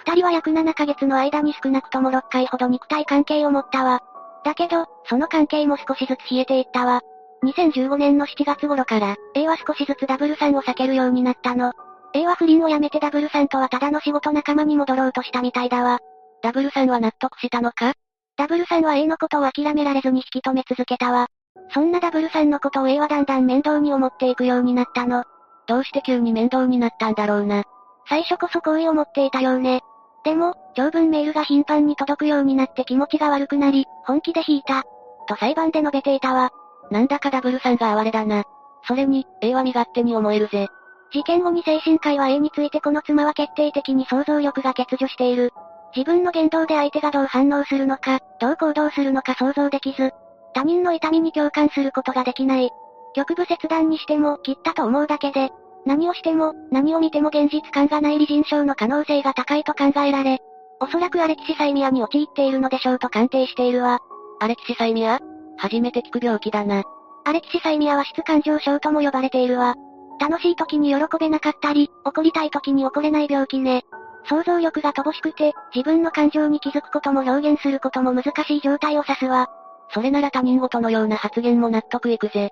[0.06, 4.02] 二人は約7ヶ月の間に少なくとも6回ほど肉体関係を持ったわ。
[4.46, 7.02] だけど、その関係も少しずつ冷えていったわ。
[7.44, 11.72] 2015年の7月頃から、A は少しずつダブルさんを避けるようになったの。
[12.14, 16.00] A は不倫をやめてダブルさんとはただの仕事仲間に戻ろうとしたみたいだわ。
[16.42, 17.94] ダブルさんは納得したのか？
[18.38, 21.28] ダブルさんは A のことを諦められずに引き止め続けたわ。
[21.74, 25.24] そんなダブルさんのことを A はだんだん面倒に思っていくようになったの。
[25.68, 27.64] どうして急に面倒になったんだろうな。
[28.08, 29.82] 最初こそ好意を持っていたようね。
[30.24, 34.84] でも、長文メールが頻繁に届くようになって気持ちが悪くなり、本気で引いた。
[35.28, 36.50] と裁判で述べていたわ。
[36.92, 38.44] なんだかダブルさんが哀れだな。
[38.88, 40.68] それに、A は身勝手に思えるぜ。
[41.12, 45.52] 事件後に精神科医は A についてこの妻は決定的に想像力が欠如している。
[45.96, 50.12] 自分の言動で相手がどう反応するのか、どう行動するのか想像できず、
[50.54, 52.70] 他人の痛みに共感することができない。
[53.16, 55.50] 局部切断にしても、切ったと思うだけで、
[55.86, 60.40] 何をしても、何を見ても現実感がない理人症の可能性が高いと考えられ、
[60.80, 64.00] おそらくアレキシサイミアに陥っているのでしょうと鑑定しているわ。
[64.40, 65.20] アレキシサイミア？
[65.60, 66.84] 初めて聞く病気だな。
[67.26, 69.76] アレキシサイミアは質感情症とも呼ばれているわ。
[70.20, 73.84] 楽しい時に喜べなかったり、怒りたい時に怒れない病気ね。
[74.30, 79.47] 想像力が乏しくて、自分の感情に気づくことも表現することも難しい状態を指すわ。
[79.93, 82.51] それなら他人事のような発言も納得いくぜ。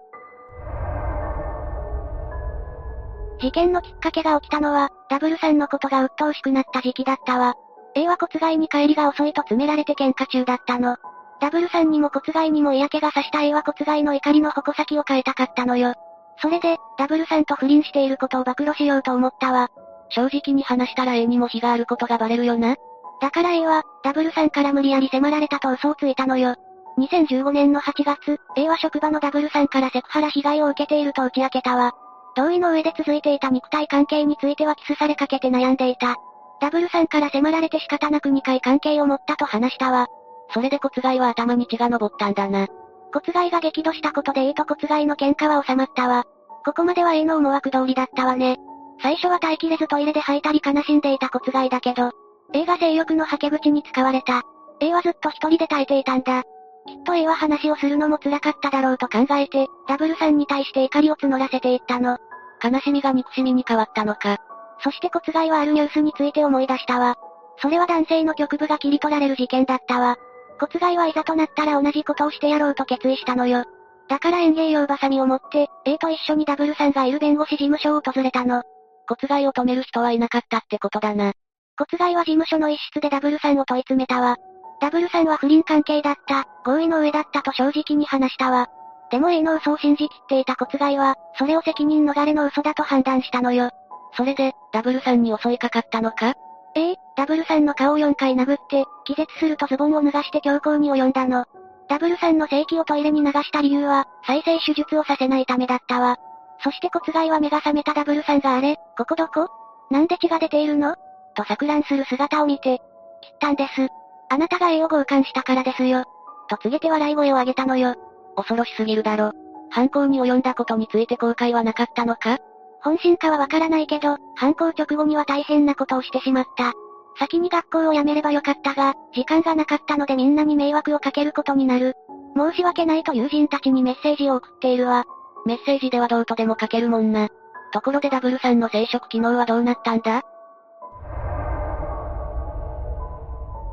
[3.40, 7.56] 事件のきっかけが起きたのは、ダブルさんのことが鬱陶しくなった時期だったわ。
[7.96, 10.98] A は骨骸に帰りが遅いと詰められて喧嘩中だったの。
[11.40, 15.94] ダブルさんにも骨骸にも嫌気がさした A は骨骸の怒りの矛先を変えたかったのよ。
[16.42, 19.70] それで、ダブルさんと不倫していることを暴露しようと思ったわ。
[20.10, 22.76] 正直に話したら A にも非があることがバレるよな。
[23.22, 26.56] だから A は、ダブルさんから無理やり迫られたと嘘をついたのよ。
[26.98, 31.94] 2015年の8月、A は職場のダブルさんからセクハラ被害を受けていると打ち明けたわ。
[32.36, 36.16] 同意の上で続いていた肉体関係についてはキスされかけて悩んでいた。
[36.60, 40.08] ダブルさんから迫られて仕方なく2回関係を持ったと話したわ。
[40.54, 42.68] それで骨骸は頭に血が昇ったんだな。
[43.14, 46.26] 骨骸が激怒したことで A と骨骸の喧嘩は収まったわ。
[46.66, 48.58] ここまでは A の思惑通りだったわね。
[49.02, 52.12] 最初は耐えきれずトイレで吐いたり悲しんでいた骨骸だけど、
[52.54, 54.42] A が性欲のはけ口に使われた。
[54.80, 56.44] A はずっと一人で耐えていたんだ。
[56.88, 62.18] きっと A は話をするのも辛かっただろうと考えて、ダブルさんに対して怒りを募らせていったの。
[62.64, 64.38] 悲しみが憎しみに変わったのか。
[64.84, 67.16] そして骨骸はあるニュースについて思い出したわ。
[67.60, 70.18] それは男性の局部が切り取られる事件だったわ。
[70.60, 73.66] 骨骸はいざとなったら同じことをしてやろうと決意したのよ。
[74.10, 78.64] だから園芸用バサミを持って、A と一緒にダブルさんがいる弁護士事務所を訪れたの。
[79.08, 81.34] 骨骸を止める人はいなかったってことだな。
[81.78, 84.38] 骨骸は事務所の一室でダブルさんを問い詰めたわ。
[84.80, 88.68] ダブルさんは不倫関係だった、合意の上だったと正直に話したわ。
[89.12, 93.70] でも A の嘘を信じきっていた骨骸は、それを責任逃れの嘘だと判断したのよ。
[94.16, 96.34] それで、ダブルさんに襲いかかったのか？
[96.78, 101.46] ええ、ダブルさんの顔を4回殴って、気絶するとズボンを脱がして強行に及んだの。
[101.90, 106.18] ダブルさんの正規をトイレに流した理由は、再生手術をさせないためだったわ。
[106.64, 109.48] そして骨骸は目が覚めたダブルさんがあれ、ここどこ？
[109.90, 110.96] なんで血が出ているの？
[111.36, 112.78] と錯乱する姿を見て、
[113.22, 113.88] 切ったんです。
[114.30, 116.04] あなたが A を強姦したからですよ。
[116.48, 117.96] と告げて笑い声を上げたのよ。
[118.36, 119.32] 恐ろしすぎるだろ。
[119.72, 122.38] 犯行に及んだことについて後悔はなかったのか？
[122.84, 126.74] 本心かはわからないけど、犯行直後には大変なことをしてしまった。
[127.20, 131.96] 先に学校を辞めればよかったが、時間がなかったのでみんなに迷惑をかけることになる。
[132.36, 135.06] 申し訳ないと友人たちにメッセージを送っているわ。
[135.46, 137.30] メッセージではどうとでも書けるもんな。
[137.74, 140.22] ところでダブルさんの生殖機能はどうなったんだ？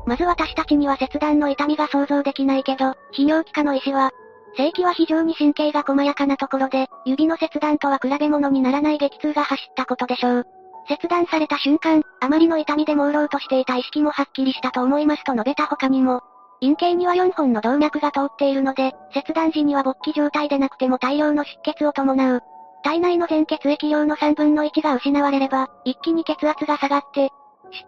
[0.07, 4.11] まず私たちには切断の痛みが想像できないけど、泌尿器科の医師は、
[4.57, 10.47] 正規は非常に神経が細やかなところで、指の切断とは比べ物にならない激痛が走ったことでしょう。
[10.87, 16.21] 切断された瞬間、あまりの痛みで朦朧としていた意識もはっきりしたと思いますと述べた他にも、
[16.61, 22.41] 陰茎には4本の動脈が通っているので、切断時には勃起状態でなくても大量の出血を伴う。
[22.83, 27.29] 体内の全血液量の3分の1が失われれば、一気に血圧が下がって、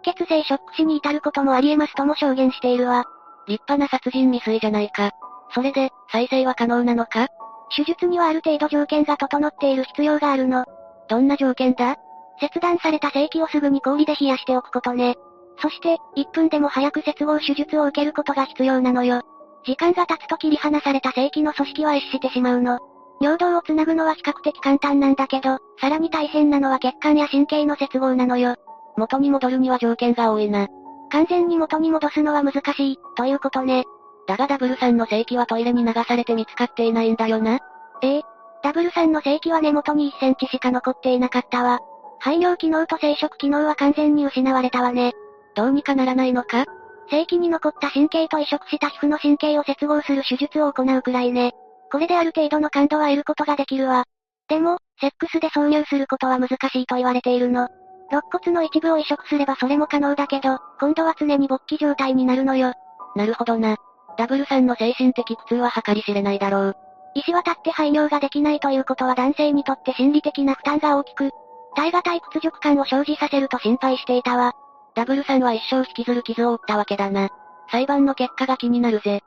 [0.03, 3.05] 出血性ショック死に至ることもあり得ますとも証言しているわ。
[3.47, 5.11] 立派な殺人未遂じゃないか。
[5.53, 7.27] それで、再生は可能なのか？
[7.75, 10.65] 手術にはある程度条件が整っている必要があるの。
[11.09, 11.97] どんな条件だ？
[12.39, 15.15] 切断された性器をすぐに氷で冷やしておくことね。
[15.59, 19.21] そして、1分でも早く接合手術を受けることが必要なのよ。
[19.65, 22.79] 時間が経つと切り離された性器の組織は壊死してしまうの。
[23.19, 28.55] 尿道をつなぐのは比較的簡単なんだけど、さらに大変なのは血管や神経の接合なのよ。
[28.95, 30.67] 元に戻るには条件が多いな。
[31.09, 33.85] 完全に元に戻すのは難しい、ということね。
[34.28, 37.59] だがダブルさんの性器はトイレに流されて見つかっていないんだよな？
[38.01, 38.21] ええ。
[38.61, 41.80] ダブルさんの性器は根元に1センチしか残っていなかったわ。
[42.19, 45.13] 排尿機能と生殖機能は完全に失われたわね。
[45.55, 46.65] どうにかならないのか？
[47.09, 51.53] 正規に残った神経と移植した皮膚の神経を接合する手術を行うくらいね。
[51.89, 54.03] これである程度の感度は得ることができるわ。
[54.49, 57.69] でも、セックスで挿入することは難しいと言われているの。
[58.09, 62.73] 肋骨の一部を移植すればそれも可能だけど、今度は常に勃起状態になるのよ。
[63.15, 63.78] なるほどな。
[64.18, 66.78] ダブルさんの精神的苦痛は計り知れないだろう。
[67.13, 71.32] 石渡って排尿ができないということは男性にとって心理的な負担が大きく、
[71.76, 74.53] 耐え難い屈辱感を生じさせると心配していたわ。
[74.95, 77.30] ダブルさんは一生引きずる傷を負ったわけだな。
[77.72, 79.22] 裁判の結果が気になるぜ。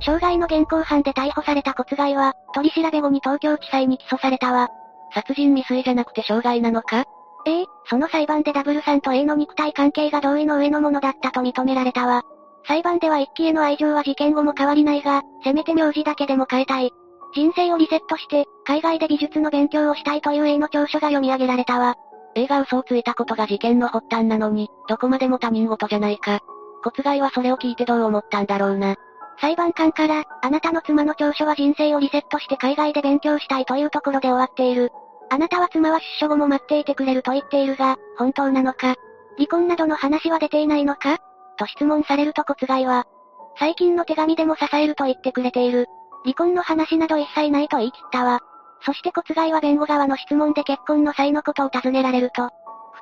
[0.00, 4.68] 傷害の現行犯で逮捕された骨害は、取り調べ後に東京地裁に起訴されたわ。
[5.12, 7.04] 殺人未遂じゃなくて傷害なのか？
[7.46, 12.22] ええ、その裁判でダブルさんと A の肉体関係が同意の上のものだったと認められたわ。
[12.66, 16.90] 裁判では一期への愛情は事件後も変わりないが、せめて名字だけでも変えたい。
[17.34, 21.96] 人生をリセットして、海外で美術の勉強をしたいという A の調書が読み上げられたわ。
[22.36, 26.40] A が嘘をついたことが事件の発端なのに、どこまでも他人事じゃないか。
[26.82, 28.96] 骨害はそれを聞いてどう思ったんだろうな。
[29.40, 34.90] 裁判官から、あなたの妻の調書は人生をリセットして海外で勉強したいというところで終わっている。
[35.30, 38.94] あなたは妻は出所後も待っていてくれると言っているが、本当なのか？
[39.36, 41.18] 離婚などの話は出ていないのか？
[41.56, 43.06] と質問されると骨害は、
[43.58, 45.86] 最近の手紙でも支えると言ってくれている。
[46.24, 48.40] 離婚の話など一切ないと言い切ったわ。
[48.84, 52.50] そして骨害は弁護側の質問で結婚の際のことを尋ねられると、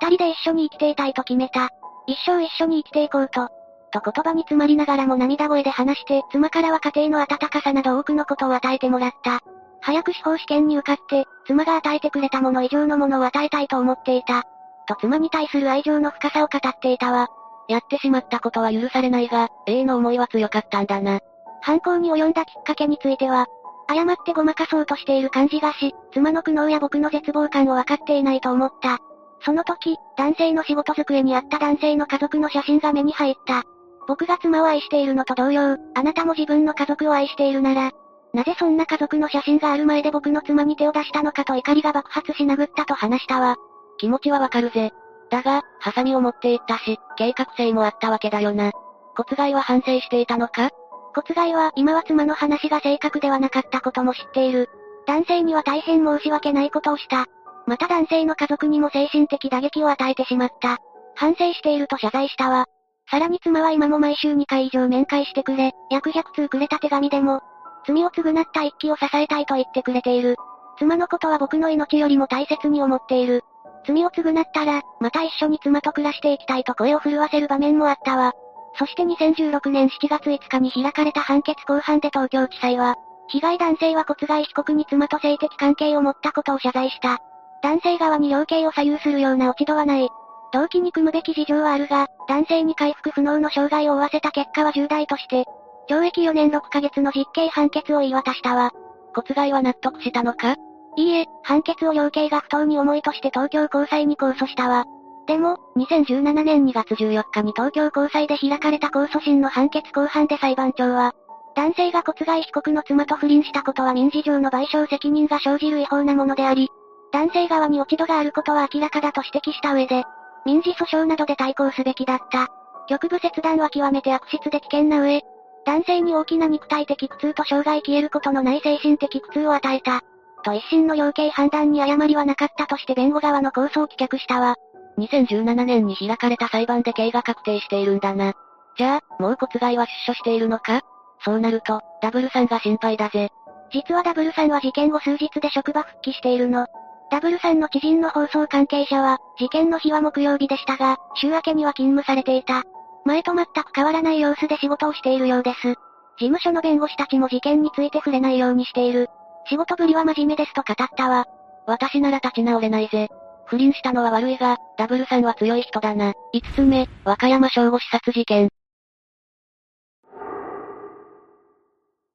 [0.01, 1.71] 二人で一緒に生きていたいと決めた。
[2.07, 3.49] 一生一緒に生きていこうと。
[3.93, 9.41] と言葉に詰まりながらも涙声で話して、妻からは家庭の温かさなど多くのことを与えてもらった。
[9.83, 14.45] 早く司法試験に受かって、妻が与えてくれたもの以上のものを与えたいと思っていた。
[14.87, 17.29] と妻に対する愛情の深さを語っていたわ。
[17.69, 21.21] やってしまったことは許されないが、A の思いは強かったんだな。
[21.61, 23.47] 犯行に及んだきっかけについては、
[23.89, 28.99] 誤ってごまかそうとしている感じがし、妻の苦悩や僕の絶望感を分かっていないと思った。
[29.45, 33.65] その時、男性の仕事机にあった男性の家族の写真が目に入った。
[34.07, 37.91] 僕が妻を愛しているのと同様、あなたも自分の家族を愛しているなら、
[38.35, 43.57] なぜそんな家族の写真がある前で僕の妻に手を出したのかと怒りが爆発し殴ったと話したわ。
[43.99, 44.91] 気持ちはわかるぜ。
[45.31, 48.73] だが、ハサミを持っていったし、計画性もあったわけだよな。
[49.17, 50.71] 骨害は反省していたのか？
[51.15, 54.71] 骨害は今は妻の話が正確ではなかったことも知っている。
[55.07, 57.27] 男性には大変申し訳ないことをした。
[57.67, 60.79] また男性の家族にも精神的打撃を与えてしまった。
[61.15, 62.67] 反省していると謝罪したわ。
[63.11, 67.41] さらに妻は今も毎週2回以上面会してくれ、約100通くれた手紙でも、
[67.87, 70.37] 罪を償った一揆を支えたいと言ってくれている。
[70.79, 73.45] 妻のことは僕の命よりも大切に思っている。
[73.87, 78.33] 罪を償ったら、また一緒に妻と暮らしていきたいと声を震わせる場面もあったわ。
[78.79, 82.97] そして2016年7月5日に開かれた判決公判で東京地裁は、
[83.29, 87.19] 被害男性は骨害被告に妻と性的関係を持ったことを謝罪した。
[87.63, 90.09] 男性側に量刑を左右するような落ち度はない。
[90.53, 95.47] 動機に組むべき事情はあるが、男性に回復不能の傷害を負わせた結果は重大として、
[95.89, 98.73] 懲役4年6ヶ月の実刑判決を言い渡したわ。
[99.15, 100.57] 骨害は納得したのか？
[100.97, 104.85] いいえ、判決を量刑が不当に重いとして東京高裁に控訴したわ。
[105.27, 111.15] でも、2017年2月14日に東京高裁で開かれた控訴審の判決公判で裁判長は、
[111.55, 116.69] 男性が骨害被告の妻と不倫したことは民事上の賠償責任が生じる違法なものであり、
[117.13, 120.05] 男性側に落ち度があることは明らかだと指摘した上で、
[120.45, 122.49] 民事訴訟などで対抗すべきだった。
[122.89, 125.23] 局部切断は極めて悪質で危険な上、
[125.65, 130.01] 男性に大きな肉体的苦痛と障害消えることのない精神的苦痛を与えた。
[130.45, 134.57] と一審の量刑判断に誤りはなかったとして弁護側の控訴を棄却したわ。
[134.99, 138.35] 2017年に開かれた裁判で刑が確定しているんだな。
[138.77, 140.81] じゃあ、もう骨害は出所しているのか？
[141.25, 143.31] そうなると、ダブルさんが心配だぜ。
[143.73, 146.67] 実はダブルさんは事件後数日で職場復帰しているの。
[147.11, 152.65] ダブルさんの知人の放送関係者は、事件の日は木曜日でしたが、週明けには勤務されていた。
[153.05, 155.59] 前と全く変わらない様子で仕事をしているようです。
[155.69, 155.77] 事
[156.19, 159.09] 務所の弁護士たちも事件について触れないようにしている。
[159.49, 161.27] 仕事ぶりは真面目ですと語ったわ。
[161.67, 163.09] 私なら立ち直れないぜ。
[163.47, 166.13] 不倫したのは悪いが、ダブルさんは強い人だな。
[166.35, 168.49] 5つ目、和歌山正午視察事件。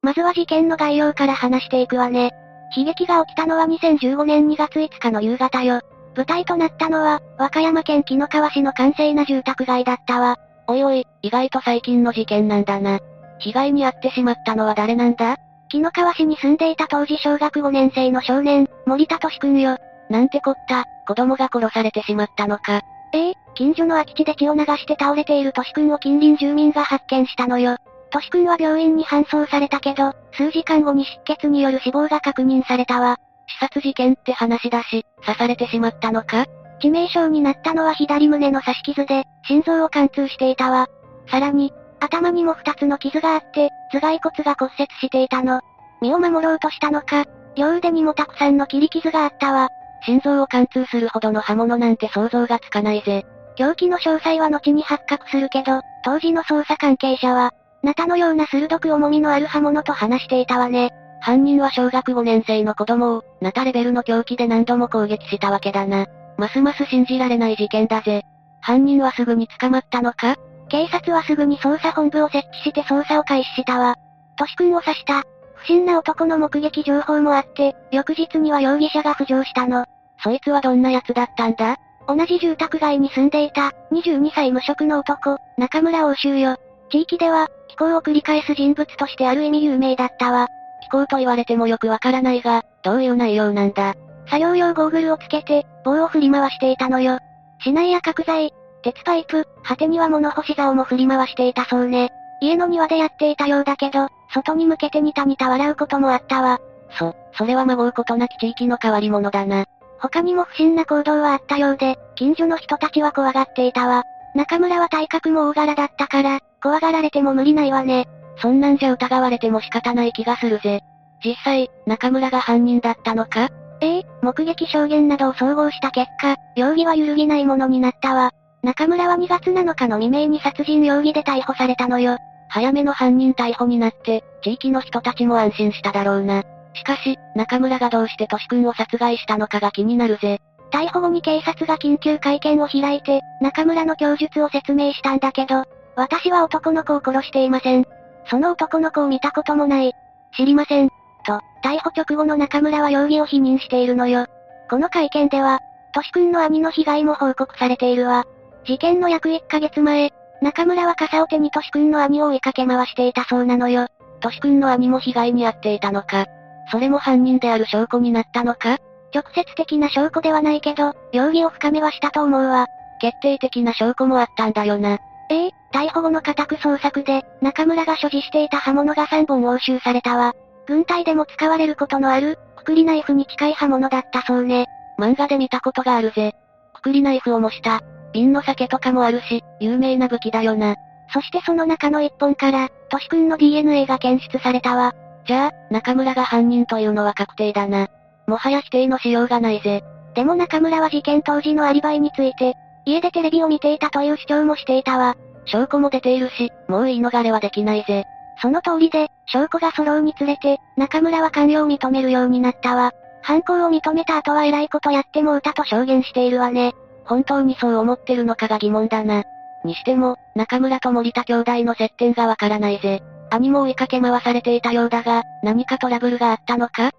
[0.02, 2.30] まずは事件の概要から話していくわね。
[2.76, 5.80] 悲劇が起きたのは2015年2月5日の夕方よ。
[6.16, 10.36] 舞台となったのは、和歌山県紀の川市の閑静な住宅街だったわ。
[10.68, 12.98] おいおい、意外と最近の事件なんだな。
[13.38, 15.36] 被害に遭ってしまったのは誰なんだ？
[15.70, 19.78] 紀の川市に住んでいた当時小学5年生の少年、森田敏くんよ。
[20.10, 22.82] なんてこった、子供が殺されてしまったのか。
[23.14, 27.76] ええ近所の空き地で血を流して倒れている敏くんを近隣住民が発見したのよ。
[28.10, 33.16] トシ君は病院に搬送されたけど、数時間後に失血による死亡が確認されたわ。
[33.60, 36.46] 刺殺事件って話だし、刺されてしまったのか？
[36.80, 40.86] 致命傷になったのは左胸の刺し傷で、心臓を貫通していたわ。
[41.30, 45.60] さらに、頭にも二つの傷があって、頭蓋骨が骨折していたの。
[46.00, 47.24] 身を守ろうとしたのか、
[47.56, 49.68] 両腕にもたくさんの切り傷があったわ。
[50.04, 53.24] 心臓を貫通するほどの刃物なんて想像がつかないぜ。
[53.56, 57.52] 凶器の詳細は後に発覚するけど、当時の捜査関係者は、
[57.82, 60.90] ナタのような鋭く重みのある刃物と話していたわね。
[61.20, 66.06] 犯人は小学5年生の子供を、ナタレベルの凶器で何度も攻撃したわけだな。
[66.38, 68.22] ますます信じられない事件だぜ。
[68.60, 70.36] 犯人はすぐに捕まったのか？
[70.68, 73.96] 警察はすぐに捜査本部を設置して捜査を開始したわ。
[74.36, 75.24] トシ君を刺した。
[75.54, 79.84] 不審な男の目撃情報もあって、翌日には容疑者が浮上したの。
[80.22, 81.76] そいつはどんな奴だったんだ？
[82.06, 86.56] 同じ住宅街に住んでいた、22歳無職の男、中村欧州よ。
[86.90, 90.46] 地域では、気候を繰り返す人物としてある意味有名だったわ。
[90.82, 93.94] 気候と言われてもよくわからないが、どういう内容なんだ？
[94.30, 97.18] 作業用ゴーグルをつけて、棒を振り回していたのよ。
[97.60, 98.52] 市内や角材、
[98.82, 102.10] 鉄パイプ、果てには物干し竿も振り回していたそうね。
[102.40, 106.60] 家の庭でやっていたようだけど、外に向けてニタニタ笑うこともあったわ。
[106.98, 109.64] そ、それはまごうことなき地域の変わり者だな。
[109.98, 114.04] 他にも不審な行動はあったようで、近所の人たちは怖がっていたわ。
[114.34, 118.06] 中村は体格も大柄だったから、怖がられても無理ないわね。
[118.40, 120.82] そんなんじゃ疑われても仕方ない気がするぜ。
[121.24, 123.48] 実際、中村が犯人だったのか？
[123.80, 128.32] ええ目撃証言などを総合した結果、容疑は揺るぎないものになったわ。
[128.62, 132.18] 中村は2月7日の未明に殺人容疑で逮捕されたのよ。
[132.48, 136.42] 早めの犯人逮捕になって、地域の人たちも安心しただろうな。
[136.74, 140.40] しかし、中村がどうしてトシ君を殺害したのかが気になるぜ。
[140.70, 145.64] 逮捕後に警察が緊急会見を開いて、中村の供述を説明したんだけど、
[145.96, 147.84] 私は男の子を殺していません。
[148.30, 149.92] その男の子を見たこともない。
[150.36, 150.90] 知りません。
[151.28, 154.26] と、逮捕直後の中村は容疑を否認しているのよ。
[154.70, 155.60] この会見では、
[155.92, 158.24] トシ君の兄の被害も報告されているわ。
[158.64, 160.10] 事件の約1ヶ月前、
[160.40, 163.88] 中村は傘を手にトシ君の兄を追いかけ回していたそうなのよ。
[164.20, 166.26] トシ君の兄も被害に遭っていたのか。
[166.70, 168.78] それも犯人である証拠になったのか
[169.14, 172.66] 直接的な証拠ではないけど、容疑を深めはしたと思うわ。
[173.00, 174.98] 決定的な証拠もあったんだよな。
[175.30, 180.34] ええ逮捕後の家宅捜索で、中村が所持していた刃物が3本押収されたわ。
[180.68, 184.66] 軍隊でも使われることのある、くくりナイフに近い刃物だったそうね。
[184.98, 186.34] 漫画で見たことがあるぜ。
[186.74, 187.80] くくりナイフを模した、
[188.12, 190.76] 瓶の酒とかもあるし、有名な武器だよな。
[191.10, 194.92] そしてその中の一本から、トシ君の DNA が検出されたわ。
[195.26, 197.88] じゃあ、中村が犯人というのは確定だな。
[198.26, 199.82] もはや否定のしようがないぜ。
[200.14, 205.16] でも中村は事件当時のアリバイについて、家でテレビを見ていたという主張もしていたわ。
[205.46, 208.04] 証拠も出ているし、もう言い逃れはできないぜ。
[208.40, 212.92] その通りで、証拠が揃うにつれて、中村は関与を認めるようになったわ。
[213.22, 216.74] 犯行を認めた後は偉いことやってもうたと証言しているわね。
[217.04, 219.24] 本当にそう思ってるのかが疑問だな。
[219.64, 223.02] にしても、中村と森田兄弟の接点がわからないぜ。
[223.30, 226.92] 兄も追いかけ回されていたようだが、何かトラブルがあったのか？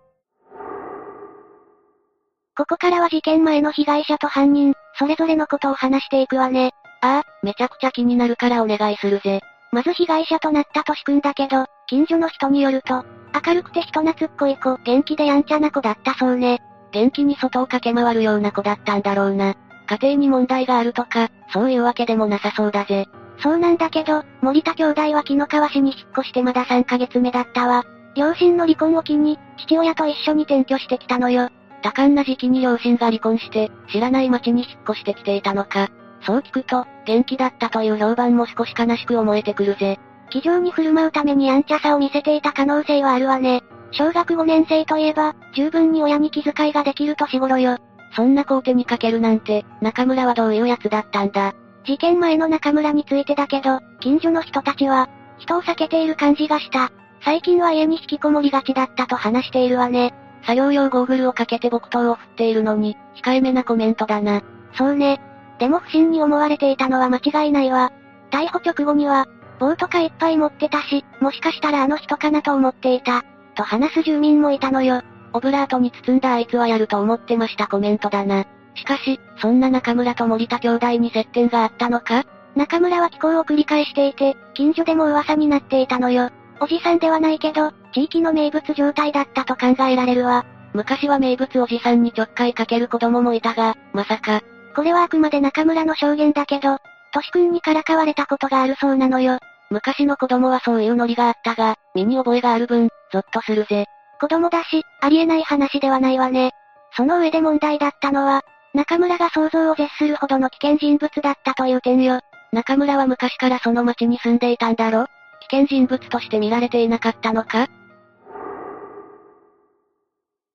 [2.55, 6.73] ここからは事件前の被害者と犯人、それぞれのことを話していくわね。
[7.01, 9.39] ああ、めちゃくちゃ気になるからお願いするぜ。
[9.71, 13.05] まず被害者となったとしくんだけど、近所の人によると、
[13.45, 16.59] 明るくて人懐っこい子、元気でやんちゃな子だったそうね。
[16.91, 19.55] 元気に外を駆け回るような子だったんだろうな。
[19.87, 23.07] 家庭に問題があるとか、そういうわけでもなさそうだぜ。
[23.41, 27.83] そうなんだけど、森田兄弟は木の川市に引っ越してまだ3ヶ月目だったわ。
[28.15, 31.49] 両親の離婚を機に、父親と一緒に転居してきたのよ。
[31.81, 35.89] 多感な時期に両親が離婚して、知らない町に引っ越してきていたのか。
[36.21, 39.99] そう聞くと、元気だったという評判も少し悲しく思えてくるぜ。
[40.29, 43.63] 気丈に振る舞うためにやんちゃさを見せていた可能性はあるわね。
[43.91, 47.77] 小学5年生といえば、十分に親に気遣いができる年頃よ。
[48.15, 51.53] そんな子を手にかけるなんて、中村はどういう奴だったんだ。
[51.85, 56.91] 事件前の中村についてだけど、近所の人たちは、人を避けている感じがした。
[57.23, 60.13] 最近は家に引きこもりがちだったと話しているわね。
[60.43, 64.41] 作業用ゴーグルをかけて木刀を振っているのに、控えめなコメントだな。
[64.73, 65.19] そうね。
[65.59, 67.91] でも不審に思われていたのは間違いないわ。
[68.31, 69.27] 逮捕直後には、
[69.59, 73.23] 棒とかいっぱい持ってたし、もしかしたらあの人かなと思っていた。
[73.55, 75.01] と話す住民もいたのよ。
[75.33, 78.45] オブラートに包んだあいつはやると思ってましたコメントだな。
[78.75, 82.23] しかし、そんな中村と森田兄弟に接点があったのか？
[82.55, 86.29] 中村は気候を繰り返していて、近所でも噂になっていたのよ。
[86.61, 90.45] おじさんではないけど、地域の名物状態だったと考えられるわ。
[90.73, 94.41] 昔は名物おじさんにちょっかいかける子供もいたが、まさか。
[94.79, 96.77] これはあくまで中村の証言だけど、
[97.11, 99.37] としくんにからかわれたことがあるそうなのよ。
[99.69, 103.87] 昔の子供はそういうノリがあったが、身に覚えがある分、ゾッとするぜ。
[104.21, 106.51] 子供だし、ありえない話ではないわね。
[106.95, 108.41] その上で問題だったのは、
[108.73, 112.21] 中村が想像を絶するほどの危険人物だったという点よ。
[112.53, 115.07] 中村は昔からその町に住んでいたんだろ？
[115.51, 117.67] 危険人物として見られていなかったのか？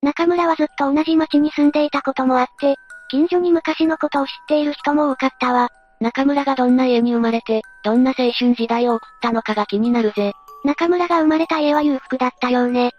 [0.00, 2.76] 中村はずっと同じ町に住んでいたこともあって、
[3.14, 5.68] 近所に昔のことを知っている人も多かったわ。
[6.00, 10.32] 中村がどんな家に生まれて、どんな青春時代を送ったのかが気になるぜ。
[10.64, 12.90] 中村が生まれた家は裕福だったようね。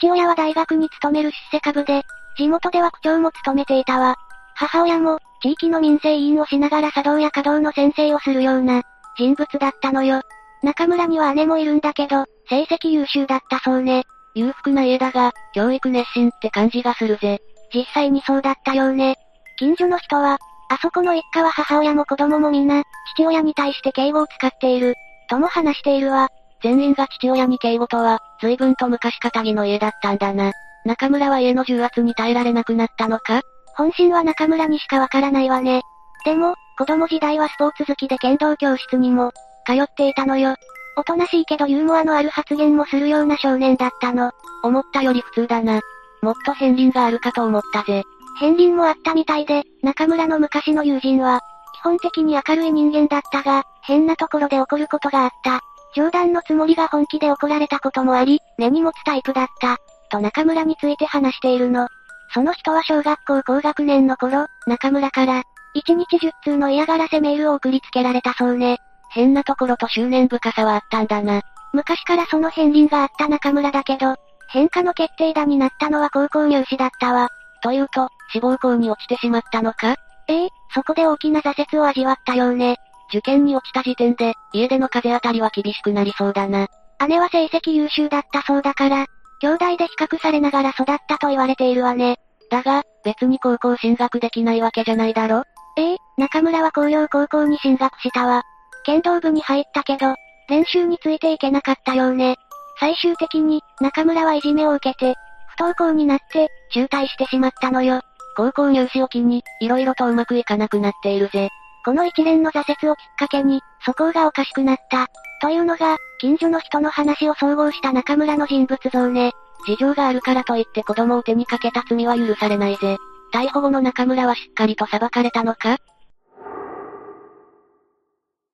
[0.00, 2.02] 父親は大学に勤める出世株で、
[2.36, 4.16] 地元では区長も務めていたわ。
[4.56, 8.82] 母親も、地域の民生委員をしながら茶道や華道の先生をするような、
[9.16, 10.22] 人物だったのよ。
[10.64, 14.02] 中村には姉もいるんだけど、成績優秀だったそうね。
[14.34, 17.38] 裕福な家だが、教育熱心って感じがするぜ。
[17.72, 19.14] 実際にそうだったようね。
[19.60, 20.38] 近所の人は、
[20.70, 22.82] あそこの一家は母親も子供もみんな、
[23.14, 24.94] 父親に対して敬語を使っている、
[25.28, 26.28] とも話しているわ。
[26.62, 30.52] 全員が父親に敬語とは、随分と昔語りの家だったんだな。
[30.86, 33.42] 中村は家の重圧に耐えられなくなったのか？
[33.76, 35.82] 本心は中村にしかわからないわね。
[36.24, 39.30] でも、子供時代はスポーツ好きで剣道教室にも、
[39.66, 40.54] 通っていたのよ。
[40.96, 44.32] おとなしいけどユーモアのある発言もするような少年だったの。
[44.62, 45.80] 思ったより普通だな。
[46.22, 48.04] もっと片鱗があるかと思ったぜ。
[48.38, 51.40] 片鱗もあったみたいで、中村の昔の友人は、
[51.80, 55.60] 基本的に明るい人間だったが、変なところで怒ることがあった。
[55.94, 59.78] 冗談のつもりが本気で怒られたこともあり、根に持つタイプだった。
[60.10, 61.88] と中村について話しているの。
[62.32, 65.42] その人は小学校高学年の頃、中村から、
[65.74, 68.78] 1日10通の嫌がらせメールを送りつけられたそうね。
[69.10, 71.42] 変なところと執念深さはあったんだな。
[71.72, 74.16] 昔からその片鱗があった中村だけど、
[74.48, 77.28] 変化の決定打になったのは高校入試だったわ。
[77.62, 79.96] というと、志望校に落ちてしまったのか？
[80.28, 82.76] ええそこで大きな挫折を味わったようね。
[83.08, 86.68] 受験に落ちた時点で、家での風当たりは厳しくなりそうだな。
[87.08, 89.06] 姉は成績優秀だったそうだから、
[89.40, 92.18] 兄弟で比較されながら育ったと言われているわね。
[92.50, 95.42] だが、別に高校進学できないわけじゃないだろ？
[95.76, 98.42] ええ中村は紅葉高校に進学したわ。
[98.84, 100.14] 剣道部に入ったけど、
[100.48, 102.36] 練習についていけなかったようね。
[102.78, 105.29] 最終的に、中村はいじめを受けて、不
[105.60, 108.00] 登校になって、中退してしまったのよ。
[108.34, 111.50] 高校入試を機に、色々とうまくいかなくなっているぜ。
[111.84, 115.08] この一連の挫折をきっかけに、素行がおかしくなった。
[115.42, 119.32] というのが、近所の人の話を総合した中村の人物像ね。
[119.66, 122.96] 事情があるからといって子供を手にかけた罪は許されないぜ。
[123.34, 125.76] 逮捕後の中村はしっかりと裁かれたのか？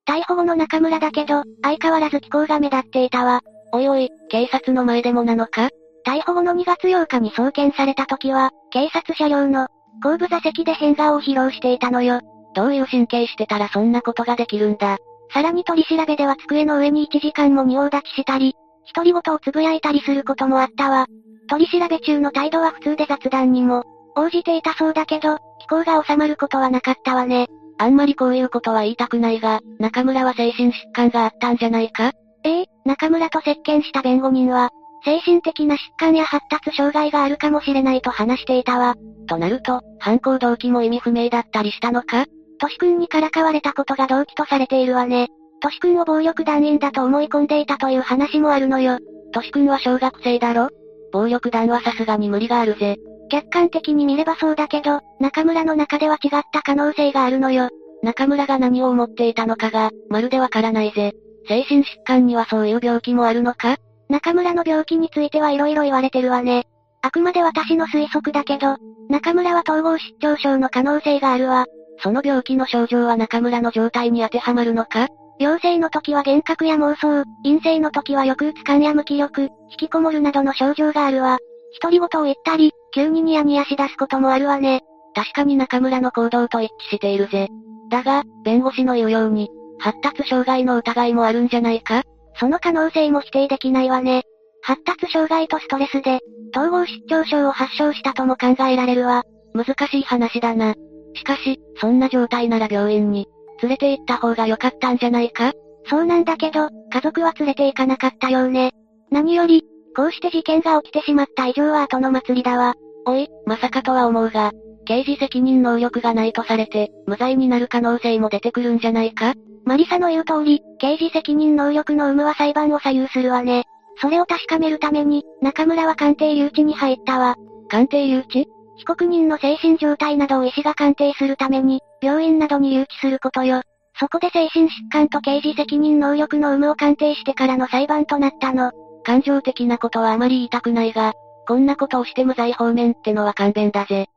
[0.08, 3.42] 逮捕後の中村だけど、相変わらず気候が目立っていたわ。
[3.72, 5.68] おいおい、警察の前でもなのか？
[6.06, 9.66] 逮捕後の2月8日に送検された時は、警察車両の、
[10.00, 12.20] 後部座席で変顔を披露していたのよ。
[12.54, 14.98] どういう神経してたらそんなことができるんだ。
[15.34, 18.54] さらに取り調べでは机の上に1時間も仁王立ちしたり、
[18.94, 21.06] 独り言をつぶやいたりすることもあったわ。
[21.50, 23.82] 取り調べ中の態度は普通で雑談にも、
[24.14, 27.48] 応じていたそうだけど、気候が収まることはなかったわね。
[27.78, 32.12] あんまりこういうことは言いたくないが、中村は精神疾患があったんじゃないか？
[32.44, 34.70] ええ中村と接見した弁護人は、
[35.04, 38.96] 精神的な疾患や発達障害があるかもしれないと話していたわ。
[39.28, 42.26] となると、犯行動機も意味不明だったりしたのか？
[42.58, 45.28] トシ君にからかわれたことが動機とされているわね。
[45.60, 48.98] トシ君を暴力団員だと思い込んでいたという話もあるのよ。
[49.32, 50.68] トシ君は小学生だろ？
[51.12, 52.96] 暴力団はさすがに無理があるぜ。
[53.28, 57.68] 客観的に見ればそうだけど、中村の中では違った可能性があるのよ。
[58.02, 61.12] 中村が何を思っていたのかが、まるでわからないぜ。
[61.48, 63.76] 精神疾患にはそういう病気もあるのか？
[64.08, 66.66] 中村の病気については色々言われてるわね。
[67.02, 68.76] あくまで私の推測だけど、
[69.08, 71.66] 中村は統合失調症の可能性があるわ。
[72.02, 75.08] その病気の症状は中村の状態に当てはまるのか？
[75.38, 81.38] 陽性の時は幻覚や妄想、陰性の時は抑うつ感や無気力、引きこもるなどの症状があるわ。
[81.82, 84.82] 独り言を言ったり、急にニヤニヤし出すこともあるわね。
[85.14, 87.48] 確かに中村の行動と一致しているぜ。
[87.90, 92.02] だが、弁護士の言うように、発達障害の疑いもあるんじゃないか？
[92.38, 94.24] その可能性も否定できないわね。
[94.62, 96.20] 発達障害とストレスで、
[96.54, 99.22] 統合失調症を発症したとも考えられるわ。
[99.54, 100.74] 難しい話だな。
[101.14, 103.26] しかし、そんな状態なら病院に、
[103.62, 105.52] 連れて行った方が良かったんじゃないか？
[105.88, 108.72] そうなんだけど、家族は連れて行かなかったようね。
[109.10, 109.62] 何より、
[109.96, 112.74] こうして事件が起きてしまった以上は後の祭りだわ。
[113.06, 114.50] おい、まさかとは思うが、
[114.86, 119.34] 刑事責任能力がないとされて、無罪になる可能性も出てくるんじゃないか？
[119.66, 123.64] マリサの言う通り、刑事責任能力の有無は裁判を左右するわね。
[124.00, 127.36] それを確かめるために、中村は鑑定留置に入ったわ。
[127.68, 128.46] 鑑定留置？
[128.76, 133.62] 被告人の精神状態などを医師が鑑定するために、病院などに留置することよ。
[133.98, 138.72] そこで精神疾患と刑事責任能力の有無を鑑定してからの裁判となったの。
[139.02, 141.14] 感情的なことはあまり言いたくないが、
[141.48, 144.08] こんなことをして無罪方面ってのは勘弁だぜ。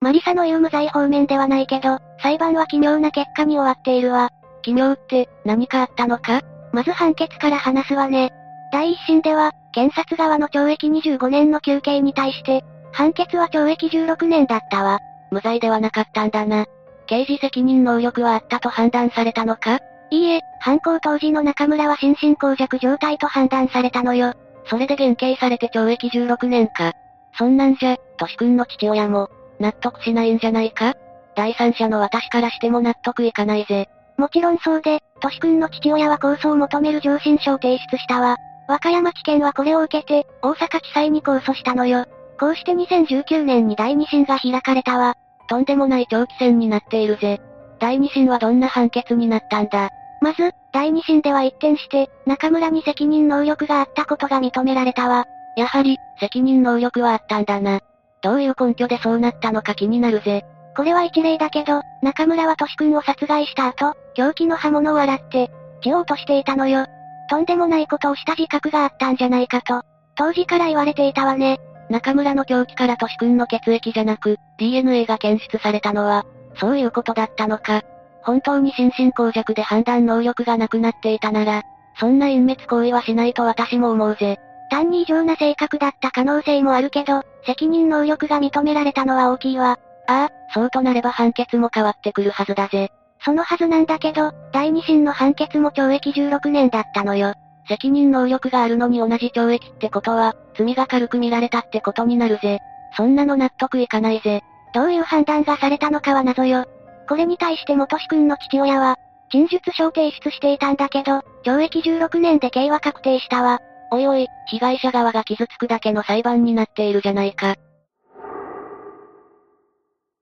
[0.00, 4.30] マリサの言う無罪方面ではないけど、裁判は奇妙な結果に終わっているわ。
[4.62, 6.40] 奇妙って、何かあったのか？
[6.72, 8.30] まず判決から話すわね。
[8.72, 15.00] 第一審では、検察側の懲役25年の求刑に対して、判決は懲役16年だったわ。
[15.32, 16.66] 無罪ではなかったんだな。
[17.06, 19.80] 刑事責任能力はあったと判断されたのか？
[20.10, 24.34] いいえ、犯行当時の中村は心神耗弱状態と判断されたのよ。
[24.66, 26.92] それで減刑されて懲役16年か。
[27.36, 29.28] そんなんじゃ、としくんの父親も、
[29.60, 30.94] 納得しないんじゃないか？
[31.34, 33.88] 第三者の私からしても納得いかないぜ。
[34.16, 38.36] もちろんそうで、としくんの父親は控訴を求める上申書を提出したわ。
[38.68, 42.04] 和歌山地検はこれを受けて、大阪地裁に控訴したのよ。
[42.38, 45.14] こうして2019年に第二審が開かれたわ。
[45.48, 47.40] とんでもない長期戦になっているぜ。
[47.78, 49.90] 第二審はどんな判決になったんだ？
[50.20, 55.24] まず、第二審では一転して、中村に責任能力があったことが認められたわ。
[55.56, 57.80] やはり、責任能力はあったんだな。
[58.22, 60.44] どういう根拠でそうなったのか気になるぜ。
[60.76, 65.50] これは一例だけど、中村はトシ君を殺害した後、凶器の刃物を洗って、
[65.82, 66.86] 血を落としていたのよ。
[67.30, 69.82] とんでもないことをした自覚があったんじゃないかと、
[70.16, 71.58] 当時から言われていたわね。
[71.90, 76.24] 中村の凶器からトシ君の血液じゃなく、DNA が検出されたのは、
[76.56, 77.82] そういうことだったのか。
[78.22, 81.62] 本当に心神耗弱で判断能力がなくなっていたなら、
[81.98, 84.38] そんな隠滅行為はしないと私も思うぜ。
[84.70, 89.78] 単に異常な性格だった可能性もあるけど、責任能力が認められたのは大きいわ。
[90.06, 92.90] ああ、そうとなれば判決も変わってくるはずだぜ。
[93.24, 97.32] そのはずなんだけど、第二審の判決も懲役16年だったのよ。
[97.66, 102.58] 責任能力があるのに同じ懲役ってことは、罪が軽く見られたってことになるぜ。
[102.94, 104.42] そんなの納得いかないぜ。
[104.74, 106.66] どういう判断がされたのかは謎よ。
[107.08, 108.96] これに対して元志くんの父親は、
[109.30, 113.60] 陳述書を提出していたんだけど、懲役16年で刑は確定したわ。
[113.90, 117.54] おいおい、被害者側が傷つくだけの裁判になっているじゃないか。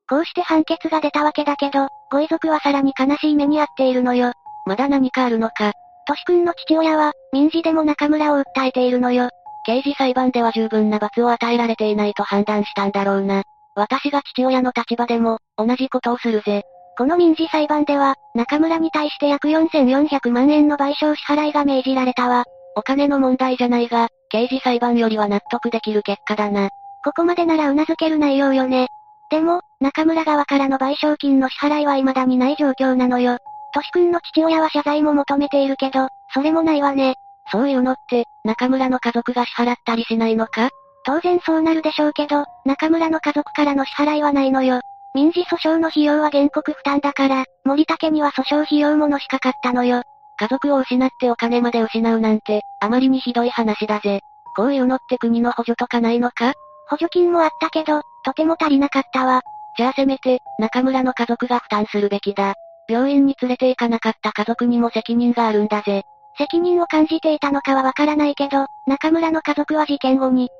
[0.08, 4.32] こうして判決が出たわけだけど、ご遺族はさらに悲しい目に遭っているのよ。
[4.64, 5.72] まだ何かあるのか。
[6.06, 9.30] としくんの父親は、民事でも中村を訴えているのよ。
[9.64, 13.42] 刑事裁判では十分な罰を与えられていないと判断したんだろうな。
[13.74, 16.62] 私が父親の立場でも、同じことをするぜ。
[16.96, 22.44] この民事裁判では、中村に対して約4400万円の賠償支払いが命じられたわ。
[22.76, 26.68] お金の問題じゃないが、刑事裁判よりは納得できる結果だな。
[27.04, 28.88] ここまでなら頷ける内容よね。
[29.30, 33.38] でも、中村側からの賠償金の支払いは未だにない状況なのよ。
[33.72, 37.14] としくんの父親は謝罪も求めているけど、それもないわね。
[37.50, 40.68] そういうのって、中村の家族が支払ったりしないのか？
[41.04, 44.80] 当然そうなるでしょうけど、中村の家族からの支払いはないのよ。
[45.14, 50.02] 民事訴訟の費用は原告負担だから、森竹には訴訟費用ものしかかったのよ。
[50.38, 54.20] 家族を失ってお金まで失うなんて、あまりにひどい話だぜ。
[54.56, 56.52] こういうのって国の補助とかないのか？
[56.88, 59.42] 補助金もあったけど、とても足りなかったわ。
[59.76, 62.54] じゃあせめて、中村の家族が負担するべきだ。
[62.88, 66.02] 病院に連れて行かなかった家族にも責任があるんだぜ。
[66.38, 70.50] 責任を感じていたのかはわからないけど、中村の家族は事件後に、引っ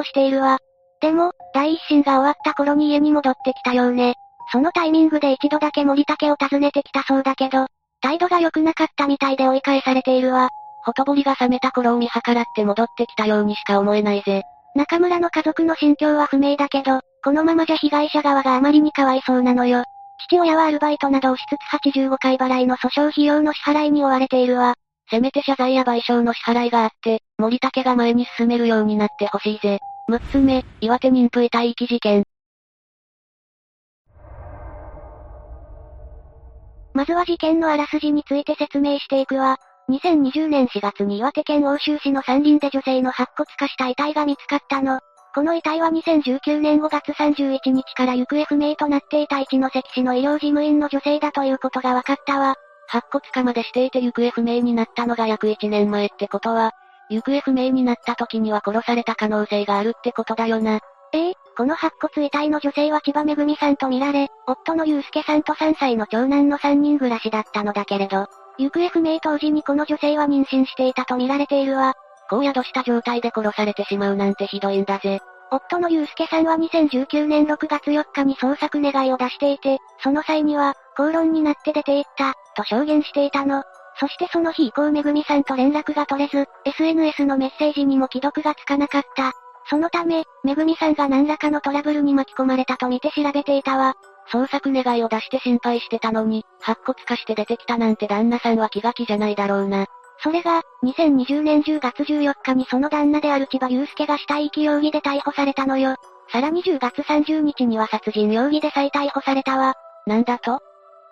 [0.00, 0.58] 越しているわ。
[1.00, 4.14] でも、第一審が終わった頃に家に戻ってきたようね。
[4.52, 7.66] そのタイミングで一度だけ森竹を訪ねてきたそうだけど、
[8.00, 10.48] 態度が良くなかったみたいで追い返されているわ。
[10.84, 14.42] ほとぼりが冷めた頃を見計らって戻ってきたようにしか思えないぜ。
[14.74, 19.84] 中村の家族の心境は不明だけど、このままじゃ被害者側があまりにかわいそうなのよ。
[20.26, 24.74] 父親はアルバイトなどをしつつ85回払いの訴訟費用の支払いに追われているわ。
[25.10, 29.80] せめて謝罪や賠償の支払いがあって、森竹が前に進めるようになってほしいぜ。
[30.08, 32.24] 6つ目、岩手妊婦遺体遺棄事件。
[37.00, 39.56] まずは事件のあらすじについて説明していくわ。
[39.88, 45.00] 2020年4月に岩手県奥州市の山林で女性の白骨化した遺体が見つかったの。
[45.34, 52.56] この遺体は2019年5月31日から行方不明となっていた一関市の医療事務員の女性だということが分かったわ。
[52.86, 56.72] 白骨化までしていて行方不明になったのが約1年前ってことは、
[57.08, 60.80] 行方不明になった時には殺された可能性があるってことだよな。
[61.14, 61.34] ええ？
[61.60, 71.92] この白骨遺体の女性は千葉めぐみさんと見られ、夫の祐介さんと3歳の長男の3人暮らしだったのだけれど、行方不明当時にこの女性は妊娠していたと見られているわ。
[72.30, 75.20] 荒野とした状態で殺されてしまうなんてひどいんだぜ。
[75.50, 83.64] 夫の祐介さんは2019年6月4日に捜索願いを出していて、その際には、口論になって出て行った、と証言していたの。
[83.98, 89.34] そしてその日以降めぐみさんと連絡が取れず、SNS のメッセージにも既読がつかなかった。
[89.70, 93.94] そのため、めぐみさんが何らかのトラブルに巻き込まれたと見て調べていたわ。
[94.32, 99.86] 捜索願いを出して心配してたのに、白骨化して出てきたなんて旦那さんは気が気じゃないだろうな。
[100.22, 105.94] それが、2020年10月14日にその旦那である千葉祐介が死体遺棄容疑で逮捕されたのよ。
[106.32, 109.74] さらに10月30日には殺人容疑で再逮捕されたわ。
[110.06, 110.60] なんだと？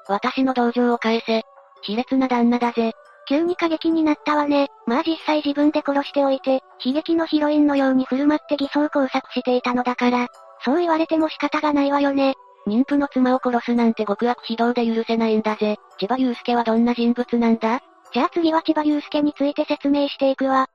[0.08, 1.42] 私の同情を返せ。
[1.82, 2.92] 卑劣な旦那だぜ。
[3.28, 4.68] 急に過激になったわね。
[4.86, 10.28] まあ実際自分で殺しておいて、悲劇のヒロインのように振る舞って偽装工作していたのだから、
[10.64, 12.34] そう言われても仕方がないわよね。
[12.66, 15.76] 妊婦の妻を殺すなんて極悪非道で許せないんだぜ。
[15.98, 17.80] 千葉祐介はどんな人物なんだ？
[18.14, 20.66] じゃあ次は千葉祐介について説明していくわ。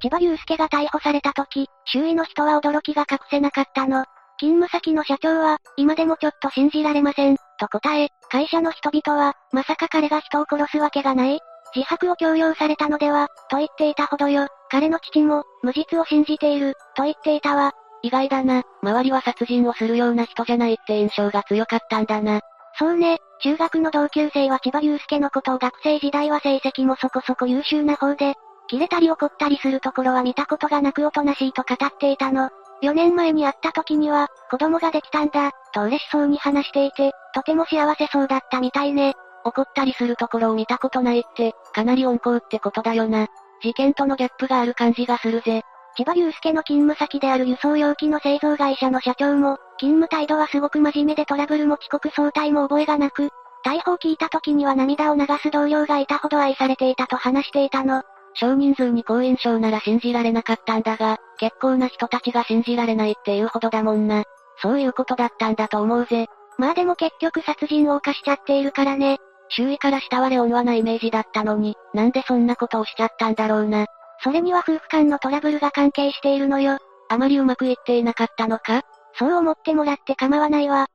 [0.00, 4.04] 千葉祐介が逮捕された時、周囲の人は驚きが隠せなかったの。
[4.42, 11.38] 勤務先の社長は、今でもちょっと信じられません、と答え、会社の人々は、まさか彼が人を殺すわけがない。
[11.76, 14.48] 自白を強要されたのでは、と言っていたほどよ。
[14.68, 17.70] 彼の父も、無実を信じている、と言っていたわ。
[18.02, 22.40] 意外だな、周りは殺人をするような人じゃないって印象が強かったんだな。
[22.80, 28.34] そうね、中学の同級生は千葉祐介のことを学生時代は成績もそこそこ優秀な方で、
[28.66, 32.50] 切れたり怒ったりするところは見たことがなくおとなしいと語っていたの。
[32.82, 39.14] 4年前に会った時には、子供ができたんだ、と嬉しそうに話していて、とても幸せそうだったみたいね。
[39.44, 43.28] 怒ったりするところを見たことないって、かなり温厚ってことだよな。
[43.62, 45.62] 事件とのギャップがある感じがするぜ。
[45.96, 53.28] 千葉祐介の勤務先である輸送容器の製造会社の社長も、勤務態度はすごく真面目でトラブルも遅刻相対も覚えがなく、
[53.64, 58.02] 逮捕を聞いた時には涙を流す同僚がいたほど愛されていたと話していたの。
[58.34, 64.24] 少人数に好印象なら信じられなかったんだが、結構な人たちが信じられないっていうほどだもんな。
[64.62, 66.26] そういうことだったんだと思うぜ。
[66.58, 69.18] まあでも結局殺人を犯しちゃっているからね。
[69.48, 73.86] 周囲から慕われ恩はなイメージだったのに、なんでそんなことをしちゃったんだろうな。
[74.22, 76.78] それには夫婦間のトラブルが関係しているのよ。
[77.08, 78.82] あまりうまくいっていなかったのか？
[79.18, 80.86] そう思ってもらって構わないわ。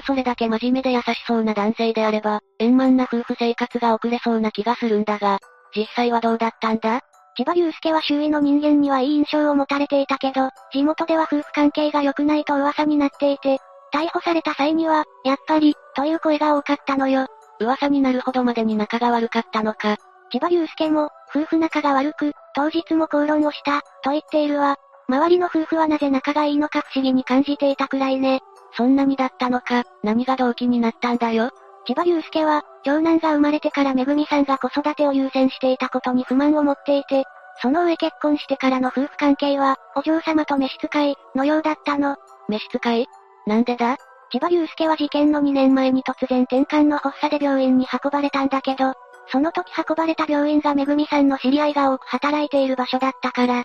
[0.00, 5.38] 通それだけ真面目で優しそうな男性であれば、円満な夫婦生活が送れそうな気がするんだが、
[5.76, 7.00] 実際はどうだったんだ？
[7.34, 13.58] 千葉祐介は周囲の人間にはいい印象を持たれていたけど、地元では夫婦関係が良くないと噂になっていて、
[13.94, 17.26] 逮捕された際には、やっぱり、という声が多かったのよ。
[17.60, 19.96] 噂になるほどまでに仲が悪かったのか。
[20.30, 24.76] 千葉祐介も、夫婦仲が悪く、当日も口論をした、と言っているわ。
[25.08, 28.40] 周りの夫婦はなぜ仲がいいのか不思議に感じていたくらいね。
[28.76, 31.50] そんなにだったのか、何が動機になったんだよ。
[31.86, 37.24] 千葉祐介は、長男が生まれてからめぐみさんが子育てを優先していたことに不満を持っていて、
[37.60, 42.16] その上結婚してからの夫婦関係は、お嬢様と召使い、のようだったの。
[42.48, 43.06] 召使い
[43.46, 43.96] なんでだ？
[44.30, 48.94] 千葉祐介は事件の2年前に突然転換の発作で病院に運ばれたんだけど、
[49.28, 53.64] その時運ばれた病院がめぐみさんの知り合いが多く働いている場所だったから。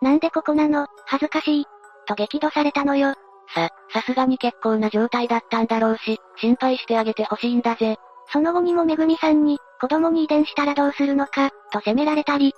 [0.00, 0.86] なんでここなの？
[1.04, 1.66] 恥ずかしい。
[2.06, 3.14] と激怒されたのよ。
[3.54, 7.96] さ、さすがに結構な状態だったんだろうし、心配してあげてほしいんだぜ。
[8.32, 12.54] その後にもめぐみさんに、子供に遺伝したらどうするのか、と責められたり、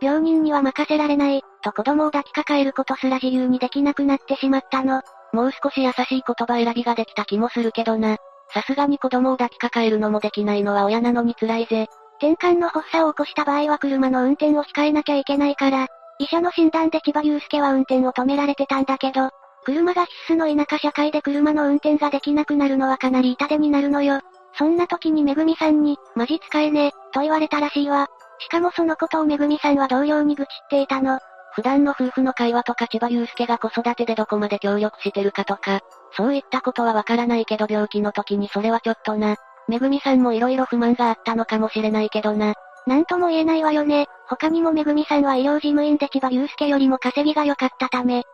[0.00, 5.02] 病人には任せられない、と子供を抱きかかえることすら自由にできなくなってしまったの。
[5.32, 8.16] もう少し優しい言葉選びができた気もするけどな。
[8.52, 11.86] さすがに子供を抱きかかえるのもできないのは親なのに辛いぜ。
[12.18, 15.86] 転換の発作を起こした場合は車の運転を控えなきゃいけないから、
[16.18, 19.30] 医者の診断で千葉祐介は運転を止められてたんだけど、
[19.64, 24.20] 車が必須の田舎社会で車の運転ができなくなるのはかなり痛手になるのよ。
[24.54, 28.08] そんな時にめぐみさんに、マジ使えね、と言われたらしいわ。
[28.38, 31.20] しかもそのことをめぐみさんは同僚に愚痴っていたの。
[31.52, 35.80] 普段の夫婦の会話とか千葉祐介が子育てでどこまで協力してるかとか、
[36.16, 39.36] そういったことはわからないけど病気の時にそれはちょっとな。
[39.68, 42.54] めぐみさんも色々不満があったのかもしれないけどな。
[42.86, 44.06] なんとも言えないわよね。
[44.28, 48.24] 他にもめぐみさんは医療事務員で千葉祐介よりも稼ぎが良かったため、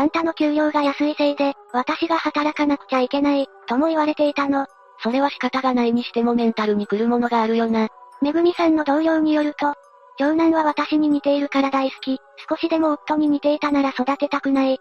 [0.00, 4.66] あんたの給料が安いせいで、私が働かなくちゃいけない、とも言われていたの。
[5.02, 7.88] それは仕方がないにしてもメンタルに来るものがあるよな。
[8.22, 9.74] めぐみさんの同僚によると、
[10.18, 12.18] 長男は私に似ているから大好き、
[12.48, 14.78] 少しでも夫に似ていたなら育てたくない。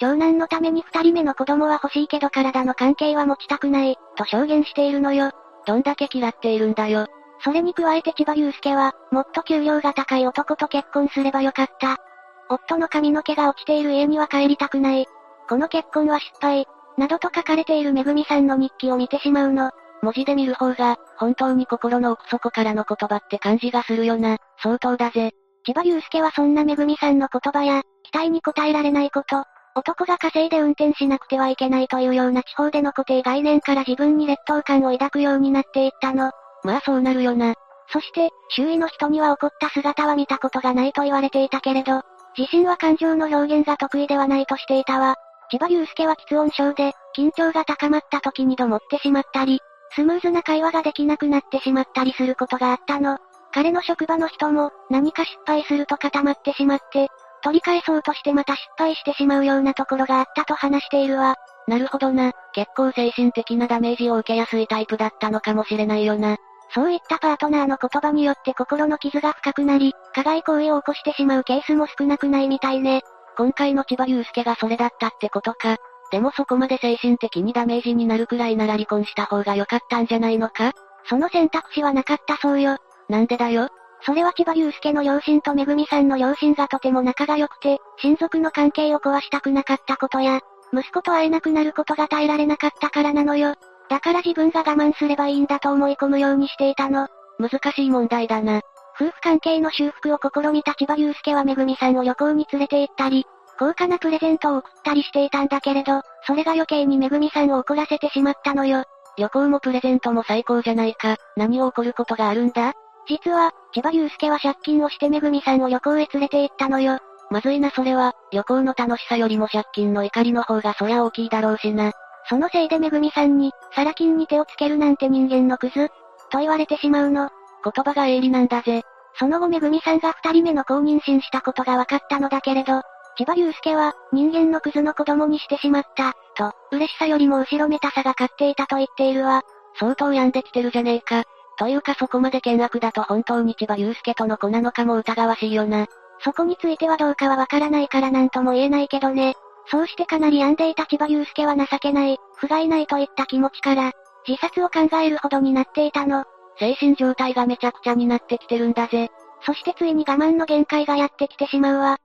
[0.00, 5.30] 長男のために二人目の子供は欲しいけど体の関係は持ちたくない、と証言しているのよ。
[5.64, 7.06] どんだけ嫌っているんだよ。
[7.38, 11.98] それに加えて千葉祐介は、もっと給料が高い男と結婚すればよかった。
[12.48, 15.06] 夫の髪の毛が落ちている家には帰りたくない。
[15.48, 16.66] この結婚は失敗。
[16.96, 19.70] などと書かれているめぐみさんの日記を見てしまうの。
[20.02, 24.38] 文字で見る方が、本当に心の奥底からの言葉って感じがするよな。
[24.62, 25.32] 相当だぜ。
[25.64, 29.44] 千葉祐介はそんなめぐみさんの言葉や、期待に応えられないこと、
[29.74, 36.30] 男が稼いで運転しなくてはいけないというような地方での固定概念から自分に劣等感を抱くようになっていったの。
[36.62, 37.54] まあそうなるよな。
[37.88, 42.02] そして、周囲の人には怒った姿は見たことがないと言われていたけれど、
[42.36, 45.16] 自身は感情の表現が得意ではないとしていたわ。
[45.50, 49.60] 千葉祐介は喫音症で、緊張が高まった時にどもってしまったり、
[49.94, 53.18] スムーズな会話ができなくなってしまったりすることがあったの。
[53.52, 57.08] 彼の職場の人も、何か失敗すると固まってしまって、
[57.42, 61.36] 取り返そうとしてまた失敗してしまうようなところがあったと話しているわ。
[61.68, 66.36] なるほどな、結構精神的なダメージを受けやすいタイプだったのかもしれないよな。
[66.74, 73.02] そういったパートナーの言葉によって心の傷が深くなり、加害行為を起こしてしまうケースも少なくないみたいね。
[73.36, 75.76] 今回の千葉祐介がそれだったってことか。
[76.10, 80.72] でもそこまで精神的にダメージになるくらいなら離婚した方が良かったんじゃないのか？
[81.08, 82.78] その選択肢はなかったそうよ。
[83.08, 83.68] なんでだよ？
[84.02, 90.40] それは千葉祐介の両親とめぐみさんの両親がとても仲が良くて、親族の関係を壊したくなかったことや、
[90.72, 93.54] 息子と会えなくなることが耐えられなかったからなのよ。
[93.88, 97.08] だから自分が我慢すればいいんだと思い込むようにしていたの。
[97.38, 98.60] 難しい問題だな。
[98.98, 103.26] 夫婦関係の修復を試みた千葉祐介はめぐみさんを旅行に連れて行ったり、
[103.58, 108.84] 高価なプレゼントを送ったりしていたんだけれど、それが余計にめぐみさんを怒らせてしまったのよ。
[109.18, 111.16] 旅行もプレゼントも最高じゃないか。
[111.36, 112.74] 何を怒ることがあるんだ？
[113.08, 116.98] 実は、千葉祐介は借金をしてめぐみさんを旅行へ連れて行ったのよ。
[117.30, 121.92] まずいなそれは、旅行の楽しさよりも借金の怒りの方がそりゃ大きいだろうしな。
[122.28, 125.88] そのせいでめぐみさんに、サラ金に手をつけるなんて人間のクズ、
[126.30, 127.30] と言われてしまうの。
[127.64, 128.82] 言葉が鋭利なんだぜ。
[129.18, 132.82] その後めぐみさんが二人目の子を妊娠したことが分かったのだけれど、
[133.16, 139.42] 千葉祐介は、人間のクズの子供にしてしまった、と、嬉しさよりも後ろめたさが勝っていたと言っているわ。
[139.78, 141.24] 相当病んできてるじゃねえか。
[141.58, 145.86] というかそこまで険悪だと本当に千葉祐介との子なのかも疑わしいよな。
[146.20, 149.34] そこについてはどうかはわからないからなんとも言えないけどね。
[149.68, 153.92] そうしてかなり病んでいた千葉祐介は情けない、不甲斐ないといった気持ちから、
[154.26, 156.24] 自殺を考えるほどになっていたの。
[156.58, 159.08] 精神状態がめちゃくちゃになってきてるんだぜ。
[159.42, 161.98] そしてついに我慢の限界がやってきてしまうわ。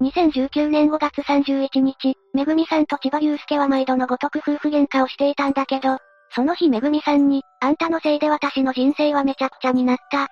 [0.00, 5.98] 2019年5月31日、めぐみさんと千葉祐介は毎度のごとく夫婦喧嘩をしていたんだけど、
[6.34, 10.26] その日めぐみさんに、あんたのせいで私の人生はめちゃくちゃになった。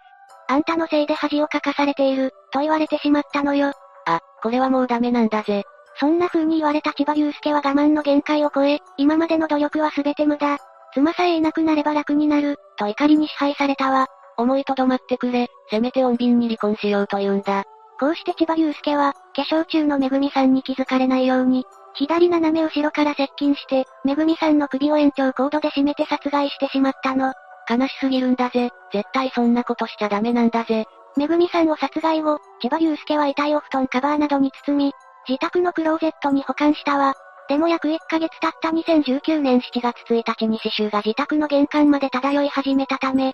[0.49, 3.73] あんたのせいで恥をかかされている、と言われてしまったのよ。
[4.17, 5.65] あ、これはもうダメなんだぜ。
[5.99, 10.59] そんな風に言われた千葉祐介は我慢の限界を超え、今までの努力は全て無駄。
[10.95, 14.07] 妻さえいなくなれば楽になる、と怒りに支配されたわ。
[14.37, 17.65] 思いとどまってくれ、せめて穏便に離婚しようと言うんだ。
[17.99, 21.65] こうして千葉祐介は、化粧中のめぐみさんに気づかれないように、
[21.95, 27.35] 左斜め後ろから接近して、めぐみさんの首を延長コードで締めて殺害してしまったの。
[27.69, 28.71] 悲しすぎるんだぜ。
[28.93, 30.87] 絶対そんなことしちゃダメなんだぜ。
[31.17, 34.93] めぐみさんを殺害後、千葉祐介は遺体を布団カバーなどに包み、
[35.29, 37.15] 自宅のクローゼットに保管したわ。
[37.49, 43.33] でも約1ヶ月経った2019年7月1日に死臭が自宅の玄関まで漂い始めたため、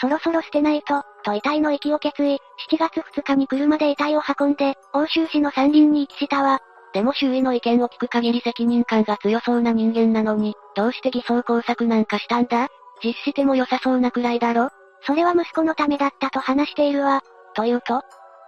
[0.00, 2.38] そろそろ捨てないと、と遺体の息を決意、
[2.70, 6.60] 7月2日に車で遺体を運んで、欧州市の山林に遺棄したわ。
[6.94, 12.68] でも周囲の意見を聞く限り責任感が強そうな人間なのに、どうして偽装工作なんかしたんだ？
[13.04, 14.70] 実しても良さそうなくらいだろ？
[15.02, 17.22] それは息子のためだったと話しているわ。
[17.54, 18.02] というと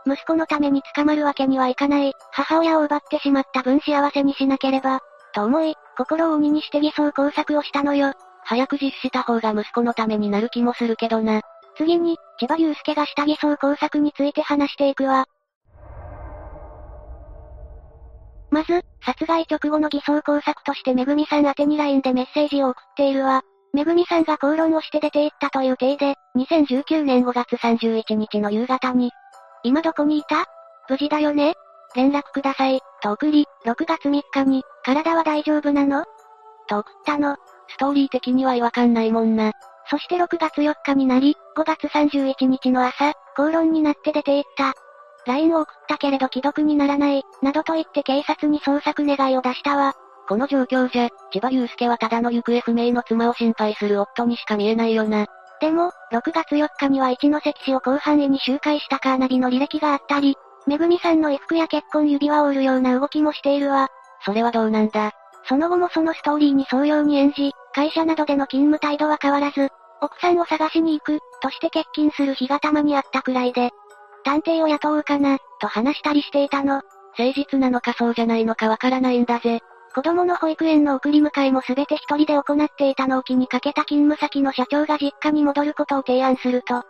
[0.06, 5.00] 息子のために捕まるわけにはいかない、母親を奪ってしまった分幸せにしなければ、
[5.32, 8.12] と思い、心を鬼にして偽装工作をしたのよ。
[8.44, 11.40] 早く実施した方が息子のためになる気もするけどな。
[11.76, 15.26] 次に、千葉祐介がした偽装工作について話していくわ。
[18.50, 23.42] まず、殺害直後の偽装工作としてめぐみさん宛てに LINE でメッセージを送っているわ。
[23.72, 29.10] めぐみさんが口論をして出て行ったという体で、2019年5月31日の夕方に、
[29.62, 30.46] 今どこにいた？
[30.88, 31.54] 無事だよね？
[31.94, 36.04] 連絡ください、と送り、6月3日に、体は大丈夫なの？
[36.68, 37.36] と送ったの。
[37.68, 39.52] ストーリー的には違和感ないもんな。
[39.88, 44.74] そして6月4日になり、5月31日の朝、口論になって出て行った。
[45.26, 49.94] LINE を送ったけれど既読にならない、などと言って警察に捜索願いを出したわ。
[50.28, 55.26] この状況じゃ、千葉祐介はただの行方不明の妻を心配する夫にしか見えないよな。
[55.60, 60.36] でも、6月4日には一ノ関市を広範囲に周回したカーナビの履歴があったり、
[60.66, 63.88] めぐみさんの衣服や結婚指輪を売るような動きもしているわ。
[64.24, 65.12] それはどうなんだ？
[65.48, 69.68] その後もそのストーリーに沿うように演じ、会社などでの勤務態度は変わらず、
[70.00, 73.70] 奥さんを探しに行く、として欠勤する日がたまにあったくらいで、
[74.24, 76.82] 探偵を雇うかな、と話したりしていたの。
[77.18, 79.60] 誠実なのかそうじゃないのかわからないんだぜ。
[79.94, 86.82] 子供の保育園の送り迎えもすべて一人で行っていたのを気にかけた勤務先の社長が実家に戻ることを提案すると、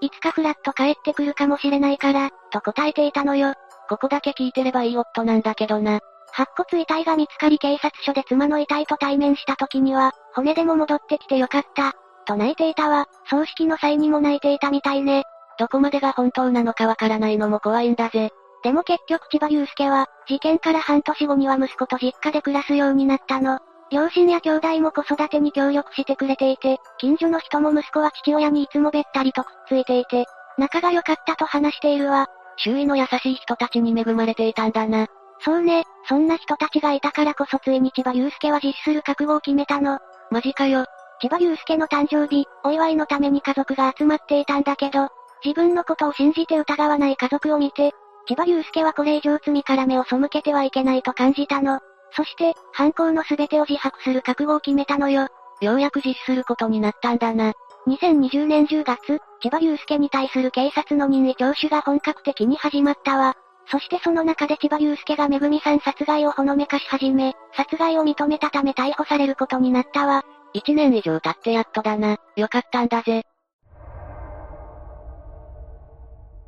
[0.00, 3.54] いつかフラッと帰ってくるかもしれないから、と答えていたのよ。
[3.88, 6.00] ここだけ聞いてればいい夫なんだけどな。
[6.32, 11.94] 白骨遺体が見つかり警察署で妻の遺体と対面した時には、骨でも戻ってきてよかった、
[12.26, 13.06] と泣いていたわ。
[13.30, 15.24] 葬式の際にも泣いていたみたいね。
[15.58, 18.30] どこまでが本当なのかわからないのも怖いんだぜ。
[18.62, 23.60] でも結局千葉祐介は、事件から半年後には息子と実家で暮らすようになったの。
[23.90, 30.26] 両親や兄弟も子育てに協力してくれていて、近所の人も息子は父親にいつもべったりとくっついていて、
[30.58, 32.26] 仲が良かったと話しているわ。
[32.56, 35.06] 周囲の優しい人たちに恵まれていたんだな。
[35.40, 40.00] そうね、そんな人たちがいたからこそついに千葉祐介は実施する覚悟を決めたの。
[40.30, 40.84] マジかよ。
[41.20, 45.08] 千葉祐介の誕生日、お祝いのために家族が集まっていたんだけど、
[45.44, 47.92] 自分のことを信じて疑わない家族を見て、
[48.28, 51.80] 千葉祐介はこれ以上罪から目を背けてはいけないと感じたの。
[52.12, 55.28] そして、犯行の全てを自白する覚悟を決めたのよ。
[55.62, 57.54] ようやく実施することになったんだな。
[57.86, 63.34] 2020年10月、千葉祐介に対する警察の任意聴取が本格的に始まったわ。
[63.70, 70.22] そしてその中で千葉祐介がめぐみさん殺害をほのめかし始め、殺害を認めたため逮捕されることになったわ。
[70.54, 72.18] 1年以上経ってやっとだな。
[72.36, 73.24] よかったんだぜ。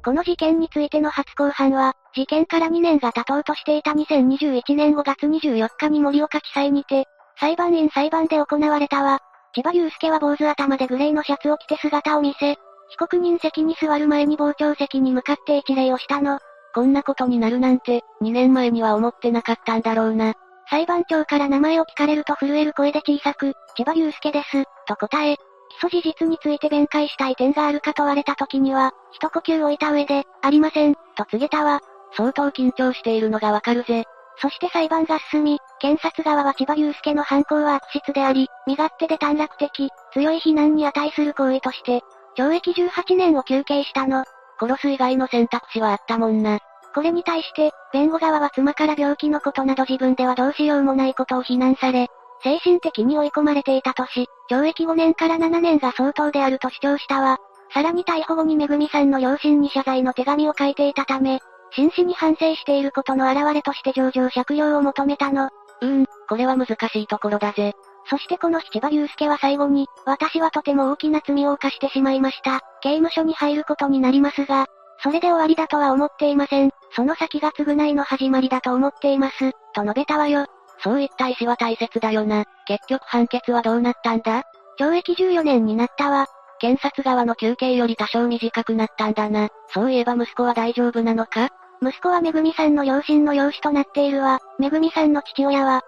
[0.03, 7.05] この事件についての初公判は、事件から2年が経とうとしていた2021年5月24日に盛岡地裁にて、
[7.39, 9.21] 裁判員裁判で行われたわ。
[9.55, 12.57] 千葉祐介は坊主頭でグレーのシャツを着て姿を見せ、
[12.91, 16.39] 被告人席に座る前に傍聴席に向かって一礼をしたの。
[16.75, 20.35] こんなことになるなんて、2年前には思ってなかったんだろうな。
[20.69, 25.37] 裁判長から名前を聞かれると震える声で小さく、千葉祐介です、と答え、
[25.71, 31.81] 基礎事実について弁解したい点があるか問われた時には、一呼吸置いた上で、ありません、と告げたわ。
[32.17, 34.05] 相当緊張しているのがわかるぜ。
[34.43, 42.03] そして裁判が進み、検察側は千葉祐介の犯行は悪質であり、身勝手で短絡的、強い非難に値する行為として、
[42.37, 44.25] 懲役18年を求刑したの。
[44.59, 46.59] 殺す以外の選択肢はあったもんな。
[46.95, 52.09] これに対して、弁護側は妻から病気のことなど自分ではどうしようもないことを非難され、
[52.43, 57.39] 精神的に追い込まれていたとし、懲役5年から7年が相当であると主張したわ。
[57.73, 61.41] さらに逮捕後にめぐみさんの両親に謝罪の手紙を書いていたため、
[61.73, 65.51] 真摯に反省していることの表れとして上場借用を求めたの。
[65.81, 67.75] うーん、これは難しいところだぜ。
[68.09, 72.61] そしてこの七葉祐介は最後に、私はとても大きな罪を犯してしまいました。
[72.81, 74.67] 刑務所に入ることになりますが、
[75.03, 76.71] それで終わりだとは思っていません。
[76.93, 80.47] その先が償いの始まりだと思っています、と述べたわよ。
[80.83, 82.45] そういった意思は大切だよな。
[82.67, 84.45] 結局判決はどうなったんだ
[84.79, 86.27] 懲役14年になったわ。
[86.59, 89.49] 検察側の休刑より多少短くなったんだな。
[89.73, 91.49] そういえば息子は大丈夫なのか
[91.83, 94.41] 息子はめぐみさんの両親の養子となっているわ。
[94.59, 95.83] めぐみさんの父親は、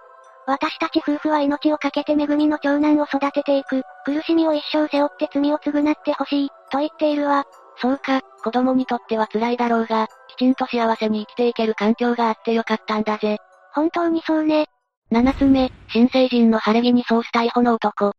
[0.45, 3.83] 私たち夫婦は命を懸けてめぐみの長男を育てていく。
[4.05, 7.45] 苦しみを一生背負って罪を償ってほしい、と言っているわ。
[7.77, 13.37] そうか、子供にとっては辛いだろうが、きちんと幸せに生きていける環境があってよかったんだぜ。
[13.73, 14.67] 本当にそうね。
[15.13, 18.13] 7つ目、新成人の晴れ着にソース逮捕の男。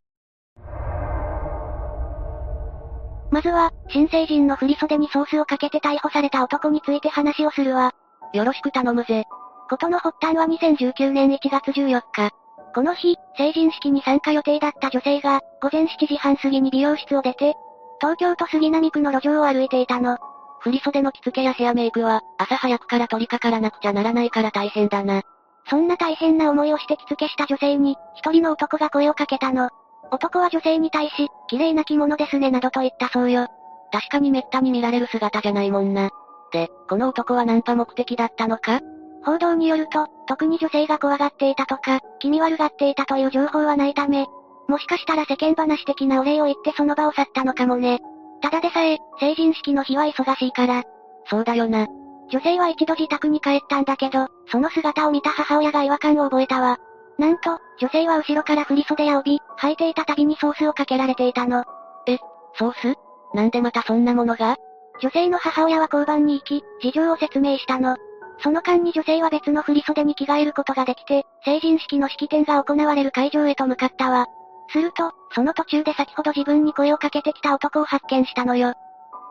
[3.31, 7.91] まずは、新成人の振袖にソースをかけて逮捕された男について話をするわ。
[8.31, 9.25] よろしく頼むぜ。
[9.69, 12.31] ことの発端は2019年1月14日。
[12.73, 17.55] この日、成人式に参加予定だった女性が、午前7時半過ぎに美容室を出て、
[17.99, 20.17] 東京都杉並区の路上を歩いていたの。
[20.61, 25.23] 振袖の着付けやヘアメイクは、朝早くから取り掛からなくちゃならないから大変だな。
[25.69, 29.69] そんな大変な思いをして着付けした女性に、一人の男が声をかけたの。
[30.11, 33.47] 男は女性に対し、綺麗な着物ですねなどと言ったそうよ。
[33.91, 36.11] 確かに滅多に見られる姿じゃないもんな。
[36.51, 38.81] で、この男はナンパ目的だったのか？
[39.23, 44.27] 報道によると、特に女性が怖がっていたとか、気味悪がっていたという情報はないため、
[44.67, 47.99] もしかしたら世間話的なお礼を言ってその場を去ったのかもね。
[48.41, 50.83] ただでさえ、成人式の日は忙しいから。
[51.27, 51.87] そうだよな。
[52.29, 56.77] 女性は一度自宅に帰ったんだけど、その姿を見た母親が違和感を覚えたわ。
[57.17, 61.63] なんと、女性は後ろから振袖や帯、履いていたたびにソースをかけられていたの。
[62.07, 62.17] え、
[62.57, 62.97] ソース？
[63.33, 64.57] なんでまたそんなものが？
[65.01, 67.97] 女性の母親は交番に行き、事情を説明したの。
[68.39, 74.25] その間に女性は別の振袖に着替えることができて、成人式の式典が行われる会場へと向かったわ。
[74.69, 78.73] すると、その途中で先ほど自分に声をかけてきた男を発見したのよ。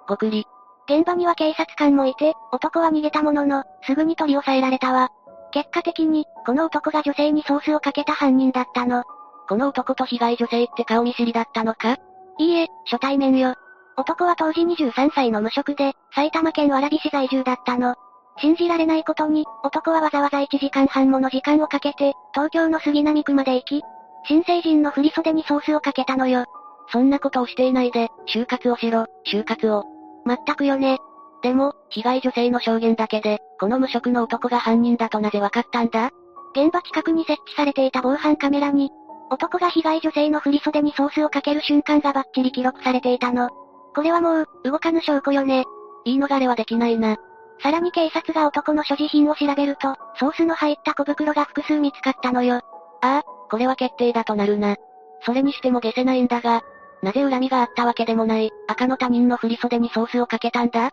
[0.09, 0.47] ごくり。
[0.87, 5.11] 現場には警察官もいて、男は逃げたものの、すぐに取り押さえられたわ。
[5.53, 9.05] 結果的に、この男が女性にソースをかけた犯人だったの。
[9.49, 11.97] この男と被害女性って顔見知りだったのか？
[12.39, 13.55] いいえ、初対面よ。
[13.97, 17.95] 男は当時23歳の無職で、埼玉県蕨市在住だったの。
[18.39, 23.83] 信じられないことに、男はわざわざ1時間半もの時間をかけて、東京の杉並区まで行き、
[24.27, 26.45] 新成人の振袖にソースをかけたのよ。
[26.91, 29.85] そんなことをしていないで、就活をしろ、就活を。
[30.25, 30.99] まったくよね。
[31.43, 36.11] でも、被害女性の証言だけで、この無職の男が犯人だとなぜわかったんだ？
[36.57, 38.91] 現場近くに設置されていた防犯カメラに、
[39.31, 43.51] 男が被害女性の振り袖にソースをかける瞬間がバッチリ記録されていたの。
[43.95, 45.65] これはもう、動かぬ証拠よね。
[46.05, 47.17] 言い逃れはできないな。
[47.63, 52.57] さらに警察が男の所持品を調べると、ソースの入った小袋が複数見つかったのよ。
[52.57, 52.61] あ
[53.01, 54.77] あ、これは決定だとなるな。
[55.23, 56.63] それにしても消せないんだが、
[57.05, 60.91] なぜ恨みがあったわけでもない、赤の他人の振り袖にソースをかけたんだ？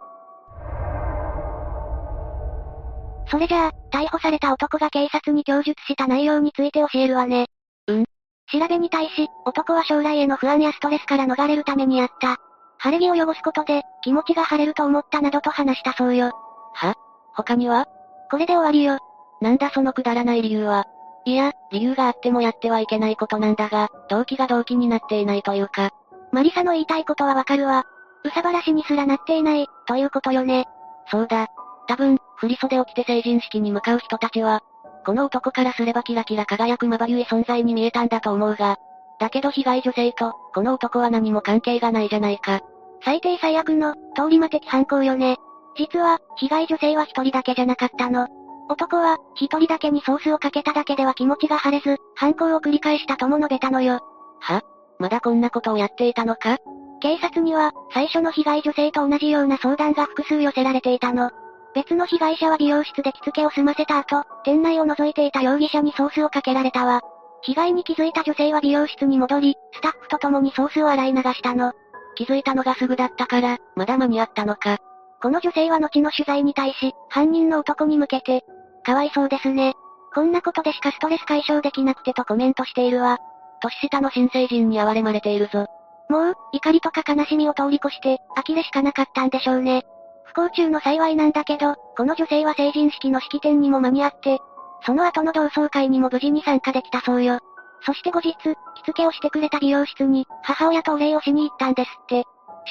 [3.30, 7.46] それじゃあ、逮捕された男が警察に供述した内容について教えるわね。
[7.88, 8.06] うん
[8.52, 12.36] 調べに対し、男は将来への不安やストレスから逃れるためにやった。
[12.78, 16.34] 晴れ着を汚すことで、気持ちが晴れると思ったなどと話したそうよ。
[16.74, 16.96] は？
[17.34, 17.86] 他には？
[18.30, 18.98] これで終わりよ。
[19.40, 20.86] なんだそのくだらない理由は。
[21.24, 25.92] いや、理由があってもやってはいけないことなんだが、動機が動機になっていないというか。
[26.32, 27.86] マリサの言いたいことはわかるわ。
[28.24, 30.66] うさばらしにすらなっていない、ということよね。
[31.10, 31.48] そうだ。
[31.88, 34.62] 多分、振り袖を着て成人式に向かう人たちは、
[35.06, 38.78] この男からすればキラキラ輝くまばゆい存在に見えたんだと思うが、
[39.20, 42.62] だけど被害女性と、この男は何も関係がないじゃないか。
[43.04, 45.38] 最低最悪の、通り魔的犯行よね。
[45.76, 48.28] 実は、被害女性は一人だけじゃなかったの。
[48.70, 54.00] 男は、一人だけにソースをかけただけでは気持ちが晴れず、犯行を繰り返したとも述べたのよ。
[54.40, 54.62] は？
[55.02, 56.60] まだこんなことをやっていたのか？
[57.02, 61.32] 警察には、最初の被害女性と同じような相談が複数寄せられていたの。
[61.74, 67.02] 別の被害者は美容室で着付けを済ませた後、店内を覗いていた容疑者にソースをかけられたわ。
[67.42, 71.74] 被害に気づいた女性は美容室に戻り、スタッフと共にソースを洗い流したの。
[72.14, 74.78] 気づいたのがすぐだったから、まだ間に合ったのか。
[75.20, 78.44] この女性は後の取材に対し、犯人の男に向けて、
[78.86, 79.74] かわいそうですね。
[80.14, 83.18] こんなことでしかストレス解消できなくてとコメントしているわ。
[83.62, 85.68] 年下の新成人に哀れまれているぞ。
[86.10, 89.84] もう、怒りとか悲しみを通り越して、呆れしかなかったんでしょうね。
[90.26, 94.40] 不幸中の幸いなんだけど、この女性は成人式の式典にも間に合って、
[94.86, 97.40] その後の同窓会にも無事に参加できたそうよ。
[97.86, 98.48] そして後日、着
[98.86, 102.22] 付けをしてくれた美容室に、母親とお礼をしに行ったんですって。
[102.22, 102.26] し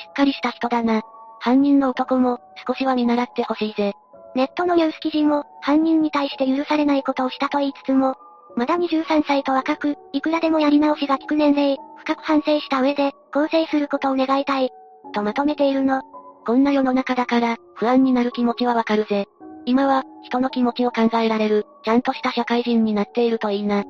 [0.09, 1.03] っかりした人だな。
[1.41, 3.95] 犯人の男も、少しは見習ってほしいぜ。
[4.35, 8.17] ネットのニュース記事も、犯人に対して許されないことをしたと言いつつも、
[8.57, 14.71] まだ23歳と若く、いくらでもやり直しが効く年齢、深く反省した上で、更生することを願いたい。
[15.13, 16.03] とまとめているの。
[16.47, 19.27] こんな世の中だから、不安になる気持ちはわかるぜ。
[19.67, 23.85] 今は、人の気持ちを考えられる、ちゃんとした社会人になっているといいな。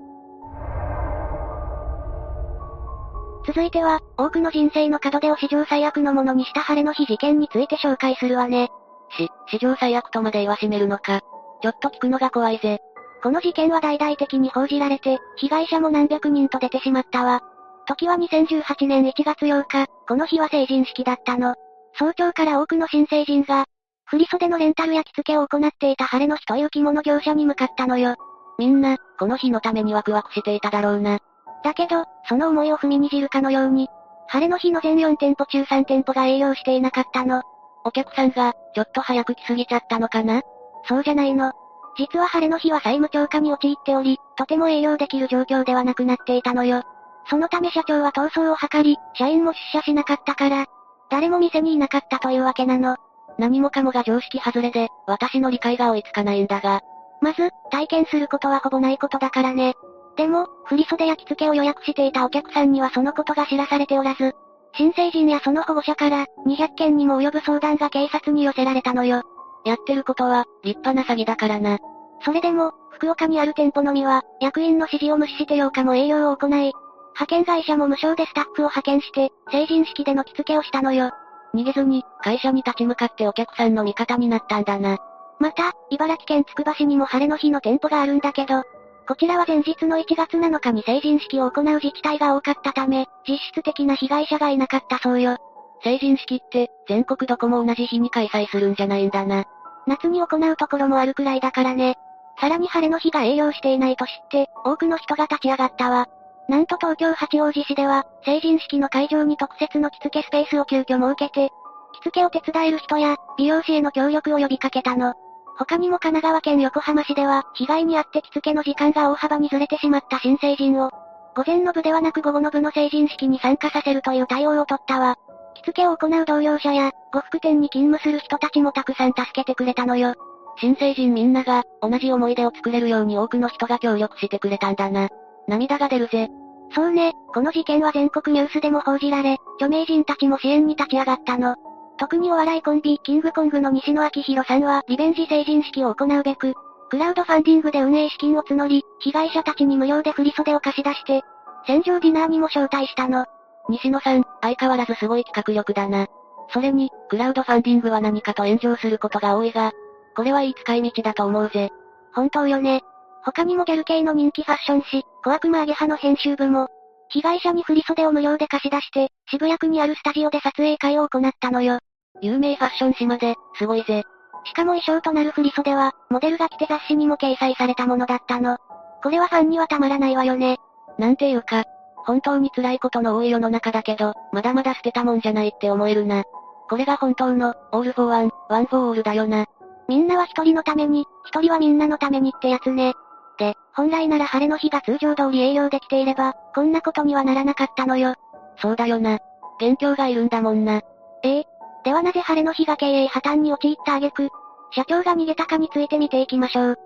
[3.47, 8.69] 続いては、多くの人生の門出を史上最悪のものにした晴れの日事件について紹介するわね。
[9.16, 11.20] し、史上最悪とまで言わしめるのか。
[11.62, 12.81] ちょっと聞くのが怖いぜ。
[13.23, 17.41] この事件は大々的に報じられて、被害者も何百人と出てしまったわ。
[17.87, 21.55] 時は2018年1月8日、この日は成人式だったの。
[21.95, 23.67] 早朝から多くの新成人が、
[24.07, 28.17] 振袖のレンタルや着付けを行っていた晴れの日という着物業者に向かったのよ。
[28.59, 31.19] みんな、この日のためにワクワクしていただろうな。
[31.63, 33.89] だけど、その思いを踏みにじるかのように、
[34.29, 37.43] 晴れの日の全4店舗中3店舗が営業していなかったの。
[37.85, 40.43] お客さんが、ちょっと早く来すぎちゃったのかな
[40.85, 41.53] そうじゃないの。
[42.01, 46.83] 実は晴れの日は債務超過に陥っており、とても営業できる状況ではなくなっていたのよ。
[47.29, 50.65] そのため社長は逃走を図り、社員も出社しなかったから、
[51.11, 52.97] 誰も店にいなかったというわけなの。
[53.37, 56.81] 何もかもが常識外れで、私の理解が追いつかないんだが。
[57.21, 59.75] まず、体験することはほぼないことだからね。
[60.17, 64.35] でも、振袖や着付けを予約していたお客さんにはそのことが知らされておらず、
[64.73, 69.23] 新成人やその保護者から、200件にも及ぶ相談が警察に寄せられたのよ。
[69.65, 71.78] やってることは、立派な詐欺だからな。
[72.24, 81.11] それでも、福岡にある店舗のみは、役員の指示を無視して8日も営業を行い、派遣会社も無償でスタッフを派遣して、成人式での着付けをしたのよ。
[81.55, 84.99] 逃げずに、会社に立ち向かってお客さんの味方になったんだな。
[85.39, 88.62] また、茨城県つくば市にも晴れの日の店舗があるんだけど、
[89.09, 95.37] こちらは前日の1月7日に成人式を行う自治体が多かったため、実質的な被害者がいなかったそうよ。
[95.82, 99.44] 成人式って、全国どこも同じ日に開催するんじゃないんだな。
[99.86, 101.97] 夏に行うところもあるくらいだからね。
[102.40, 106.07] さらに晴れの日が営業していないと知って、多くの人が立ち上がったわ。
[106.48, 111.51] なんと東京八王子市では、成人式の会場に特設の着付けスペースを急遽設けて、
[111.93, 115.15] 着付けを手伝える人や、美容師への協力を呼びかけたの。
[115.59, 120.90] 他にも神奈川県横浜市では、被害に遭って着付けの時間が大幅にずれてしまった新成人を、
[121.36, 125.16] 午前の部ではなく午後の部の成人式に参加させるという対応を取ったわ。
[125.55, 130.15] 着付けを行う同業者や、呉服店に勤務する人たちもたくさん助けてくれたのよ。
[130.59, 135.09] 新成人みんなが、同じ思い出を作れるように多くの人が協力してくれたんだな。
[135.49, 136.29] 涙が出るぜ。
[136.73, 141.57] そうね、この事件は全国ニュースでも報じられ、著名人たちも支援に立ち上がったの。
[141.99, 146.55] 特にお笑いコンビ、キングコングの西野昭弘さんは、リベンジ成人式を行うべく、
[146.91, 151.23] クラウドファンディングで運営資金を募り、被害者たちに無料で振り袖を貸し出して、
[151.67, 153.27] 戦場ディナーにも招待したの。
[153.71, 156.07] 西野さん、相変わらずすごい企画力だな。
[156.53, 159.73] それに、クラウドファンディングは何かと炎上することが多いが、
[160.17, 161.71] これはいい使い道だと思うぜ。
[162.13, 162.83] 本当よね。
[163.23, 166.69] 他にもギャル系の人気ファッション誌、小悪魔アゲハの編集部も、
[167.11, 171.79] 被害者に振袖を無料で貸し出して、渋谷区にあるスタジオで撮影会を行ったのよ。
[172.21, 174.05] 有名ファッション誌まで、すごいぜ。
[174.45, 178.59] しかも衣装となる振袖は、モデルが着て雑誌にも掲載されたものだったの。
[179.03, 180.59] これはファンにはたまらないわよね。
[180.99, 181.65] なんていうか、
[182.05, 186.25] 本当に辛いことの多い世の中だけど、まだまだ捨てたもんじゃないって思えるな。
[186.69, 189.47] これが本当の、 all for one、one for all だよな。
[189.89, 192.95] みんなは一人のために、一人はみんなのためにってやつね。
[193.39, 198.15] で、本来なら晴れの日が通常通り営業できていれば、こんなことにはならなかったのよ。
[198.59, 199.19] そうだよな。
[199.59, 200.83] 元凶がいるんだもんな。
[201.23, 201.47] ええ。
[201.85, 204.29] ではなぜ晴れの日が経営破綻に陥った挙句、
[204.73, 206.79] 社長が逃げたかについて見ていきましょう。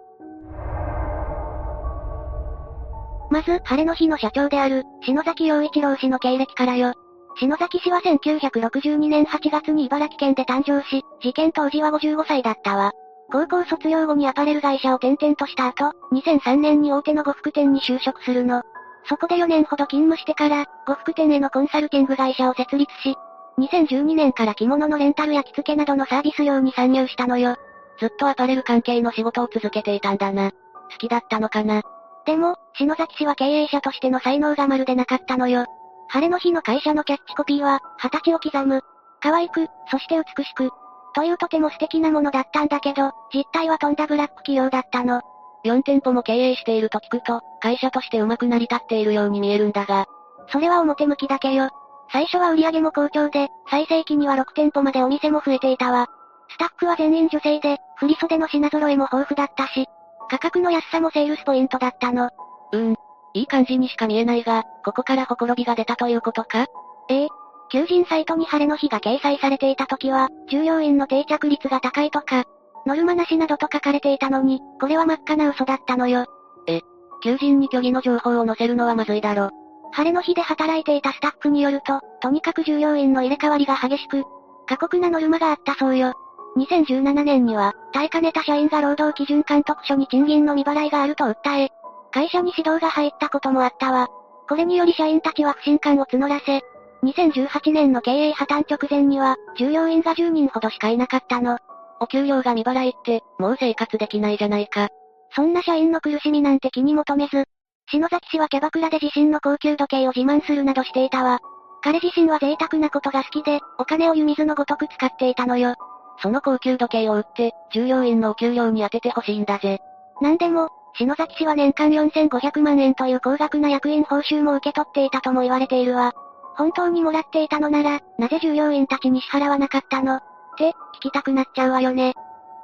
[3.31, 6.93] まず、晴れの日の社長である、篠崎陽一郎氏の経歴からよ。
[7.37, 12.93] 篠崎氏は1962年8月に茨城県で誕生し、事件当時は55歳だったわ。
[13.33, 18.63] 高校卒業後にアパレル会社を転々とした後、2003年に大手の呉服店に就職するの。
[19.09, 23.17] そこで4年ほど勤務してから、呉服店へのコンサルティング会社を設立し、
[23.59, 27.57] 2012年から着物のレンタルや着付けなどのサービス業に参入したのよ。
[27.99, 30.51] ずっとアパレル関係の仕事を続けていたんだな。
[30.51, 31.83] 好きだったのかな。
[32.27, 35.67] でも、篠崎氏は経営者としての才能がまるでなかったのよ。
[36.09, 38.83] 晴れの日の会社のキャッチコピーは、二十歳を刻む。
[39.21, 40.71] 可愛く、そして美しく。
[41.15, 45.23] というとても素敵なものだったんだけど、実態はとんだブラック企業だったの。
[45.65, 50.07] 4店舗も経営していると聞くと、会社としてうまく成り立っているように見えるんだが。
[50.49, 51.71] それは表向きだけよ。
[52.13, 56.07] 最初は売り上げも好調で、最盛期には6店舗までお店も増えていたわ。
[56.49, 59.87] スタッフは全員女性で、振袖の品揃えも豊富だったし、
[60.29, 62.31] 価格の安さもセールスポイントだったの。
[62.73, 62.95] うーん。
[63.35, 66.67] いい感じにしか見えないが、ここからほころびが出たということか？
[67.09, 67.29] ええ。
[67.71, 72.45] 求人サイトに晴れの日が掲載されていた時は、従業員の定着率が高いとか、
[72.87, 76.27] ノルマなしなどと書かれていたのに、これは真っ赤な嘘だったのよ。
[76.69, 76.81] え、
[77.23, 79.51] 求人に虚偽の情報を載せるのはまずいだろ。
[79.93, 84.25] 晴れの日で働いていたスタッフによると、とにかく従業員の入れ替わりが激しく、
[84.67, 86.13] 過酷なノルマがあったそうよ。
[86.57, 91.71] 2017年には、耐えかねた社員が労働基準監督署に賃金の未払いがあると訴え、
[92.13, 94.09] 会社に指導が入ったこともあったわ。
[94.49, 96.63] これにより社員たちは不信感を募らせ、
[97.03, 101.59] 2018年の経営破綻直前には、従業員が10人ほどしかいなかったの。
[102.01, 104.89] お給料が未払いって、もう生活できないじゃないか。
[105.35, 107.49] そんな社員の苦しみなんて気にも留めず、
[107.91, 111.41] 篠崎氏はキャバクラで自身の高級時計を自慢するなどしていたわ。
[111.83, 115.75] 彼自身は贅沢なことが好きで、お金を湯水のごとく使っていたのよ。
[116.19, 119.81] その高級時計を売って、従業員のお給料に当ててほしいんだぜ。
[120.21, 126.13] なんでも、篠崎氏は年間4500万円という高額な役員報酬も受け取っていたとも言われているわ。
[126.57, 130.17] 本当にもらっていたのなら、なぜ従業員たちに支払わなかったの？
[130.17, 130.21] っ
[130.57, 132.15] て、聞きたくなっちゃうわよね。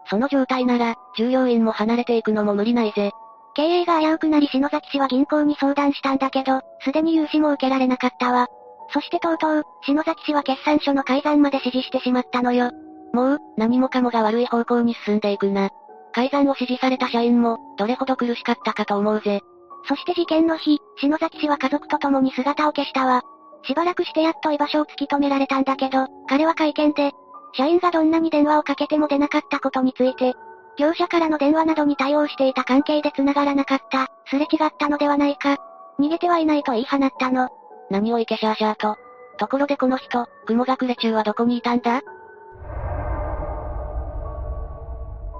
[0.08, 3.10] その状態なら、従業員も離れていくのも無理ないぜ。
[3.54, 8.46] 経営が危うくなり篠崎氏は銀行に相談したんだけど、すでに融資も受けられなかったわ。
[8.92, 12.70] そしてとうとう、篠崎氏は決算書の改ざんまで指示してしまったのよ。
[13.12, 15.70] もう、何もかもが悪い方向に進んでいくな。
[16.12, 19.40] 改ざんを指示された社員も、どれほど苦しかったかと思うぜ。
[19.88, 23.22] そして事件の日、篠崎氏は家族と共に姿を消したわ。
[23.62, 27.12] しばらくしてやっと居場所を突き止められたんだけど、彼は会見で、
[27.52, 30.34] 社員がどんなに電話をかけても出なかったことについて、
[30.78, 35.58] 業者からの電話などに対応していた関係で繋がらなかった、すれ違ったのではないか。
[35.98, 37.50] 逃げてはいないと言い放ったの。
[37.90, 38.96] 何をいけしゃーしゃーと。
[39.36, 42.02] ところでこの人、雲隠れ中はどこにいたんだ？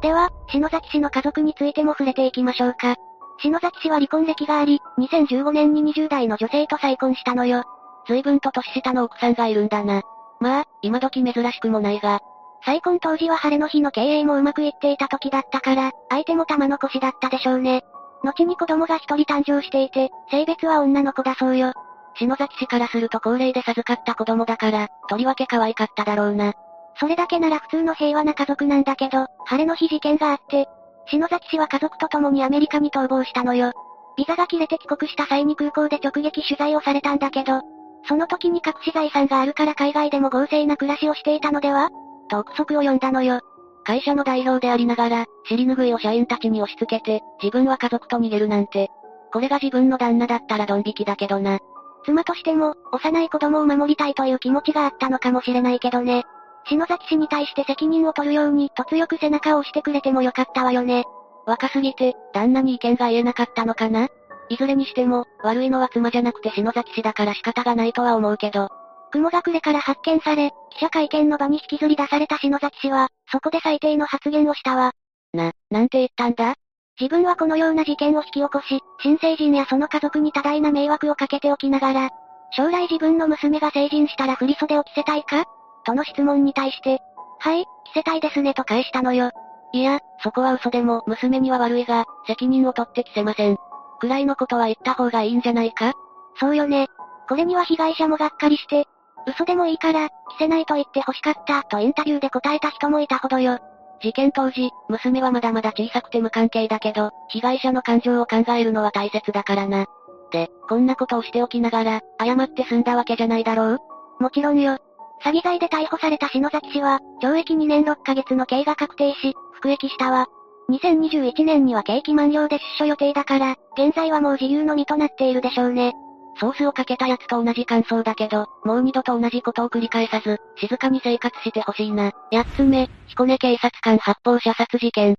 [0.03, 2.97] では、篠崎氏の家族についても触れていきましょうか。
[3.41, 7.65] 篠崎氏は離婚歴があり、2015年に20代の女性と再婚したのよ。
[8.07, 10.03] 随分と年下の奥さんがいるんだな。
[10.41, 12.21] まあ、今時珍しくもないが。
[12.65, 17.83] 再婚当時は晴れの日の経営もうまくいっていた時だったから、相手も玉残しだったでしょうね。
[18.23, 21.73] 後に子供が一人誕生していて、性別は女の子だそうよ。
[22.17, 26.53] 篠崎氏からすると高齢で授かった子供だから、とりわけ可愛かっただろうな。
[26.97, 30.69] それだけなら普通の平和な家族なんだけど、晴れの日事件があって、
[31.07, 33.73] 篠崎氏は家族と共にアメリカに逃亡したのよ。
[34.17, 37.63] ビザが切れて帰国した際に空港で直撃取材をされたんだけど、
[38.07, 41.91] その時に隠し財産があるから海外でも豪勢な暮らしをしていたのでは？
[42.29, 43.41] と憶測を読んだのよ。
[43.85, 48.91] 会社の代表でありながら、尻拭いを社員たちに押し付けて、自分は家族と逃げるなんて。
[49.33, 51.59] これが自分の旦那だったらドン引きだけどな。
[52.05, 56.25] 妻としても、幼い子供を守りたいという気持ちがあったのかもしれないけどね。
[56.67, 61.05] 篠崎氏に対して責任を取るように、突よく背中を押してくれてもよかったわよね。
[61.47, 64.09] 若すぎて、旦那に意見が言えなかったのかな
[64.49, 68.69] いずれにしても、悪いのは妻じゃなくて篠崎氏だから仕方がないとは思うけど。
[69.13, 74.93] 雲隠れから発見され、記者会見の場に引きずり出された篠崎氏は、そこで最低の発言をしたわ。
[75.33, 76.55] な、なんて言ったんだ？
[77.01, 82.11] 自分はこのような事件を引き起こし、新成人やその家族に多大な迷惑をかけておきながら、
[82.53, 85.45] 将来自分の娘が成人したら振袖を着せたいか？
[85.91, 87.01] との質問に対して、
[87.41, 89.33] はい、着せたいですねと返したのよ。
[89.73, 93.57] いや、そこは嘘でも娘には悪いが、責任を取って着せません。
[93.99, 95.93] くらいのことは言った方がいいんじゃないか？
[96.39, 96.87] そうよね。
[97.29, 98.87] これには被害者もがっかりして、
[99.27, 103.59] 嘘でもいいから、着せないと言って欲しかった、とインタビューで答えた人もいたほどよ。
[104.01, 109.87] 事件当時、娘はまだまだ小さくて無関係だけど、被害者の感情を考えるのは大切だからな。
[110.31, 113.79] で、こんなことをしておきながら、謝って済んだわけじゃないだろう？
[114.21, 114.79] もちろんよ。
[115.23, 120.27] 詐欺罪で逮捕された篠崎氏は、懲役2年6ヶ月の刑が確定し、服役したわ。
[120.71, 125.93] 2021年には刑期満了で出所予定だから、現在はもう自由の身となっているでしょうね。
[126.39, 132.13] ソースをかけたやつと同じ感想だけど、もう二度と同じことを繰り返さず、静かに生活してほしいな。
[132.33, 135.17] 八つ目、彦根警察官発砲射殺事件。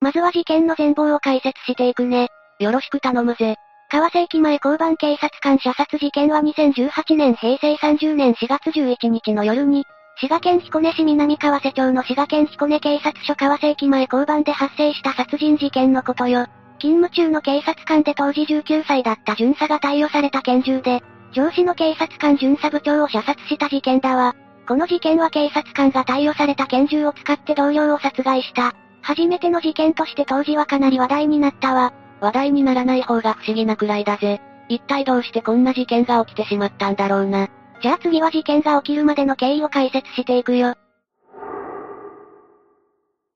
[0.00, 2.28] まずは事件の全貌を解説していくね。
[2.60, 3.56] よろしく頼むぜ。
[3.90, 9.86] 川瀬駅前交番警察官射殺事件は2018年平成30年4月11日の夜に、
[10.20, 16.48] 滋賀県彦根市南川瀬町の滋賀県彦根警察署川瀬駅前交番で発生した殺人事件のことよ。
[16.78, 21.02] 勤務中の警察官で当時19歳だった巡査が逮捕された拳銃で、
[21.32, 24.36] 上司の警察官巡査部長を射殺した事件だわ。
[24.68, 28.74] この事件は警察官が逮捕された拳銃を使って同僚を殺害した。
[29.00, 31.94] 初めての事件として当時はかなり話題になったわ。
[32.20, 34.40] 話題にならない方が不思議なくらいだぜ。
[34.68, 37.48] 一体どうしてこんな事件が起きてしまったんだろうな。
[37.80, 40.74] じゃあ次は事件が起きるまでの経緯を解説していくよ。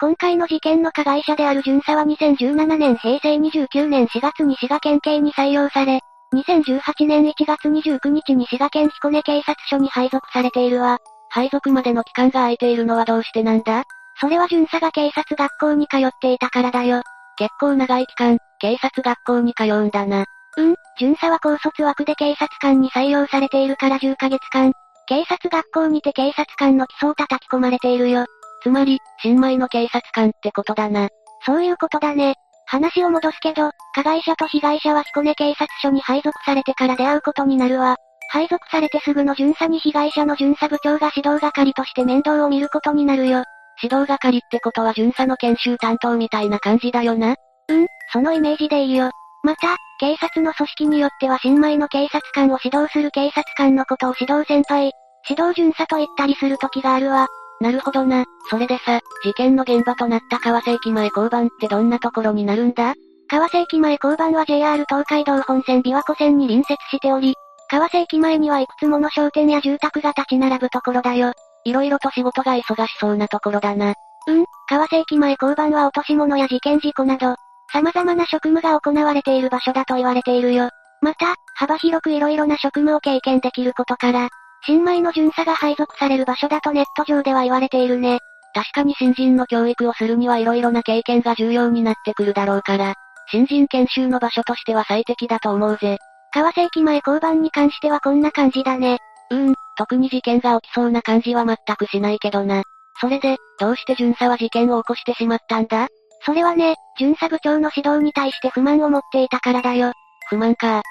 [0.01, 6.01] 今回の事件の加害者である巡査は2017年平成29年4月に滋賀県警に採用され、
[6.35, 10.99] 2018年1月29日に滋賀県彦根警察署に配属されているわ。
[11.31, 13.85] 配属までの期間が空いているのはどうしてなんだ？
[14.21, 17.03] それは巡査が警察学校に通っていたからだよ。
[17.37, 20.25] 結構長い期間、警察学校に通うんだな。
[20.57, 24.73] うん、巡査は高卒枠で警察官に採用されているから10ヶ月間。
[25.07, 28.27] 警察学校にて警察官の基礎を叩き込まれているよ。
[28.63, 31.09] つまり、新米の警察官ってことだな。
[31.45, 32.35] そういうことだね。
[32.67, 37.97] 話を戻すけど、加害者と被害者は彦根警察署に配属されてから出会うことになるわ。
[38.31, 43.45] 配属されてすぐの巡査に被害者の巡査部長が指導係として面倒を見ることになるよ。
[43.81, 47.37] 指導係ってことは巡査の研修担当みたいな感じだよな。
[47.69, 49.11] うん、そのイメージでいいよ。
[49.45, 54.93] また、警察の組織によっては新米の警察官を指導する警察官のことを指導先輩、
[55.29, 57.27] 指導巡査と言ったりする時があるわ。
[57.61, 58.25] なるほどな。
[58.51, 62.95] それでさ、事件の現場となった川瀬駅前交番ってどんなところになるんだ？
[63.29, 67.35] 川瀬駅前交番は JR 東海道本線琵琶湖線に隣接しており、
[67.71, 71.33] 川瀬駅前にはいくつもの商店や住宅が立ち並ぶところだよ。
[71.65, 73.95] いろいろと仕事が忙しそうなところだな。
[74.27, 77.37] うん、川瀬駅前交番は落とし物や事件事故など、
[77.73, 80.69] 様々な職務が行われている場所だと言われているよ。
[81.01, 84.29] また、幅広く色々な職務を経験できることから、
[84.65, 88.21] 新米の巡査が配属される場所だとネット上では言われているね。
[88.55, 92.95] 確かに新人の教育をするには色々な経験が重要になってくるだろうから、
[93.31, 95.99] 新人研修の場所としては最適だと思うぜ。
[96.33, 98.99] 川瀬駅前交番に関してはこんな感じだね。
[99.31, 102.63] うーん、特に事件が起きそうな感じは全くしないけどな。
[103.01, 105.89] それで、どうして巡査は事件を起こしてしまったんだ？
[106.25, 109.93] それはね、巡査部長の指導に対して不満を持っていたからだよ。
[110.29, 110.83] 不満か。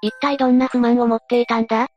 [0.00, 1.88] 一体どんな不満を持っていたんだ？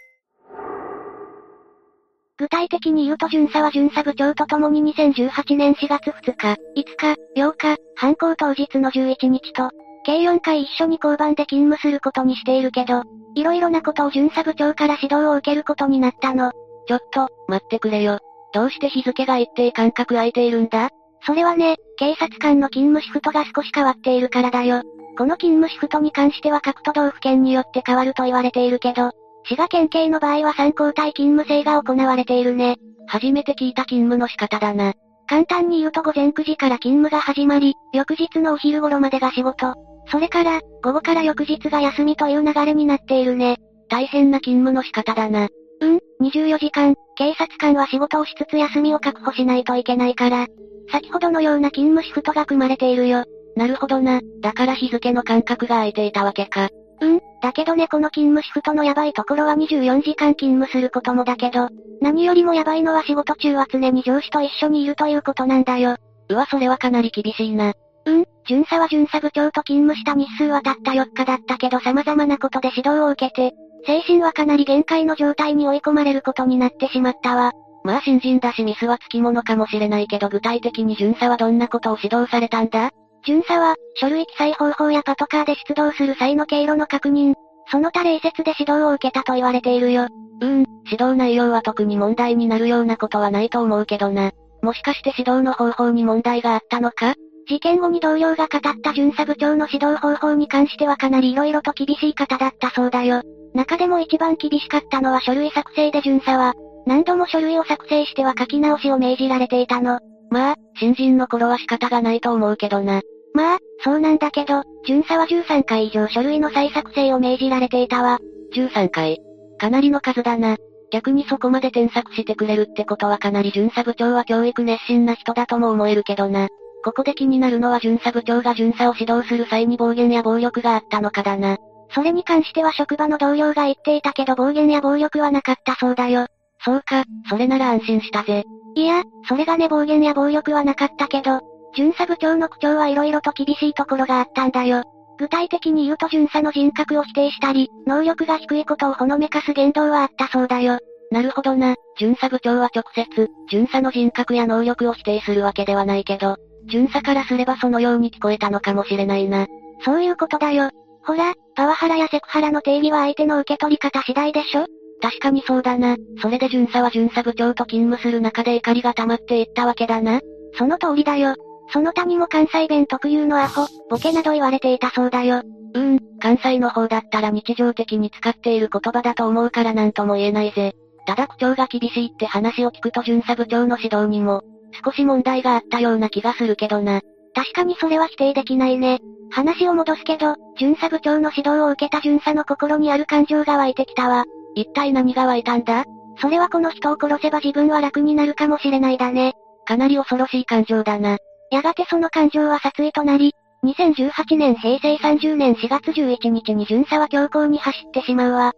[2.38, 9.69] 具体的に言うと巡査は巡査部長と共に2018年4月2日、5日、8日、犯行当日の11日と、
[10.03, 13.03] 計4回一緒に交番で勤務することにしているけど、
[13.36, 16.52] 色々なことを巡査部長から指導を受けることになったの。
[16.88, 18.19] ちょっと、待ってくれよ。
[18.53, 20.90] どうして日付が一定間隔空いているんだ？
[21.26, 24.82] それはね、警察官の勤務シフトが少し変わっているからだよ。
[25.18, 29.11] この勤務シフトに関しては各都道府県によって変わると言われているけど、
[29.44, 32.78] 滋賀県警の場合は3交代勤務制が行われているね。
[33.07, 34.94] 初めて聞いた勤務の仕方だな。
[35.28, 39.76] 簡単に言うと午前9時から勤務が始まり、翌日のお昼頃までが仕事。
[40.07, 43.57] それから、午後から翌日が休みという流れになっているね。
[43.90, 45.48] 大変な勤務の仕方だな。
[45.82, 50.48] うん、24時間、警察官は仕事をしつつ休みを確保しないといけないから。
[50.91, 53.26] 先ほどのような勤務シフトが組まれているよ。
[53.56, 54.22] なるほどな。
[54.41, 56.69] だから日付の間隔が空いていたわけか。
[57.02, 61.69] うん、だけどねこの勤務シフトのヤバいところは24時間勤務することもだけど、
[61.99, 65.98] 何よりもヤバいのは仕事中は常に上司と一緒にいるということなんだよ。
[66.30, 67.73] うわそれはかなり厳しいな。
[68.06, 73.56] うん、巡査は巡査部長と勤務した日数はたった4日だったけど様々なことで指導を受けて、
[73.86, 77.52] 精神はかなり限界の状態に追い込まれることになってしまったわ。
[77.84, 82.91] まあ新人だしミスはつきものかもしれないけど具体的に巡査はどんなことを指導されたんだ？
[83.23, 87.36] 巡査は、書類記載方法やパトカーで出動する際の経路の確認、
[87.72, 90.07] その他例説で指導を受けたと言われているよ。
[90.41, 94.32] うーん、指導内容は特に問題になるようなことはないと思うけどな。
[94.64, 97.14] もしかして指導の方法に問題があったのか？
[97.52, 103.23] 事件後に同僚が語った巡査部長の指導方法に関してはかなり色々と厳しい方だったそうだよ。
[103.53, 106.53] 中でも一番厳しかったのは書類作成で巡査は、
[106.86, 109.99] 何度も書類を作成しては書き直しを命じられていたの。
[110.30, 113.02] まあ、新人の頃は仕方がないと思うけどな。
[113.34, 118.19] まあ、そうなんだけど、巡査は13回以上書類の再作成を命じられていたわ。
[118.56, 119.19] 13回。
[119.60, 120.56] かなりの数だな。
[120.94, 126.48] 逆にそこまで添削してくれるってことはかなり巡査部長は教育熱心な人だとも思えるけどな。
[126.84, 131.58] ここで気になるのは巡査部長が巡査を指導する際に暴言や暴力があったのかだな。
[131.94, 136.28] それに関しては職場の同僚が言っていたけど暴言や暴力はなかったそうだよ。
[136.64, 138.44] そうか、それなら安心したぜ。
[138.76, 141.41] いや、それがね暴言や暴力はなかったけど、
[141.76, 144.84] 巡査部長の口調は色々と厳しいところがあったんだよ。
[145.18, 150.80] 具体的に言うと巡査の人格を否定したり、能力が低いことをほのめかす言動はあったそうだよ。
[151.12, 156.38] なるほどな、巡査部長は直接、巡査の人格や能力を否定するわけではないけど、
[156.68, 159.48] 巡査からすればそのように聞こえたのかもしれないな。
[159.84, 160.70] そういうことだよ。
[161.04, 164.66] ほら、パワハラやセクハラの定義は相手の受け取り方次第でしょ
[165.02, 165.96] 確かにそうだな。
[166.22, 170.22] それで巡査は巡査部長と勤務する中で怒りが溜まっていったわけだな。
[170.58, 171.36] その通りだよ。
[171.74, 175.42] その他にも関西弁特有のアホ、ボケなど言われていたそうだよ。
[175.74, 180.74] うーん、関西の方だったら日常的に使っている言葉だと思うからなんとも言えないぜ。
[181.08, 184.44] ただ口調が厳しいって話を聞くと巡査部長の指導にも、
[184.84, 187.02] 少し問題があったような気がするけどな。
[187.34, 188.99] 確かにそれは否定できないね。
[189.30, 194.26] 話を戻すけど、巡査部長の指導を受けた巡査の心にある感情が湧いてきたわ。
[194.56, 195.85] 一体何が湧いたんだ？
[196.18, 199.34] それはこの人を殺せば自分は楽になるかもしれないだね。
[199.65, 201.18] かなり恐ろしい感情だな。
[201.52, 203.34] やがてその感情は殺意となり、
[203.64, 208.53] 2018年平成30年4月11日に巡査は強行に走ってしまうわ。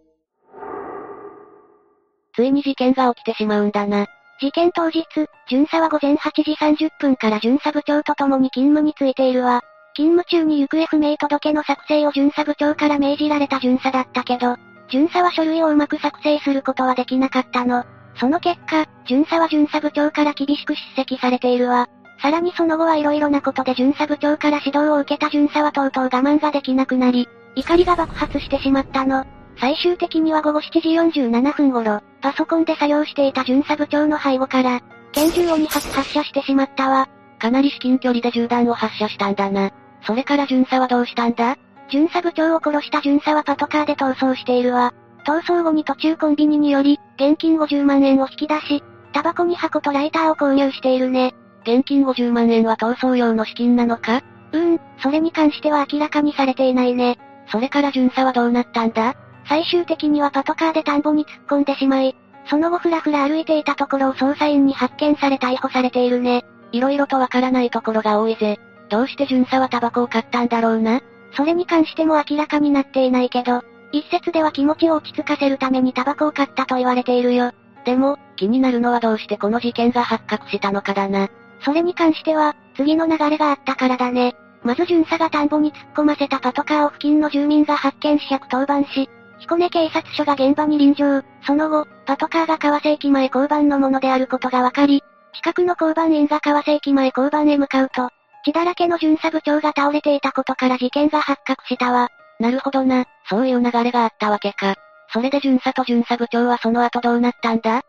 [2.35, 4.07] ついに事件が起きてしまうんだな。
[4.40, 5.06] 事件当日、
[5.48, 9.62] 巡査は午前8時30分から巡査部長と共に勤務に就いているわ。
[9.96, 14.58] 勤務中に行方不明届の作成を巡査部長から命じられた巡査だったけど、
[14.90, 17.84] 巡査は書類をうまく作成することはできなかったの。
[18.16, 21.88] その結果、巡査は巡査部長から厳しく叱責されているわ。
[22.22, 29.26] さらにその後は色々なことで巡査部長から指導を受けた巡査はとうとう我慢ができなくなり、怒りが爆発してしまったの。
[29.60, 34.82] 最終的には午後7時47分頃、パソコンで作業していた巡査部長の背後から、
[35.12, 37.08] 拳銃を2発発射してしまったわ。
[37.40, 39.72] かなり至近距離で銃弾を発射したんだな。
[40.06, 41.58] それから巡査はどうしたんだ？
[41.90, 44.94] 巡査部長を殺した巡査はパトカーで逃走しているわ。
[45.26, 51.34] 逃走後に途中コンビニにより、現金50万円を引き出し、タバコに箱とライターを購入しているね。
[51.62, 54.22] 現金50万円は逃走用の資金なのか？
[54.52, 57.18] うーん、それに関しては明らかにされていないね。
[57.50, 59.16] それから巡査はどうなったんだ？
[59.48, 62.15] 最終的にはパトカーで田んぼに突っ込んでしまい、
[62.49, 66.45] その後ふらふら歩いていたところを捜査員に発見され逮捕されているね。
[66.72, 68.60] 色々とわからないところが多いぜ。
[68.90, 71.02] どうして巡査はタバコを買ったんだろうな
[71.36, 77.52] それに関しても明らかになっていないけど、一説では気持ちを落ち着かせるためにタバコを買ったと言われているよ。
[77.86, 81.30] でも、気になるのはどうしてこの事件が発覚したのかだな。
[81.61, 84.36] それに関しては、次の流れがあったからだね。
[84.64, 89.10] まず巡査が田んぼに突っ込ませたパトカーを付近の住民が発見し110番し、
[89.44, 91.22] 彦根警察署が現場に臨場。
[91.45, 95.03] その後、パトカーが川瀬駅前交番のものであることが分かり、
[95.34, 98.10] 近くの交番員が川瀬駅前交番へ向かうと、
[98.45, 102.07] 血だらけの巡査部長が倒れていたことから事件が発覚したわ。
[102.40, 104.76] なるほどな、そういう流れがあったわけか。
[105.11, 107.82] それで巡査と巡査部長はその後どうなったんだ？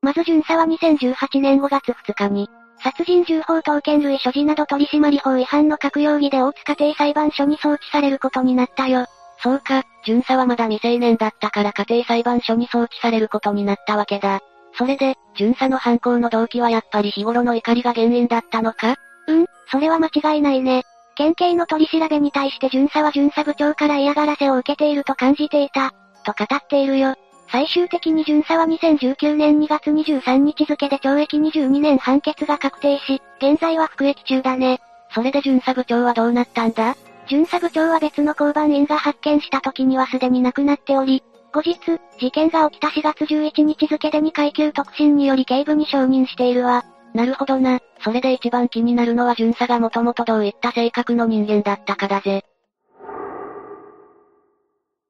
[0.00, 2.48] まず巡査は2018年5月2日に、
[2.86, 9.06] 殺人銃砲刀剣類所持など取締法違反の各容疑で大塚家庭裁判所に送致されることになったよ。
[9.42, 14.38] そうか、巡査はまだ未成年だったから家庭裁判所に送致されることになったわけだ。
[14.78, 18.94] それで、巡査の犯行の動機はやっぱり日頃の怒りが原因だったのか？
[19.26, 20.84] うん、それは間違いないね。
[21.16, 25.90] 県警の取り調べに対して巡査は巡査部長から嫌がらせを受けていると感じていた、
[26.24, 27.16] と語っているよ。
[27.48, 34.80] 最終的に巡査は2019年2月23日付で懲役22年判決が確定し、現在は服役中だね。
[35.14, 36.96] それで巡査部長はどうなったんだ？
[37.28, 41.78] 巡査部長は別の交番員が発見した時にはすでに亡くなっており、後日、
[42.18, 46.84] 事件が起きた4月11日付で2階級特進により警部に承認しているわ。
[47.14, 47.80] なるほどな。
[48.00, 52.44] それで一番気になるのは巡査がもともとどういった性格の人間だったかだぜ。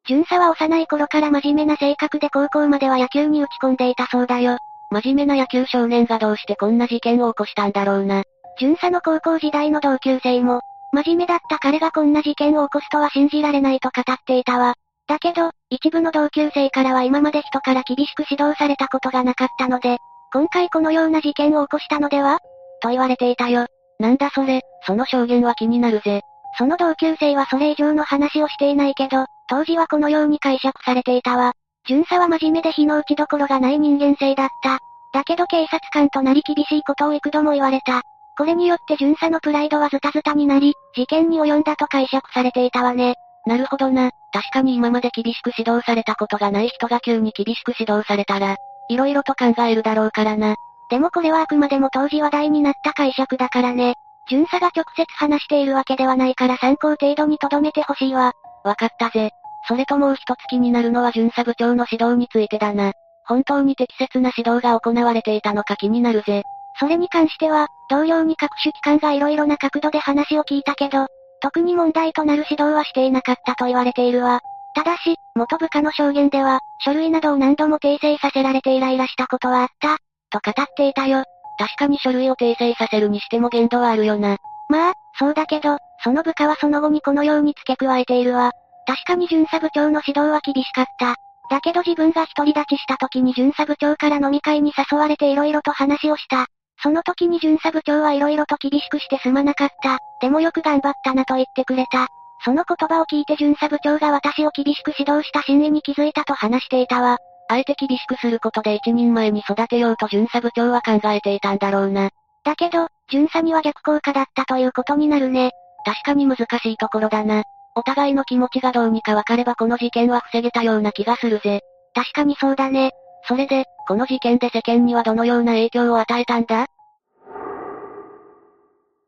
[0.09, 4.59] 巡査は幼い頃から真面目な性格で高校までは野球に打ち込んでいたそうだよ。
[4.91, 8.23] 真面目な野球少年がどうしてこんな事件を起こしたんだろうな。
[8.61, 10.61] 巡査の高校時代の同級生も、
[10.93, 14.75] 真面目だった彼がこんな事件を起こすとは信じられないと語っていたわ。
[15.09, 19.99] だけど、一部の同級生からは今まで人から厳しく指導されたことがなかったので、
[20.33, 22.39] 今回このような事件を起こしたのでは？
[22.81, 23.67] と言われていたよ。
[23.99, 26.23] なんだそれ、その証言は気になるぜ。
[26.59, 31.53] その同級生はそれ以上の話をしていないけど、当時はこのように解釈されていたわ。
[31.87, 34.79] 巡査は真面目で火の打ちどころがない人間性だった。
[35.13, 38.03] だけど警察官となり厳しいことを幾度も言われた。
[38.37, 43.15] これによって巡査のプライドはズタズタになり、事件に及んだと解釈されていたわね。
[43.47, 44.11] なるほどな。
[44.33, 48.57] 確かに今まで厳しく指導されたことがない人が急に厳しく指導されたら、
[48.89, 50.57] 色々と考えるだろうからな。
[50.91, 53.95] でもこれはあくまでも当時話題になった解釈だからね。
[54.29, 58.33] 巡査が直接話しているわけではないから参考程度に留めてほしいわ。
[58.67, 59.31] わかったぜ。
[59.69, 62.93] それともう一つ気になるのは巡査部長の指導についてだな。
[63.25, 66.43] 本当に適切な指導が行われていたのか気になるぜ。
[66.79, 71.07] それに関しては、同僚に各種機関が色々な角度で話を聞いたけど、
[71.41, 74.41] 特に問題となる指導はしていなかったと言われているわ。
[74.75, 79.97] ただし、元部下の証言では、書類などを何度も訂正させられてイライラしたことはあった、
[80.31, 81.25] と語っていたよ。
[81.59, 84.37] 確かに書類を訂正させるにしても限度はあるよな。
[84.69, 88.53] まあ、そうだけど、その部下はその後にこのように付け加えているわ。
[88.87, 91.17] 確かに巡査部長の指導は厳しかった。
[91.49, 96.47] だけど自分が独り立ちした時に巡査部長から飲み会に誘われて色々と話をした。
[96.83, 99.99] その時に巡査部長は色々と厳しくしてすまなかった。
[100.21, 102.09] でもよく頑張ったなと言ってくれた。
[102.45, 107.19] その言葉を聞いて巡査部長が私を厳しく指導した真意に気づいたと話していたわ。
[107.49, 112.11] あえて厳しくすることで一人前に育てようと巡査部長は考えていたんだろうな。
[112.45, 115.53] だけど、巡査には逆効果だったということになるね。
[115.87, 117.45] 確かに難しいところだな。
[117.77, 121.61] お互いの気持ちがどうにか分かればこの事件は防げたような気がするぜ。
[121.95, 122.91] 確かにそうだね。
[123.29, 126.67] それで、この事件で世間にはどのような影響を与えたんだ？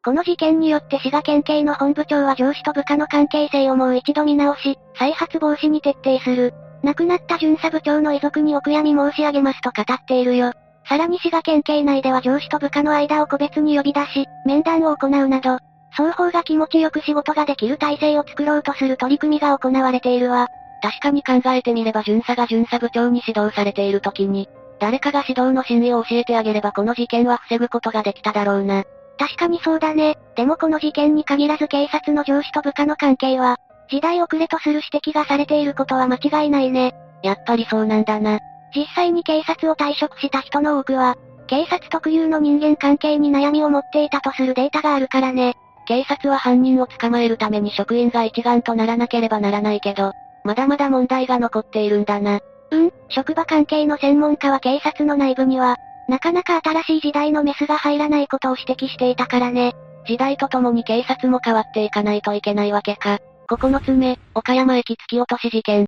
[0.05, 6.55] この事件によって滋賀県警の本部長は上司と部下の関係性をもう一度見直し、再発防止に徹底する。
[6.85, 10.53] 亡くなった巡査部長の遺族にお悔やみ申し上げますと語っているよ。
[10.89, 15.59] さらに滋賀県警内では上司と部下の間を個別に呼び出し、面談を行うなど、
[15.99, 20.47] 双方が気持ちよく仕事ができる体制を作ろうとする取り組みが行われているわ。
[20.81, 24.49] 確かに考えてみれば巡査が巡査部長に指導されている時に、
[24.79, 28.85] 誰かが指導の真意を教えてあげればこの事件は防ぐことができただろうな。
[29.19, 30.17] 確かにそうだね。
[30.37, 33.57] でもこの事件に限らず警察の上司と部下の関係は、
[33.91, 36.95] 時代遅れとする指摘がされていることは間違いないね。
[37.25, 38.39] やっぱりそうなんだな。
[38.73, 41.17] 実際に警察を退職した人の多くは、
[41.49, 45.57] 警察特有の人間関係に悩みを持っていたとするデータがあるからね。
[45.89, 50.13] 警察は犯人を捕まえるために職員が一丸とならなければならないけど、
[50.45, 52.41] まだまだ問題が残っているんだな。
[52.71, 59.73] うん、職場関係の専門家は警察の内部には、なかなか新しい時代のメスが入らないことを指摘していたからね。
[60.07, 63.19] 時代とともに警察も変わっていかないといけないわけか。
[63.51, 65.87] 9つ目、岡山駅突き落とし事件。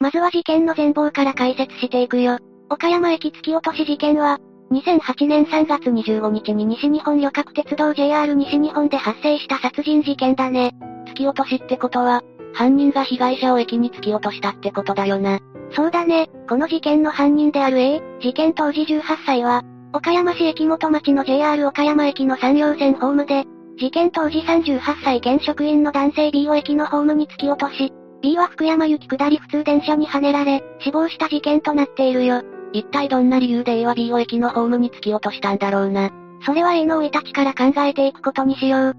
[0.00, 2.38] まずは事件の全貌から解説していくよ。
[2.68, 4.40] 岡山駅突き落とし事件は、
[4.72, 10.74] 2008年3月25日に西日本旅客鉄道 JR 西日本で発生した殺人事件だね。
[11.08, 12.22] 突き落としってことは、
[12.54, 15.40] 犯人が被害者を駅に突き落としたってことだよな。
[15.76, 19.62] そうだね、この事件の犯人である A、事件当時18歳は、
[19.92, 23.44] 岡山市駅元町の JR 岡山駅の山陽線ホームで、
[23.78, 27.92] 事件当時38歳現職員の男性 B を駅のホームに突き落とし、
[28.22, 32.42] B は福山行き下り普通電車にはねられ、死亡した事件となっているよ。
[32.72, 36.10] 一体どんな理由で A は B を駅のホームに突き落としたんだろうな。
[36.44, 38.96] それは A の生い立ちから考えていくことにしよう。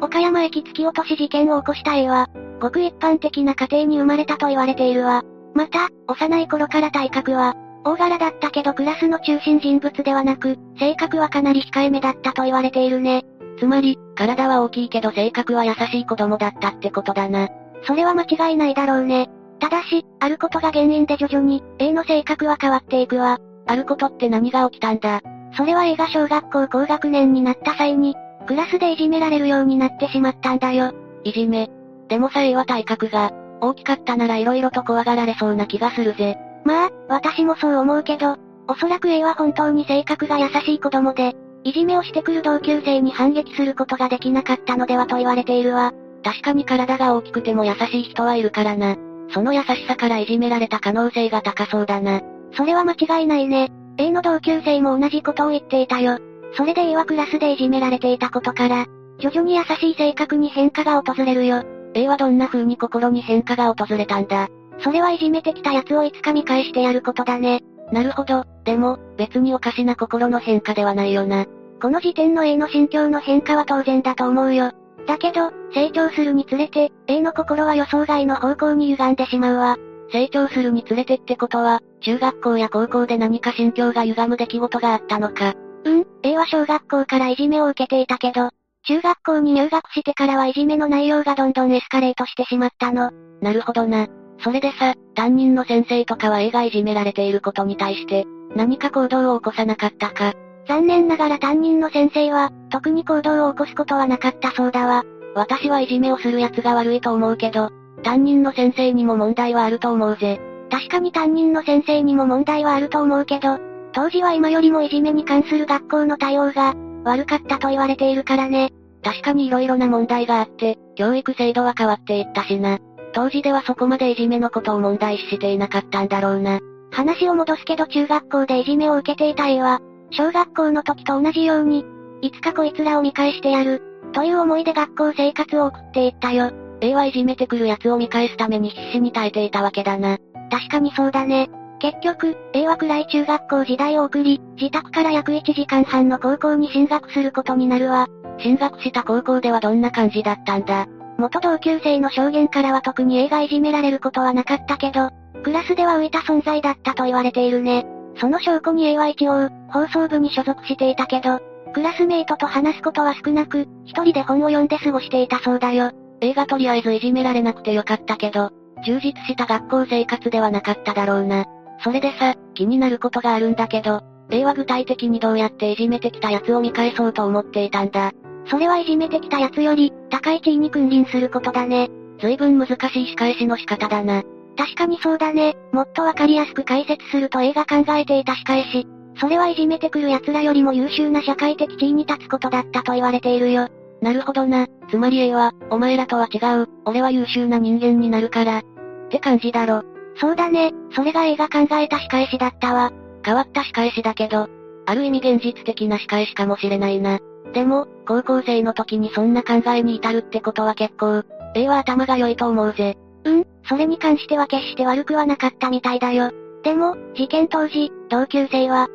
[0.00, 2.28] 岡山駅突き落とし事件を起こした A は、
[2.60, 5.22] ごく一般的な家庭に生まれたと言われているわ。
[5.54, 7.54] また、幼い頃から体格は、
[7.84, 13.24] 大柄だったけどクラスの中心人物ではなく、性格はかなり控えめだったと言われているね。
[13.58, 17.48] つまり、体は大きいけど性格は優しい子供だったってことだな。
[17.84, 19.28] それは間違いないだろうね。
[19.60, 23.38] ただし、あることが原因で徐々に、A の性格は変わっていくわ。
[23.66, 25.20] あることって何が起きたんだ
[25.56, 28.16] それは A が小学校高学年になった際に、
[28.46, 30.92] クラスでいじめられるようになってしまったんだよ。
[31.24, 31.70] いじめ。
[32.08, 33.30] でもさ A は体格が、
[33.60, 36.38] 大きかったなら色々と怖がられそうな気がするぜ。
[36.64, 41.34] まあ、私もそう思うけど、おそらく A は本当に性格が優しい子供で、
[41.64, 45.92] いじめをしてくる同級生に反撃することができなかったのではと言われているわ。
[46.22, 48.96] 確かに体が大きくても優しい人はいるからな。
[49.32, 52.20] その優しさからいじめられた可能性が高そうだな。
[52.56, 53.70] それは間違いないね。
[53.96, 56.18] A の同級生も同じことを言っていたよ。
[56.56, 58.86] それで A はクラスでいじめられていたことから、
[59.18, 61.62] 徐々に優しい性格に変化が訪れるよ。
[61.94, 64.48] A はどんな風に心に変化が訪れたんだ
[64.78, 67.60] それはいじめてきた奴をいつか見返してやることだね。
[67.92, 68.44] なるほど。
[68.64, 71.46] でも、別におかしな心の変化ではないよな。
[71.82, 74.72] この時点の A の心境の変化は当然だと思うよ。
[75.06, 79.76] だけど、成長するにつれて、A の心は予想外の方向に歪んでしまうわ。
[80.12, 85.54] 成長するにつれてってことは、中学校や高校で何か心境が歪む出来事があったのか。
[85.84, 88.50] うん、A は小学校からいじめを受けていたけど、
[88.86, 93.10] 中学校に入学してからはいじめの内容がどんどんエスカレートしてしまったの。
[93.40, 94.08] なるほどな。
[94.42, 100.32] それでさ、担任の先生とかは A がいじめられていることに対して、何か行動を起こさなかったか。
[100.70, 105.02] 残念ながら担任の先生は、特に行動を起こすことはなかったそうだわ。
[105.34, 107.70] 私はいじめをする奴が悪いと思うけど、
[108.04, 110.40] 担任の先生にも問題はあると思うぜ。
[110.70, 113.58] 確かに担任の先生にも問題はあると思うけど、
[113.92, 118.70] 当時は今よりもいじめに関する学校の対応が、悪かったと言われているからね。
[119.02, 122.78] 確かに色々な問題があって、教育制度は変わっていったしな。
[123.12, 126.60] 当時ではそこまでいじめのことを問題視していなかったんだろうな。
[126.92, 129.80] 話を戻すけど中学校でいじめを受けていた A は、
[130.10, 131.84] 小学校の時と同じように、
[132.22, 133.82] いつかこいつらを見返してやる、
[134.12, 136.50] という思いで学校生活を送っていったよ。
[136.80, 140.18] A はいじめてくる奴を見返すために必死に耐えていたわけだな。
[140.50, 141.48] 確かにそうだね。
[141.78, 148.06] 結局、A は暗い中学校時代を送り、自宅から約1時間半の高校に進学することになるわ。
[148.38, 150.86] 進学した高校ではどんな感じだったんだ？
[151.18, 155.10] 元同級生の証言からは特に A がいじめられることはなかったけど、
[155.42, 157.86] クラスでは浮いた存在だったと言われているね。
[158.20, 161.40] その証拠に A は一応、放送部に所属していたけど、
[161.72, 165.92] クラスメイトと話すことは少なく、一人で本を読んで過ごしていたそうだよ。
[166.20, 168.50] A がとりあえずいじめられなくてよかったけど、
[168.84, 171.46] 充実した学校生活ではなかっただろうな。
[171.82, 178.12] それでさ、気になることがあるんだけど、A は具体的にどうやっていじめてきた奴を見返そうと思っていたんだ。
[178.46, 181.88] それはいじめてきた奴より、高い地位に君臨することだね。
[182.20, 184.22] 随分難しい仕返しの仕方だな。
[184.60, 185.56] 確かにそうだね。
[185.72, 188.86] もっとわかりやすく解説すると A が考えていた仕返し。
[189.18, 193.68] それはいじめてくる奴らよりも優秀な社会的地位に立つことだったと言われているよ。
[194.02, 194.66] なるほどな。
[194.90, 198.58] つまり A は、お前らとは違う、俺は優秀な人間になるから。
[198.58, 198.62] っ
[199.08, 199.82] て感じだろ。
[200.16, 200.72] そうだね。
[200.94, 202.92] それが A が考えた仕返しだったわ。
[203.24, 204.46] 変わった仕返しだけど、
[204.84, 207.18] ある意味現実的な仕返しかもしれないな。
[207.54, 211.22] でも、高校生の時にそんな考えに至るってことは結構、
[211.54, 212.98] A は頭が良いと思うぜ。
[213.24, 216.30] うん、それに関しては決して悪くはなかったみたいだよ。
[216.62, 218.88] でも、事件当時、同級生は、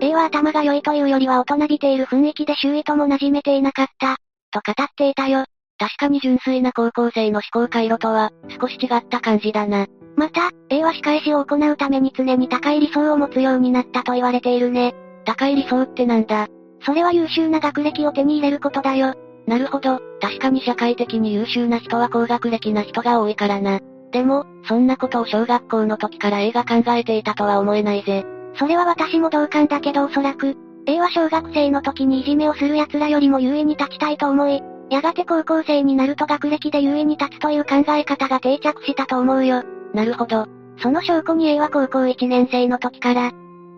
[0.00, 4.16] A は頭が良いというよりは大人びている雰囲気で周囲とも馴染めていなかった、
[4.50, 5.44] と語っていたよ。
[5.78, 8.30] 確かに純粋な高校生の思考回路とは、
[8.60, 9.86] 少し違った感じだな。
[10.16, 14.94] また、A は仕返しを行うために常に高い理想を持つようになったと言われているね。
[15.24, 16.48] 高い理想ってなんだ？
[16.84, 19.14] それは優秀な学歴を手に入れることだよ。
[19.46, 23.80] なるほど、確かに社会的に優秀な人は高学歴な人が多いからな。
[24.12, 28.24] でも、そんなことを小学校の時から A が考えていたとは思えないぜ。
[28.56, 30.56] それは私も同感だけどおそらく、
[30.86, 39.62] A は小学生の時にいじめをする奴らよりも優位に立ちたいと思い、やがて高校生になると学歴で優位に立つという考え方が定着したと思うよ。
[39.94, 40.46] なるほど。
[40.78, 43.30] その証拠に A は高校1年生の時から、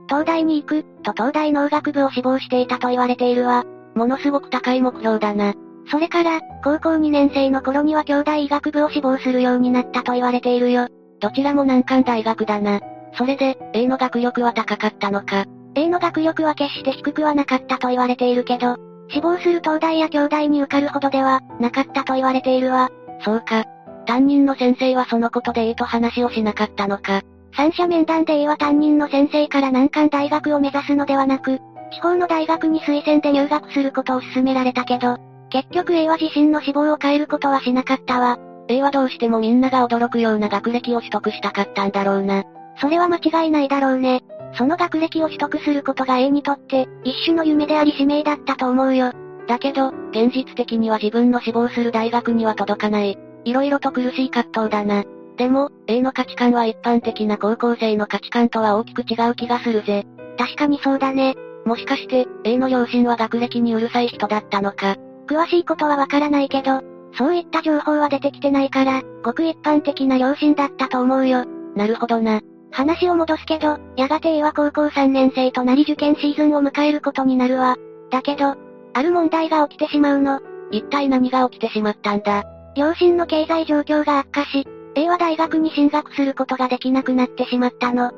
[0.09, 3.65] 東大に行く、と東大農学部を志望していたと言われているわ。
[3.94, 5.54] ものすごく高い目標だな。
[5.90, 10.88] それから、高校2年生の頃には兄弟医学部を志望するようになったと言われているよ。
[11.20, 12.80] どちらも難関大学だな。
[13.16, 15.44] それで、A の学力は高かったのか。
[15.74, 18.76] A の学力は決して低くはなかったと言われているけど、
[19.08, 22.90] 志望する東大や兄弟に受かるほどでは、なかったと言われているわ。
[23.24, 23.64] そうか。
[24.06, 27.22] 担任の先生はそのことで A と話をしなかったのか。
[27.56, 31.60] 三者面談で A は担任の先生から難関大学を目指すのではなく、
[31.94, 35.16] 地方の大学に推薦で入学することを勧められたけど、
[35.50, 38.38] 結局 A は自身の志望を変えることはしなかったわ。
[38.68, 42.42] A はどうしてもみんなが驚くような学歴を取得したかったんだろうな。
[42.80, 44.22] それは間違いないだろうね。
[44.54, 49.12] その学歴を取得することが A にとって、一種の夢であり使命だったと思うよ。
[49.46, 53.18] だけど、現実的には自分の志望する大学には届かない。
[53.44, 55.04] 色々と苦しい葛藤だな。
[55.36, 60.06] でも、A の価値観は一般的な高校生の価値観とは大きく違う気がするぜ。
[60.38, 61.34] 確かにそうだね。
[61.65, 64.97] もしかして、A の両親は学歴にうるさい人だったのか。
[65.27, 66.82] 詳しいことはわからないけど、
[67.16, 71.45] そういった情報は出てきてないから、ごく一般的な両親だったと思うよ。
[71.74, 72.41] なるほどな。
[72.70, 77.77] 話を戻すけど、やがて A は高校3年生となり受験シーズンを迎えることになるわ。
[78.11, 78.57] だけど、
[78.93, 80.41] ある問題が起きてしまうの。
[80.70, 82.45] 一体何が起きてしまったんだ？
[82.77, 84.66] 両親の経済状況が悪化し、
[84.97, 88.11] A は大学に進学することができなくなってしまったの。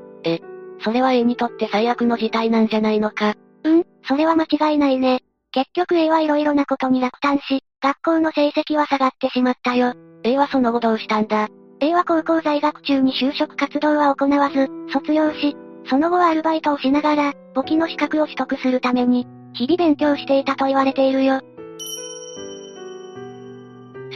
[0.78, 3.34] え、それは A にとって最悪の事態なんじゃないのか？
[3.64, 5.20] うん、それは間違いないね。
[5.52, 9.94] 結局 A は色々なことに落胆し、学校の成績は下がってしまったよ。
[10.22, 11.48] A はその後どうしたんだ
[11.80, 15.56] ？A は高校在学中に就職活動は行わず、卒業し、
[15.88, 21.40] その後はアルバイトをしながら、簿記の資格を取得するために、日々勉強していたと言われているよ。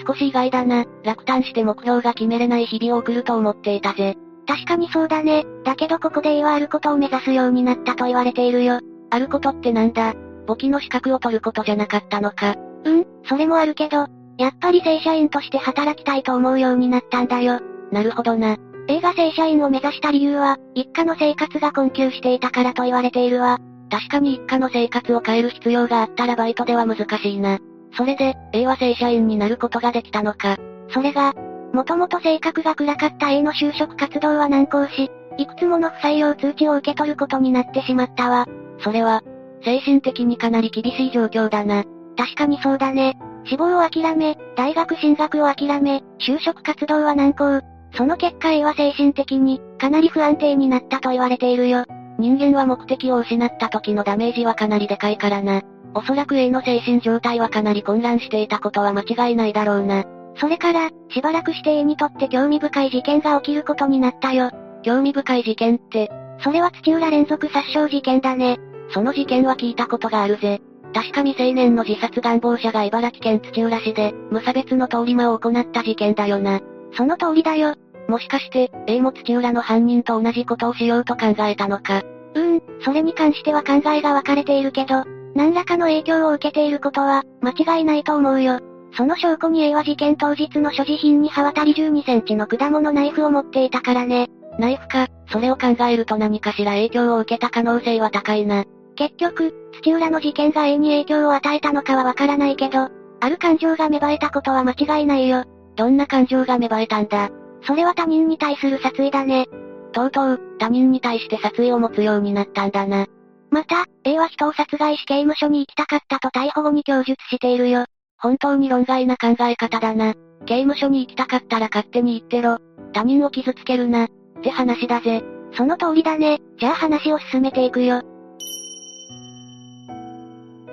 [0.06, 0.84] 少し意外だな。
[1.04, 4.16] 落胆して目標が決めれない日々を送ると思っていたぜ。
[4.50, 5.46] 確かにそうだね。
[5.64, 8.80] だけどここで A はあることを目指すようになったと言われているよ。
[9.10, 10.12] あることってなんだ？
[10.48, 12.56] 簿記の資格を取ることじゃなかったのか。
[12.84, 14.08] うん、それもあるけど、
[14.38, 17.60] やっぱり正社員として働きたいと思うようになったんだよ。
[17.92, 18.56] なるほどな。
[18.88, 23.58] A が正社員を目指した理由は、一家の生活が困窮していたからと言われているわ。
[23.88, 27.60] 確かに一家の生活を変える必要があったらバイトでは難しいな。
[27.96, 30.56] それで、A は正社員になることができたのか。
[30.88, 31.34] それが、
[31.72, 38.46] もともと性格が暗かった A の就職活動は難航し、いくつもの不採用通知を受け取ることになってしまったわ。
[38.80, 39.22] それは、
[39.64, 41.84] 精神的にかなり厳しい状況だな。
[42.16, 43.16] 確かにそうだね。
[43.44, 47.60] 志望を諦め、大学進学を諦め、就職活動は難航。
[47.94, 51.84] その結果 A は精神的に、かなり不安定になったと言われているよ。
[52.18, 55.62] 人間は目的を失った時のダメージはかなりでかいからな。
[55.94, 60.04] おそらく A の精神状態はかなり混乱していたことは間違いないだろうな。
[60.36, 64.50] それから、しばらくして A にとって興味深い事件が起きることになったよ。
[64.82, 66.10] 興味深い事件って、
[66.42, 68.58] それは土浦連続殺傷事件だね。
[68.92, 70.60] その事件は聞いたことがあるぜ。
[70.92, 76.60] 確か未成年の自殺願望者が茨城県土浦市で、無差別の通り魔を行った事件だよな。
[76.96, 77.74] その通りだよ。
[78.08, 82.02] もしかして、A も土浦の犯人と同じことをしようと考えたのか。
[82.34, 85.04] うーん、それに関しては考えが分かれているけど、
[85.34, 88.58] 何らかの影響を受けていることは、間違いないと思うよ。
[88.92, 94.28] その証拠に A は事件当日の所持品に刃渡り12センチの果物ナイフを持っていたからね。
[94.58, 98.64] ナイフか、それを考えると何かしら影響を受けた可能性は高いな。
[98.96, 102.88] 結局、土浦の事件が A に影響を与えたのかはわからないけど、
[103.20, 105.44] ある感情が芽生えたことは間違いないよ。
[105.76, 107.30] どんな感情が芽生えたんだ
[107.62, 109.46] それは他人に対する殺意だね。
[109.92, 113.06] とうとう、他人に対して殺意を持つようになったんだな。
[113.50, 117.86] また、A は人を殺害し刑務所に行きたかったと逮捕後に供述しているよ。
[118.20, 120.14] 本当に論外な考え方だな。
[120.46, 122.58] 刑務所に行きたかったら勝手に行ってろ。
[122.92, 124.04] 他人を傷つけるな。
[124.04, 124.08] っ
[124.42, 125.22] て話だぜ。
[125.54, 126.38] その通りだね。
[126.58, 128.02] じゃあ話を進めていくよ。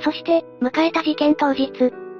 [0.01, 1.71] そして、迎えた事件当日、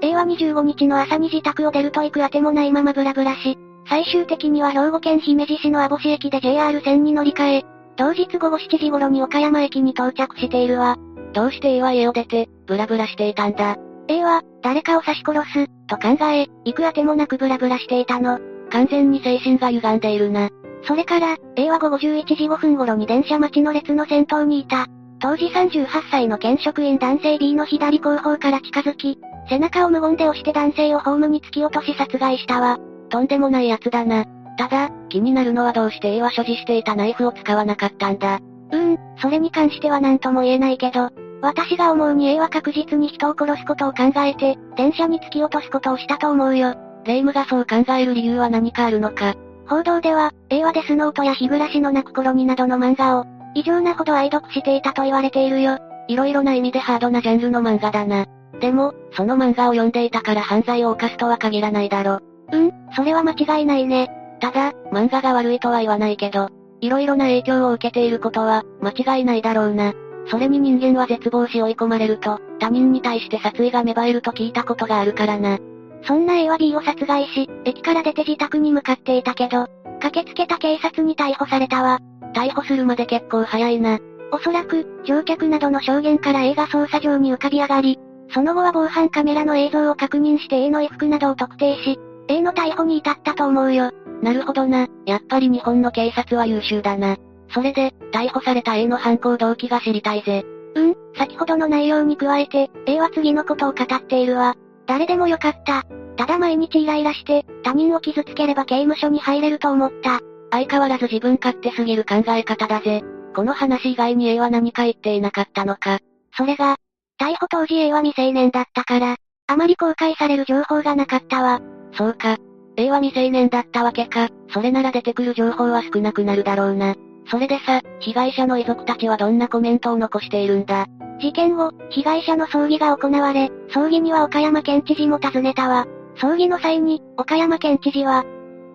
[0.02, 3.58] A は25日の朝に自宅を出ると行くあてもないままブラブラし、
[3.90, 10.98] 最終的には兵庫県姫路市の網干駅で JR 線に乗り換え、当日午後7時頃に岡山駅に到着しているわ。
[11.34, 13.78] どうして A は家を出て、ブラブラしていたんだ？
[14.08, 18.40] ?A は、誰かを刺し殺す、と考え、行くあてもなくブラブラしていたの。
[18.70, 20.50] 完全に精神が歪んでいるな。
[20.84, 24.88] それから、A は午後11時5分頃に電車待ちの列の先頭にいた。
[25.20, 29.18] 当時38歳の県職員男性 B の左後方から近づき、
[29.50, 32.78] 背中を無言で押して男性をホームに突き落とし殺害したわ。
[33.10, 34.26] とんでもない奴だな。
[34.58, 38.40] ただ、気になるのはどうして A は所持していたナイフを使わなかったんだ。
[38.72, 41.10] うーん、それに関しては何とも言えないけど、
[41.42, 46.76] 私が思うに A は確実に人を殺すことを考えて、電車に突き落とすことをしたと思うよ。
[47.06, 49.36] レイムがそう考える理由は何かあるのか。
[49.68, 55.78] 報道では、A はデスノートや日暮らしの泣く頃になどの漫画を、異常なほど愛読していたと言われているよ。
[56.08, 58.26] いろいろな意味でハードなジャンルの漫画だな。
[58.60, 62.20] でも、その漫画を読んでいたから犯罪を犯すとは限らないだろ。
[62.52, 64.10] うん、それは間違いないね。
[64.40, 66.50] ただ、漫画が悪いとは言わないけど、
[66.80, 69.94] いろいろな影響を受けていることは、間違いないだろうな。
[70.30, 75.60] それに人間は絶望し追い込まれると、他人に対して殺意が芽生えると聞いたことがあるからな。
[76.04, 79.68] そんな A は B を殺害し、駅から出て自宅に向かっていたけど、
[80.02, 81.99] 駆けつけた警察に逮捕されたわ。
[82.34, 83.99] 逮捕するまで結構早いな。
[84.32, 87.99] おそらく、乗客などの証言から A が捜査上に浮かび上がり、
[88.34, 91.98] その後は防犯カメラの映像を確認して A の衣服などを特定し、
[92.28, 93.91] A の逮捕に至ったと思うよ。
[94.22, 94.88] なるほどな。
[95.06, 97.18] やっぱり日本の警察は優秀だな。
[97.49, 100.45] それで、逮捕された A の犯行動機が知りたいぜ。
[100.76, 104.56] うん、先ほどの内容に加えて、A は次のことを語っているわ。
[104.86, 105.84] 誰でもよかった。
[106.18, 110.19] ただ毎日イライラして、他人を傷つければ刑務所に入れると思った。
[110.52, 113.03] 相変わらず自分勝手すぎる考え方だぜ。
[113.36, 115.99] この話以外に A は何か言っていなかったのか。
[116.36, 116.78] それが、
[117.19, 119.18] 逮捕当時 A は未成年だったから、
[119.48, 121.61] あまり公開される情報がなかったわ。
[121.94, 122.38] そうか。
[122.78, 124.30] A は未成年だったわけか。
[124.53, 126.95] それなら出てくる情報は少なくなるだろうな。
[127.30, 130.86] それでさ、被害者の遺族たちはどんなコメントを残しているんだ？
[131.20, 135.86] 事件後、被害者の葬儀が行われ、葬儀には岡山県知事も訪ねたわ。
[136.16, 138.24] 葬儀の際に、岡山県知事は、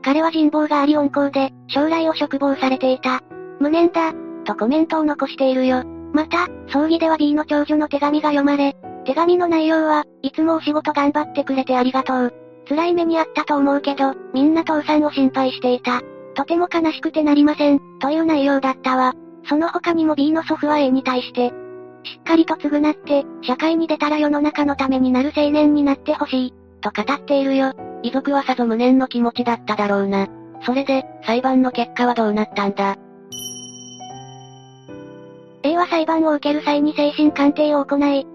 [0.05, 3.21] 彼は人望があり温厚で、将来を嘱望されていた。
[3.61, 4.13] 無念だ、
[4.45, 5.85] とコメントを残しているよ。
[6.13, 12.35] また、葬儀では B の長女の手紙が読まれ、手紙の内容は、いつもお仕事頑張ってくれてありがとう。
[12.69, 16.03] 辛い目にあったと思うけど、みんな父さんを心配していた。
[16.35, 19.15] とても悲しくてなりません、という内容だったわ。
[19.49, 21.53] その他にも B の祖父は A に対して、
[22.05, 27.75] しっかりと償って、社会に出たら世の中のためになる青年になってほしい、と語っているよ。
[28.03, 30.27] 遺族はさぞ無念の気持ちだっただろうな。
[30.65, 32.97] それで、裁判の結果はどうなったんだ
[35.65, 38.27] ?A は裁判を受ける際に精神鑑定を行い、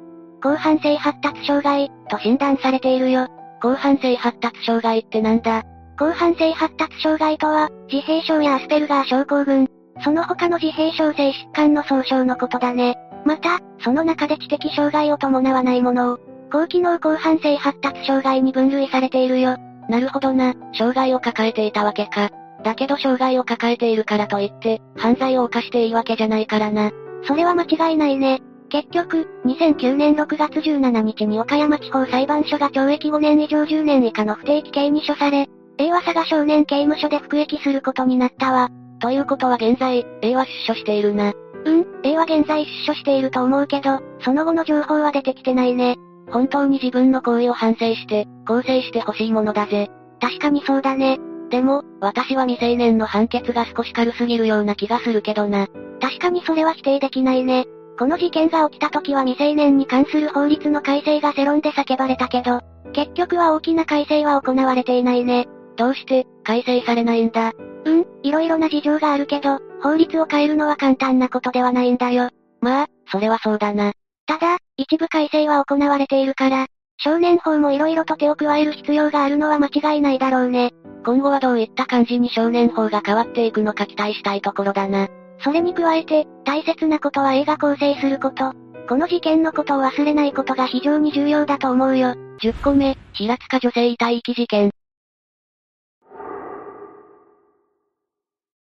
[0.42, 3.28] 広範性発達障害、と診断されているよ。
[3.62, 5.64] 広範性発達障害ってなんだ？
[5.98, 9.68] 広範性発達障害とは、自閉症やアスペルガー症候群、
[10.04, 12.96] その他の自閉症性疾患の総称のことだね。
[13.26, 16.20] また、その中で知的障害を伴わないものを、
[16.52, 19.58] 高機能広範性発達障害に分類されているよ。
[19.90, 22.30] なるほどな、障害を抱えていたわけか。
[22.64, 26.92] だけど障害を抱えているからといって、犯罪を犯していいわけじゃないからな。
[27.24, 28.42] それは間違いないね。
[28.70, 35.48] 結局、2009年6月17日に岡山地方裁判所が懲役5年以上10年以下の不定期刑に処され、
[35.80, 38.70] A は佐賀少年刑務所で服役することになったわ。
[39.00, 41.34] ということは現在、A は出所しているな。
[41.66, 45.96] うん、A は現在出所していると思うけど、その後の情報は出てきてないね。
[46.32, 49.90] 本当に自分の行為を反省して、更生してほしいものだぜ。
[50.20, 51.20] 確かにそうだね。
[51.50, 55.68] でも、私は未成年の判決が少し軽すぎるような気がするけどな。
[56.02, 57.66] 確かにそれは否定できないね。
[57.98, 62.62] この事件が起きた時は未成年に関する法律の改正が世論で叫ばれたけど、
[62.94, 65.48] 結局は大きな改正は行われていないね。
[65.78, 67.54] どうして、改正されないんだ？
[67.86, 72.30] うん、いろいろな事情があるけど、法律を変えるのは簡単なことではないんだよ。
[72.60, 73.94] まあ、それはそうだな。
[74.26, 76.66] ただ、一部改正は行われているから、
[76.98, 80.72] 少年法も色々と手を加える必要があるのは間違いないだろうね。
[81.06, 85.08] 今後はどういった感じに少年法が変わっていくのか期待したいところだな。
[85.40, 88.54] それに加えて、大切なことは映画構成すること。
[88.90, 92.16] この事件のことを忘れないことが非常に重要だと思うよ。
[92.42, 94.72] 10個目、平塚女性遺体遺棄事件。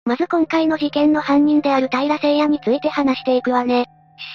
[0.06, 3.86] まず今回の事件の犯人である平聖也について話していくわね。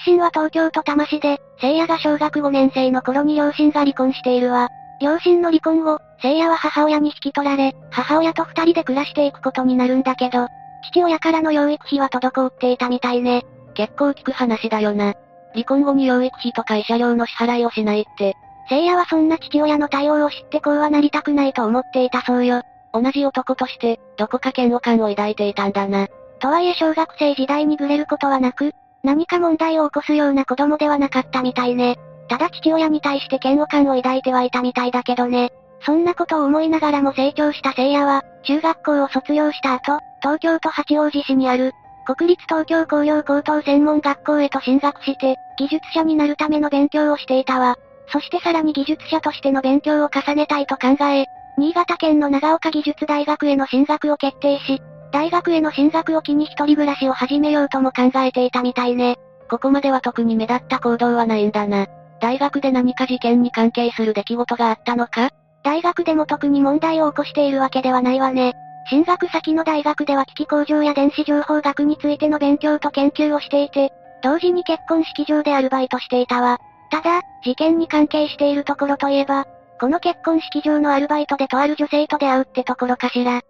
[0.05, 4.69] 出身は東京都多摩市で、聖也が小学5年生の頃に両親が離婚しているわ。
[5.01, 10.47] 両親の離婚後、聖也は母親に引き取られ、母親と二人で暮らしていくことになるんだけど、
[10.91, 13.45] 父親からの養育費は滞っていたみたいね。
[13.73, 15.15] 結構聞く話だよな。
[15.53, 18.35] 離婚後に養育費と会社料の支払いをしないって。
[18.69, 22.63] 聖夜はそんな父親の対応を知ってこうはなりたくないと思っていたそうよ。
[22.93, 26.07] 同じ男として、どこか嫌悪感を抱いていたんだな。
[26.39, 28.73] とはいえ小学生時代にぐれることはなく、
[29.03, 31.97] 何か問題を起こすような子供ではなかったみたいね。
[32.27, 35.51] ただ父親に対して嫌悪感を抱いてはいたみたいだけどね。
[35.81, 41.73] そんなことを思いながらも成長した聖夜は、中学校を卒業した後、東京都八王子市にある、
[42.05, 47.75] 国立東京工業高等専門学校へと進学して、技術者になるための勉強をしていたわ。
[48.09, 51.25] そしてさらに技術者としての勉強を重ねたいと考え、
[51.59, 54.79] 新潟県の長岡技術大学への進学を決定し、
[55.11, 59.17] 大学への進学を機に一人暮らしを始めようとも考えていたみたいね。
[59.49, 61.87] ここまでは特に目立った行動はないんだな。
[62.19, 65.31] 大学で何か事件に関係する出来事があったのか？
[65.63, 68.53] 大学でも特に問題を起こしているわけではないわね。
[68.89, 76.59] 進学先の大学では機器工場や電子情報学についての勉強と研究をしていて、同時に結婚式場でアルバイトしていたわ。
[76.91, 79.47] ただ、事件に関係しているところといえば、
[79.79, 83.37] この結婚式場のアルバイトでとある女性と出会うってところかしら。
[83.37, 83.41] っ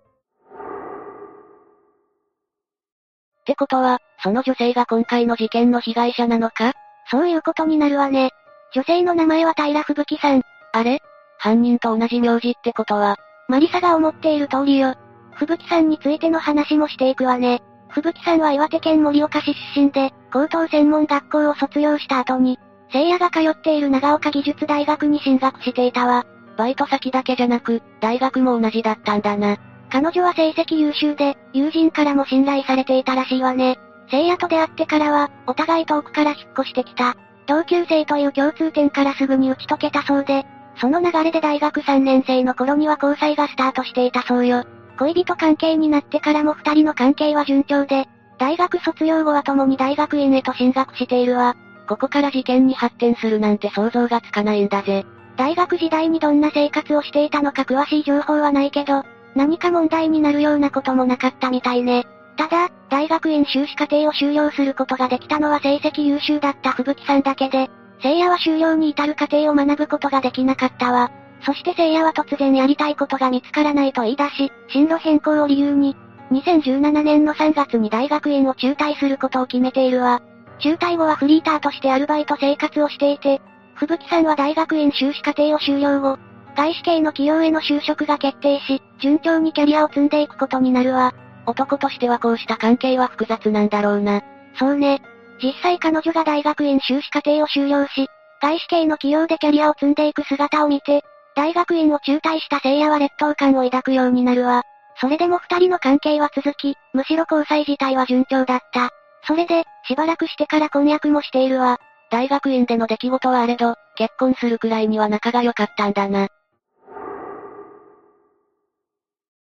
[3.46, 6.74] てことは、その女性が今回の事件の被害者なのか？
[7.10, 8.32] そういうことになるわね。
[8.74, 10.42] 女性の名前は平吹雪さん。
[10.74, 11.00] あれ？
[11.38, 13.16] 犯人と同じ名字ってことは。
[13.48, 14.96] マリサが思っている通りよ。
[15.36, 17.62] 吹雪さんについての話もしていくわね。
[17.90, 22.60] 吹雪さんは岩手県盛岡市出身で、高等専門学校を卒業した後に、
[22.92, 26.26] 聖夜が通っている長岡技術大学に進学していたわ。
[26.58, 29.58] バイト先だけじゃなく、大学も同じだったんだな。
[29.90, 33.78] 彼女は成績優秀で、友人からも信頼されていたらしいわね。
[34.10, 37.16] 聖夜と出会ってからは、お互い遠くから引っ越してきた。
[37.46, 40.46] 同級生という共通点からすぐに打ち解けたそうで、
[40.80, 44.64] その流れで大学3年生の頃には交際がスタートしていたそうよ。
[45.00, 48.08] 恋人関係になってからも二人の関係は順調で、
[48.38, 51.56] 大学卒業後は共に大学院へと進学しているわ。
[51.88, 55.06] ここから事件に発展するなんて想像がつかないんだぜ。
[55.38, 59.04] 大学時代にどんな生活をしていたのか詳しい情報はないけど、
[59.36, 62.06] 何か問題になるようなこともなかったみたいね。
[62.38, 67.70] ただ、大学院修士課程を修了することができたのは成績優秀だった吹雪さんだけで、
[68.02, 71.12] 聖夜は修了に至る過程を学ぶことができなかったわ。
[71.42, 75.96] そして聖夜は突然やりたいことが見つからないと言い出し、進路変更を理由に、
[76.32, 80.22] 2017年の3月に大学院を中退することを決めているわ。
[80.60, 83.42] 中退後はフリーターとしてアルバイト生活をしていて、
[83.76, 86.18] 吹雪さんは大学院修士課程を修了後、
[86.56, 91.14] 外資系の企業への就職が決定し、順調にキャリアを積んでいくことになるわ。
[91.46, 94.22] 男としてはこうした関係は複雑なんだろうな。
[94.58, 95.02] そうね。
[95.42, 98.08] 実際彼女が大学院修士課程を修了し、
[98.42, 101.04] 外資系の企業でキャリアを積んでいく姿を見て、
[101.36, 104.64] 大学院を中退した聖夜は劣等感を抱くようになるわ。
[105.00, 108.90] それでも二人の関係は続き、むしろ交際自体は順調だった。
[109.24, 111.80] それで、しばらくしてから婚約もしているわ。
[112.10, 116.30] 大学院での出来事はあれど、結婚するくらいには仲が良かったんだな。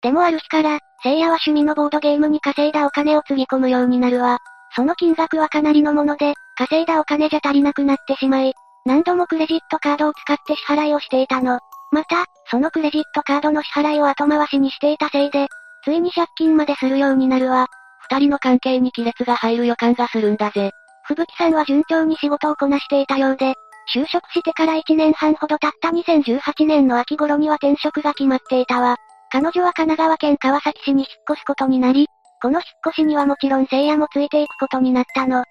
[0.03, 4.39] でもある日から、聖夜は趣味のボードゲームに稼いだお金をつぎ込むようになるわ。
[4.75, 11.61] その金額はかなりのもので、稼いだお金じゃ足りなくなってしまい、何度もクレジットカードを使って支払いをしていたの。
[11.93, 15.49] また、そのクレジットカードの支払いを後回しにしていたせいで、
[15.85, 17.69] ついに借金までするようになるわ。
[18.13, 20.71] 二人の関係に亀裂が入る予感がするんだぜ。
[21.07, 23.55] 吹雪さんは順調に仕事をこなしていたようで、
[23.95, 28.97] 就職してから1年半ほど経った2018年の秋頃には転職が決まっていたわ。
[29.31, 32.07] 彼女は神奈川県川崎市に引っ越すことになり、
[32.43, 35.39] この引っ越しにはもちろん聖夜もついていくことになったの。
[35.39, 35.45] 引っ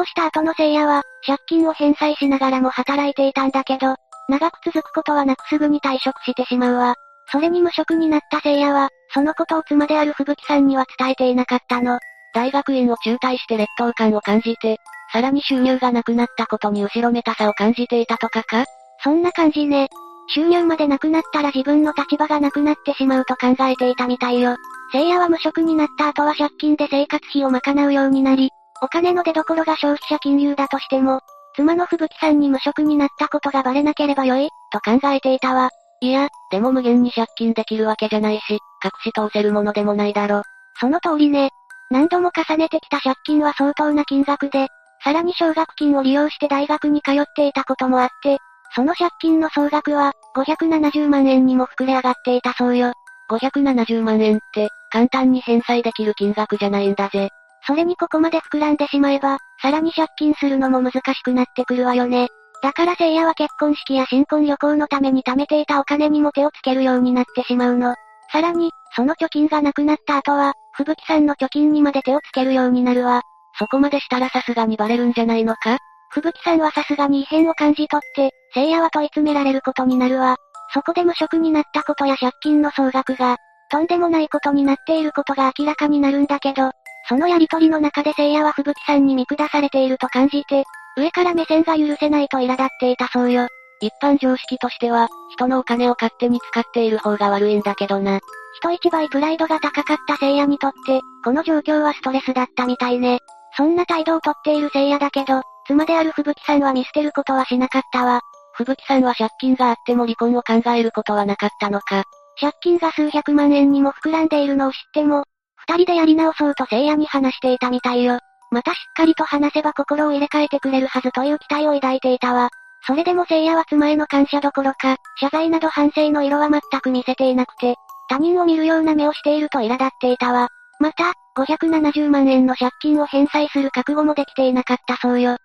[0.00, 3.94] 越した後の聖夜は、借金を返済しながらも働いていたんだけど、
[4.28, 6.96] 長く続くことはなくすぐに退職してしまうわ。
[7.32, 11.98] それに無職になった聖夜は、そのことを妻である吹雪さんには伝えていなかったの。
[12.34, 14.78] 大学院を中退して劣等感を感じて、
[15.12, 18.64] さらに収入がなくなったことに後ろめたさを感じていたとかか
[19.02, 19.88] そんな感じね。
[20.32, 24.56] 収入までなくなったら自分の立場がなくなってしまうと考えていたみたいよ。
[24.92, 28.50] 聖夜は無職になった後は借金で生活費を賄うようになり、
[28.82, 31.20] お金の出所が消費者金融だとしても、
[31.56, 35.70] 妻の吹雪さんに無職になったことがバレなければよい、と考えていたわ。
[36.02, 38.58] いや、でも無限に借金できるわけじゃないし、隠
[39.02, 40.42] し通せるものでもないだろ。
[40.78, 41.50] その通りね。
[41.90, 44.68] 何度も重ねてきた借金は相当な金額で、
[45.04, 48.38] さらに奨学金を利用して大学に通っていたこともあって、
[48.74, 52.92] その借金の総額は、570万円にも膨れ上がっていたそうよ。
[53.30, 57.28] 570万円って、簡単に返済できる金額じゃないんだぜ。
[57.66, 62.28] それにここまで膨らんでしまえば、さらに借金するのも難しくなってくるわよね。
[62.62, 67.94] だから聖夜は結婚式や新婚旅行のために貯めていたお金にも手をつけるようになってしまうの。
[68.30, 73.22] さらに、その貯金がなくなった後は、吹雪さんの貯金にまで手をつけるようになるわ。
[73.58, 75.78] そこまでしたらさすがにバレるんじゃないのか？
[76.12, 80.36] 吹雪さんはさすがに異変を感じ取って、聖夜は問い詰められることになるわ。
[80.72, 83.36] そこで無職になったことや借金の総額が、
[83.70, 86.72] とんでもないことになっていることが明らかになるんだけど、
[87.08, 90.64] そのやりとりの中で聖夜は吹雪さんに見下されていると感じて、
[91.00, 93.48] 上から目線が許せないと苛立っていたそうよ。
[93.80, 98.20] 一般常識としては、人のお金を勝手に使っている方が悪いんだけどな。
[98.60, 103.20] 人一倍プライドが高かった聖夜にとって、この状況はストレスだったみたいね。
[103.56, 108.20] そんな態度をとっている聖夜だけど、妻である吹雪さんは見捨てることはしなかったわ。
[108.54, 112.04] 吹雪さんは借金があっても離婚を考えることはなかったのか。
[112.38, 115.24] 借金が数百万円にも膨らんでいるのを知っても、
[115.56, 118.18] 二人でやり直そうと聖夜に話していたみたいよ。
[118.50, 122.50] またしっかりと話せば心を入れ替えてくれるはずという期待を抱いていたわ。
[122.86, 127.74] それでも聖夜は妻への感謝どころか、謝罪など反省の色は全く見せていなくて、
[128.08, 130.48] 他人を見るような目をしていると苛立っていたわ。
[130.80, 135.36] また、570万円の借金を返済する覚悟もできていなかったそうよ。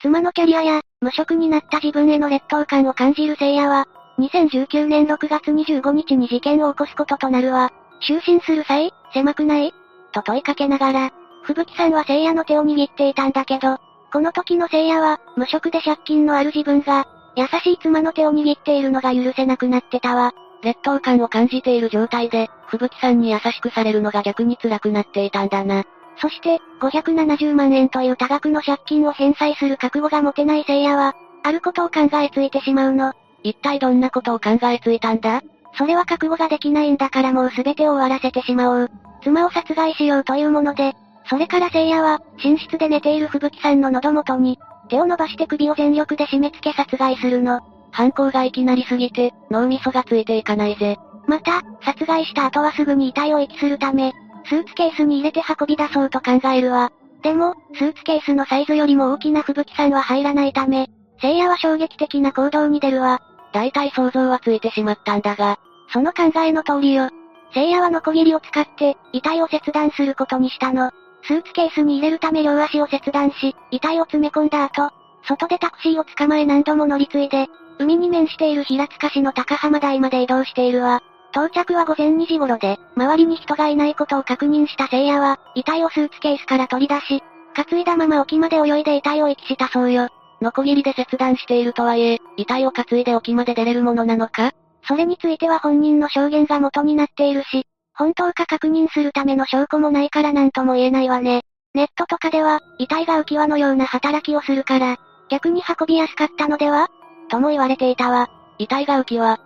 [0.00, 3.86] 妻のキャリアや、無職になった自分への劣等感を感じる聖夜は、
[4.18, 7.72] 2019年6月25日に事件を起こすこととなるわ。
[8.06, 9.72] 就寝する際、狭くない？
[10.12, 11.10] と問いかけながら、
[11.42, 13.78] 吹雪さんは聖夜の手を握っていたんだけど、
[14.12, 17.06] この時の聖夜は、無職で借金のある自分が、
[17.36, 20.32] 優しい妻の手を握っているのが許せなくなってたわ。
[20.62, 25.84] 劣等感を感じている状態で、吹雪さんに優しくされるのが逆に辛くなっていたんだな。
[26.18, 33.12] そして、570万円という多額の借金を返済する覚悟が持てない聖夜は、あることを考えついてしまうの。
[33.42, 35.42] 一体どんなことを考えついたんだ？
[35.76, 38.90] それは覚悟ができないんだからもう全てを終わらせてしまおう。
[39.22, 40.94] 妻を殺害しようというもので、
[41.28, 44.58] それから聖夜は、寝室で寝ている吹雪さんの喉元に、
[44.88, 47.60] 手を伸ばして首を全力で締め付け殺害するの。
[47.90, 50.96] 犯行がいきなりすぎて、脳みそがついていかないぜ。
[51.26, 54.12] また、殺害した後はすぐに遺体を遺棄するため、
[54.44, 56.92] スーツケースに入れて運び出そうと考えるわ。
[57.22, 60.88] でも、スーツケースのサイズよりも大きな吹雪さんは入らないため、
[61.20, 63.20] 聖夜は衝撃的な行動に出るわ。
[63.52, 67.10] 大体想像はついてしまったんだが、その考えの通りよ。
[67.54, 70.90] 聖夜はノコギリを使って、遺体を切断することにしたの。
[71.22, 74.90] スーツケースに入れるため両足を切断し、遺体を詰め込んだ後、
[75.24, 77.48] 外でタクシーを捕まえ何度も乗り継いで、
[77.78, 81.02] 海に面している平塚市の高浜台まで移動しているわ。
[81.32, 87.22] 到着は午前2時頃で、周りに人がいないことを確認した聖夜は、遺体をスーツケースから取り出し、
[87.54, 90.08] 担いだまま沖まで泳いで遺体を遺棄したそうよ。
[90.40, 94.52] ノコギリで切断しているとはいえ、遺体を担いで沖まで出れるものなのか？
[94.86, 101.42] それについては本人の証言が元になっているし、本当か確認するための証拠もないから何とも言えないわね。
[101.74, 104.96] ネットとかでは、遺体が浮き輪のような働きをするから、
[105.28, 106.88] 逆に運びやすかったのでは？
[107.28, 108.30] とも言われていたわ。
[108.58, 109.38] 遺体が浮き輪。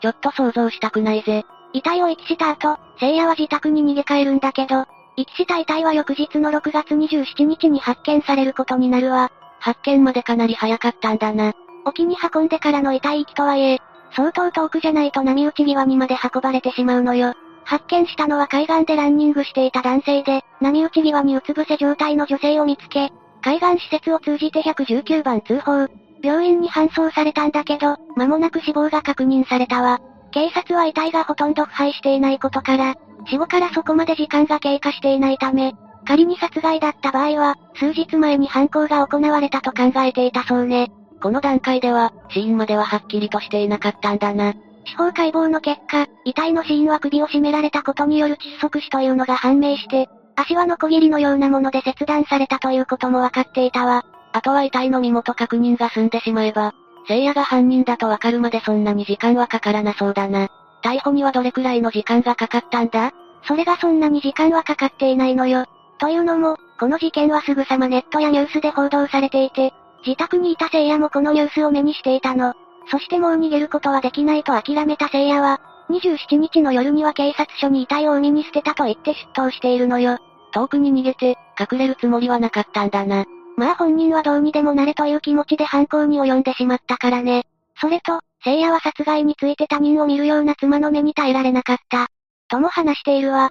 [0.00, 1.44] ちょっと想像したくないぜ。
[1.72, 4.86] 遺体を遺棄した後、聖夜は自宅に逃げ帰るんだけど、
[5.16, 9.30] 遺棄した遺体は翌日の6月27日に発見されることになるわ。
[9.60, 11.52] 発見までかなり早かったんだな。
[11.84, 13.80] 沖に運んでからの遺体遺棄とはいえ、
[14.14, 17.34] 相当遠くじゃないと波打ち際にまで運ばれてしまうのよ。
[17.64, 23.10] 発見したのは海岸でランニングしていた男性で、波打ち際にうつ伏せ状態の女性を見つけ、
[23.42, 25.88] 海岸施設を通じて119番通報。
[26.22, 30.00] 病院に搬送されたんだけど、間もなく死亡が確認されたわ。
[30.30, 32.94] 警察は遺体がほとんど腐敗していないことから、
[33.26, 35.74] 死後からそこまで時間が経過していないため、
[36.06, 40.90] 仮に殺害だった場合は、数日前に犯行が行われたと考えていたそうね。
[41.22, 44.54] この段階では、死因までははっきりとしていなかったんだな。
[44.86, 54.04] 司法解剖の結果、遺体の死因は首を絞められたことによる窒息死というのが判明して、足はノコギリのようなもので切断されたということも分かっていたわ。
[54.32, 56.74] あとは遺体の身元確認が済んでしまえば、
[57.06, 60.48] 聖夜が犯人だとわかるまでそんなに時間はかからなそうだな。
[60.82, 63.12] 逮捕にはどれくらいの時間がかかったんだ？
[63.46, 65.66] それがそんなに時間はかかっていないのよ。
[65.98, 69.72] というのも、この事件はすぐさまネットやニュースで報道されていて、
[70.06, 72.54] 自宅にいた聖夜もこのニュースを目にしていたの。
[72.90, 75.60] そしてもう逃げることはできないと諦めた聖夜は、
[75.90, 80.18] 27日の夜には警察署に遺体を海に捨てたと言って出頭しているのよ。
[80.52, 83.24] 遠くに逃げて、隠れるつもりはなかったんだな。
[83.56, 87.44] まあ本人はどうにでもなれという気持ちで犯行に及んでしまったからね。
[87.80, 92.08] それと、聖夜は殺害について他人を見るような妻の目に耐えられなかった。
[92.48, 93.50] とも話しているわ。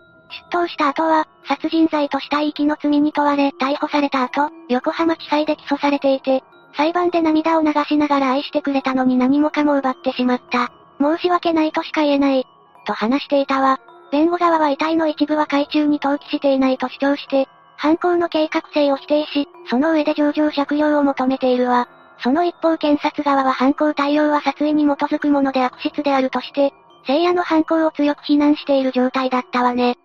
[0.51, 6.43] 出頭した後は、殺人罪と死体遺棄の罪に問われ、逮捕された後、横浜地裁で起訴されていて、
[6.75, 10.71] 裁判で涙を流しながら愛してくれたのに何もかも奪ってしまった。
[10.99, 12.45] 申し訳ないとしか言えない。
[12.85, 13.79] と話していたわ。
[14.11, 17.47] 弁護側は遺体の一部は海中に投棄していないと主張して、
[17.77, 21.87] 犯行の計画性を否定し、その上で上場借用を求めているわ。
[22.19, 26.73] その一方検察側は犯行対応は殺意に基づくもので悪質であるとして、
[27.05, 29.97] 聖夜の犯行を強く非難している状態だったわね。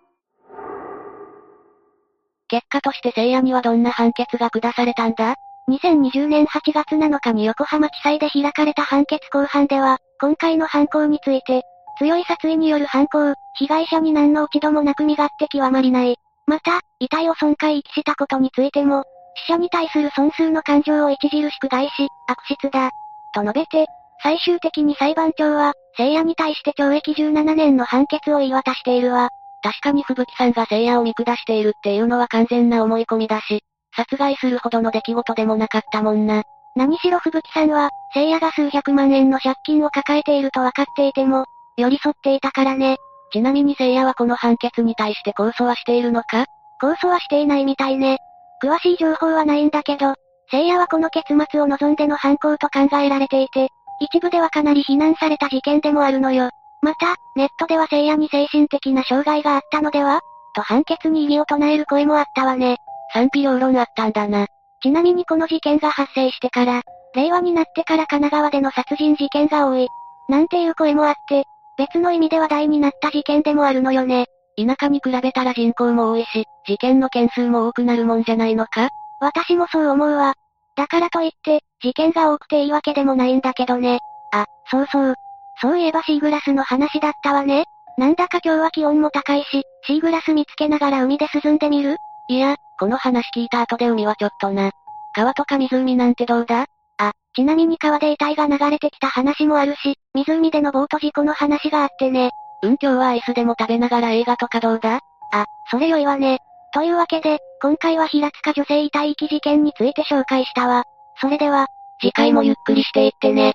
[2.49, 5.35] 結果として聖夜にはどんな判決が下されたんだ
[5.69, 11.63] ？2020年8月7日に横浜地裁で開かれた判決公判では、今回の犯行について、
[11.99, 16.15] 強い殺意による犯行、被害者に何の落ち度もなく身勝手極まりない。
[16.47, 19.03] また、遺体を損壊遺棄したことについても、
[19.47, 22.89] 死者に対する損数の感情を著しく害し、悪質だ。
[23.35, 23.85] と述べて、
[24.23, 29.29] 最終的に裁判長は、聖夜に対して懲役17年の判決を言い渡しているわ。
[29.61, 33.61] 確かに吹雪さんが聖夜を見下しているっていうのは完全な思い込みだし、
[33.95, 36.43] 殺害するほどの出来事でもなかったもんな。
[36.75, 41.45] 何しろ吹雪さんは、聖夜が数百万円の借金を抱えていると分かっていても、
[41.77, 42.97] 寄り添っていたからね。
[43.31, 46.45] ちなみに聖夜はこの判決に対して控訴はしているのか？
[46.81, 48.17] 控訴はしていないみたいね。
[48.63, 50.13] 詳しい情報はないんだけど、
[50.51, 56.49] 聖夜はこの結末を望んでの犯行と考えられていて、一部ではかなり非難された事件でもあるのよ。
[56.81, 60.21] また、ネットでは聖夜に精神的な障害があったのでは？
[60.55, 62.77] と判決に異議を唱える声もあったわね。
[63.13, 64.47] 賛否両論あったんだな。
[64.81, 66.81] ちなみにこの事件が発生してから、
[67.15, 69.87] 令和になってから神奈川での殺人事件が多い。
[70.29, 71.43] なんていう声もあって、
[71.77, 74.27] 別の意味で話題になった事件でもあるのよね。
[74.57, 78.89] 田舎に比べたら人口も多いし、事件の件数も多くなるもんじゃないのか？
[79.21, 80.33] 私もそう思うわ。
[80.75, 83.99] だからといって、事件が多くていいわけでもないんだけどね。
[84.33, 85.15] あ、そうそう。
[85.61, 87.65] そういえばシーグラスの話だったわね。
[87.97, 91.97] なんだか今日は気温も高いし、シーグラス見つけながら海で涼んでみる？
[92.29, 94.71] いや、この話聞いた後で海はちょっとな。
[95.13, 96.65] 川とか湖なんてどうだ？
[96.97, 102.31] あ、ちなみに川で遺体が流れてきた話もあるし、湖でのボート事故の話があってね。
[102.63, 104.99] うん今日はアイスでも食べながら映画とかどうだ？
[105.33, 106.39] あ、それ良いわね。
[106.73, 110.83] というわけで、今回は平塚女性遺体遺棄事件について紹介したわ。
[111.19, 111.67] それでは、
[111.99, 113.53] 次回もゆっくりしていってね。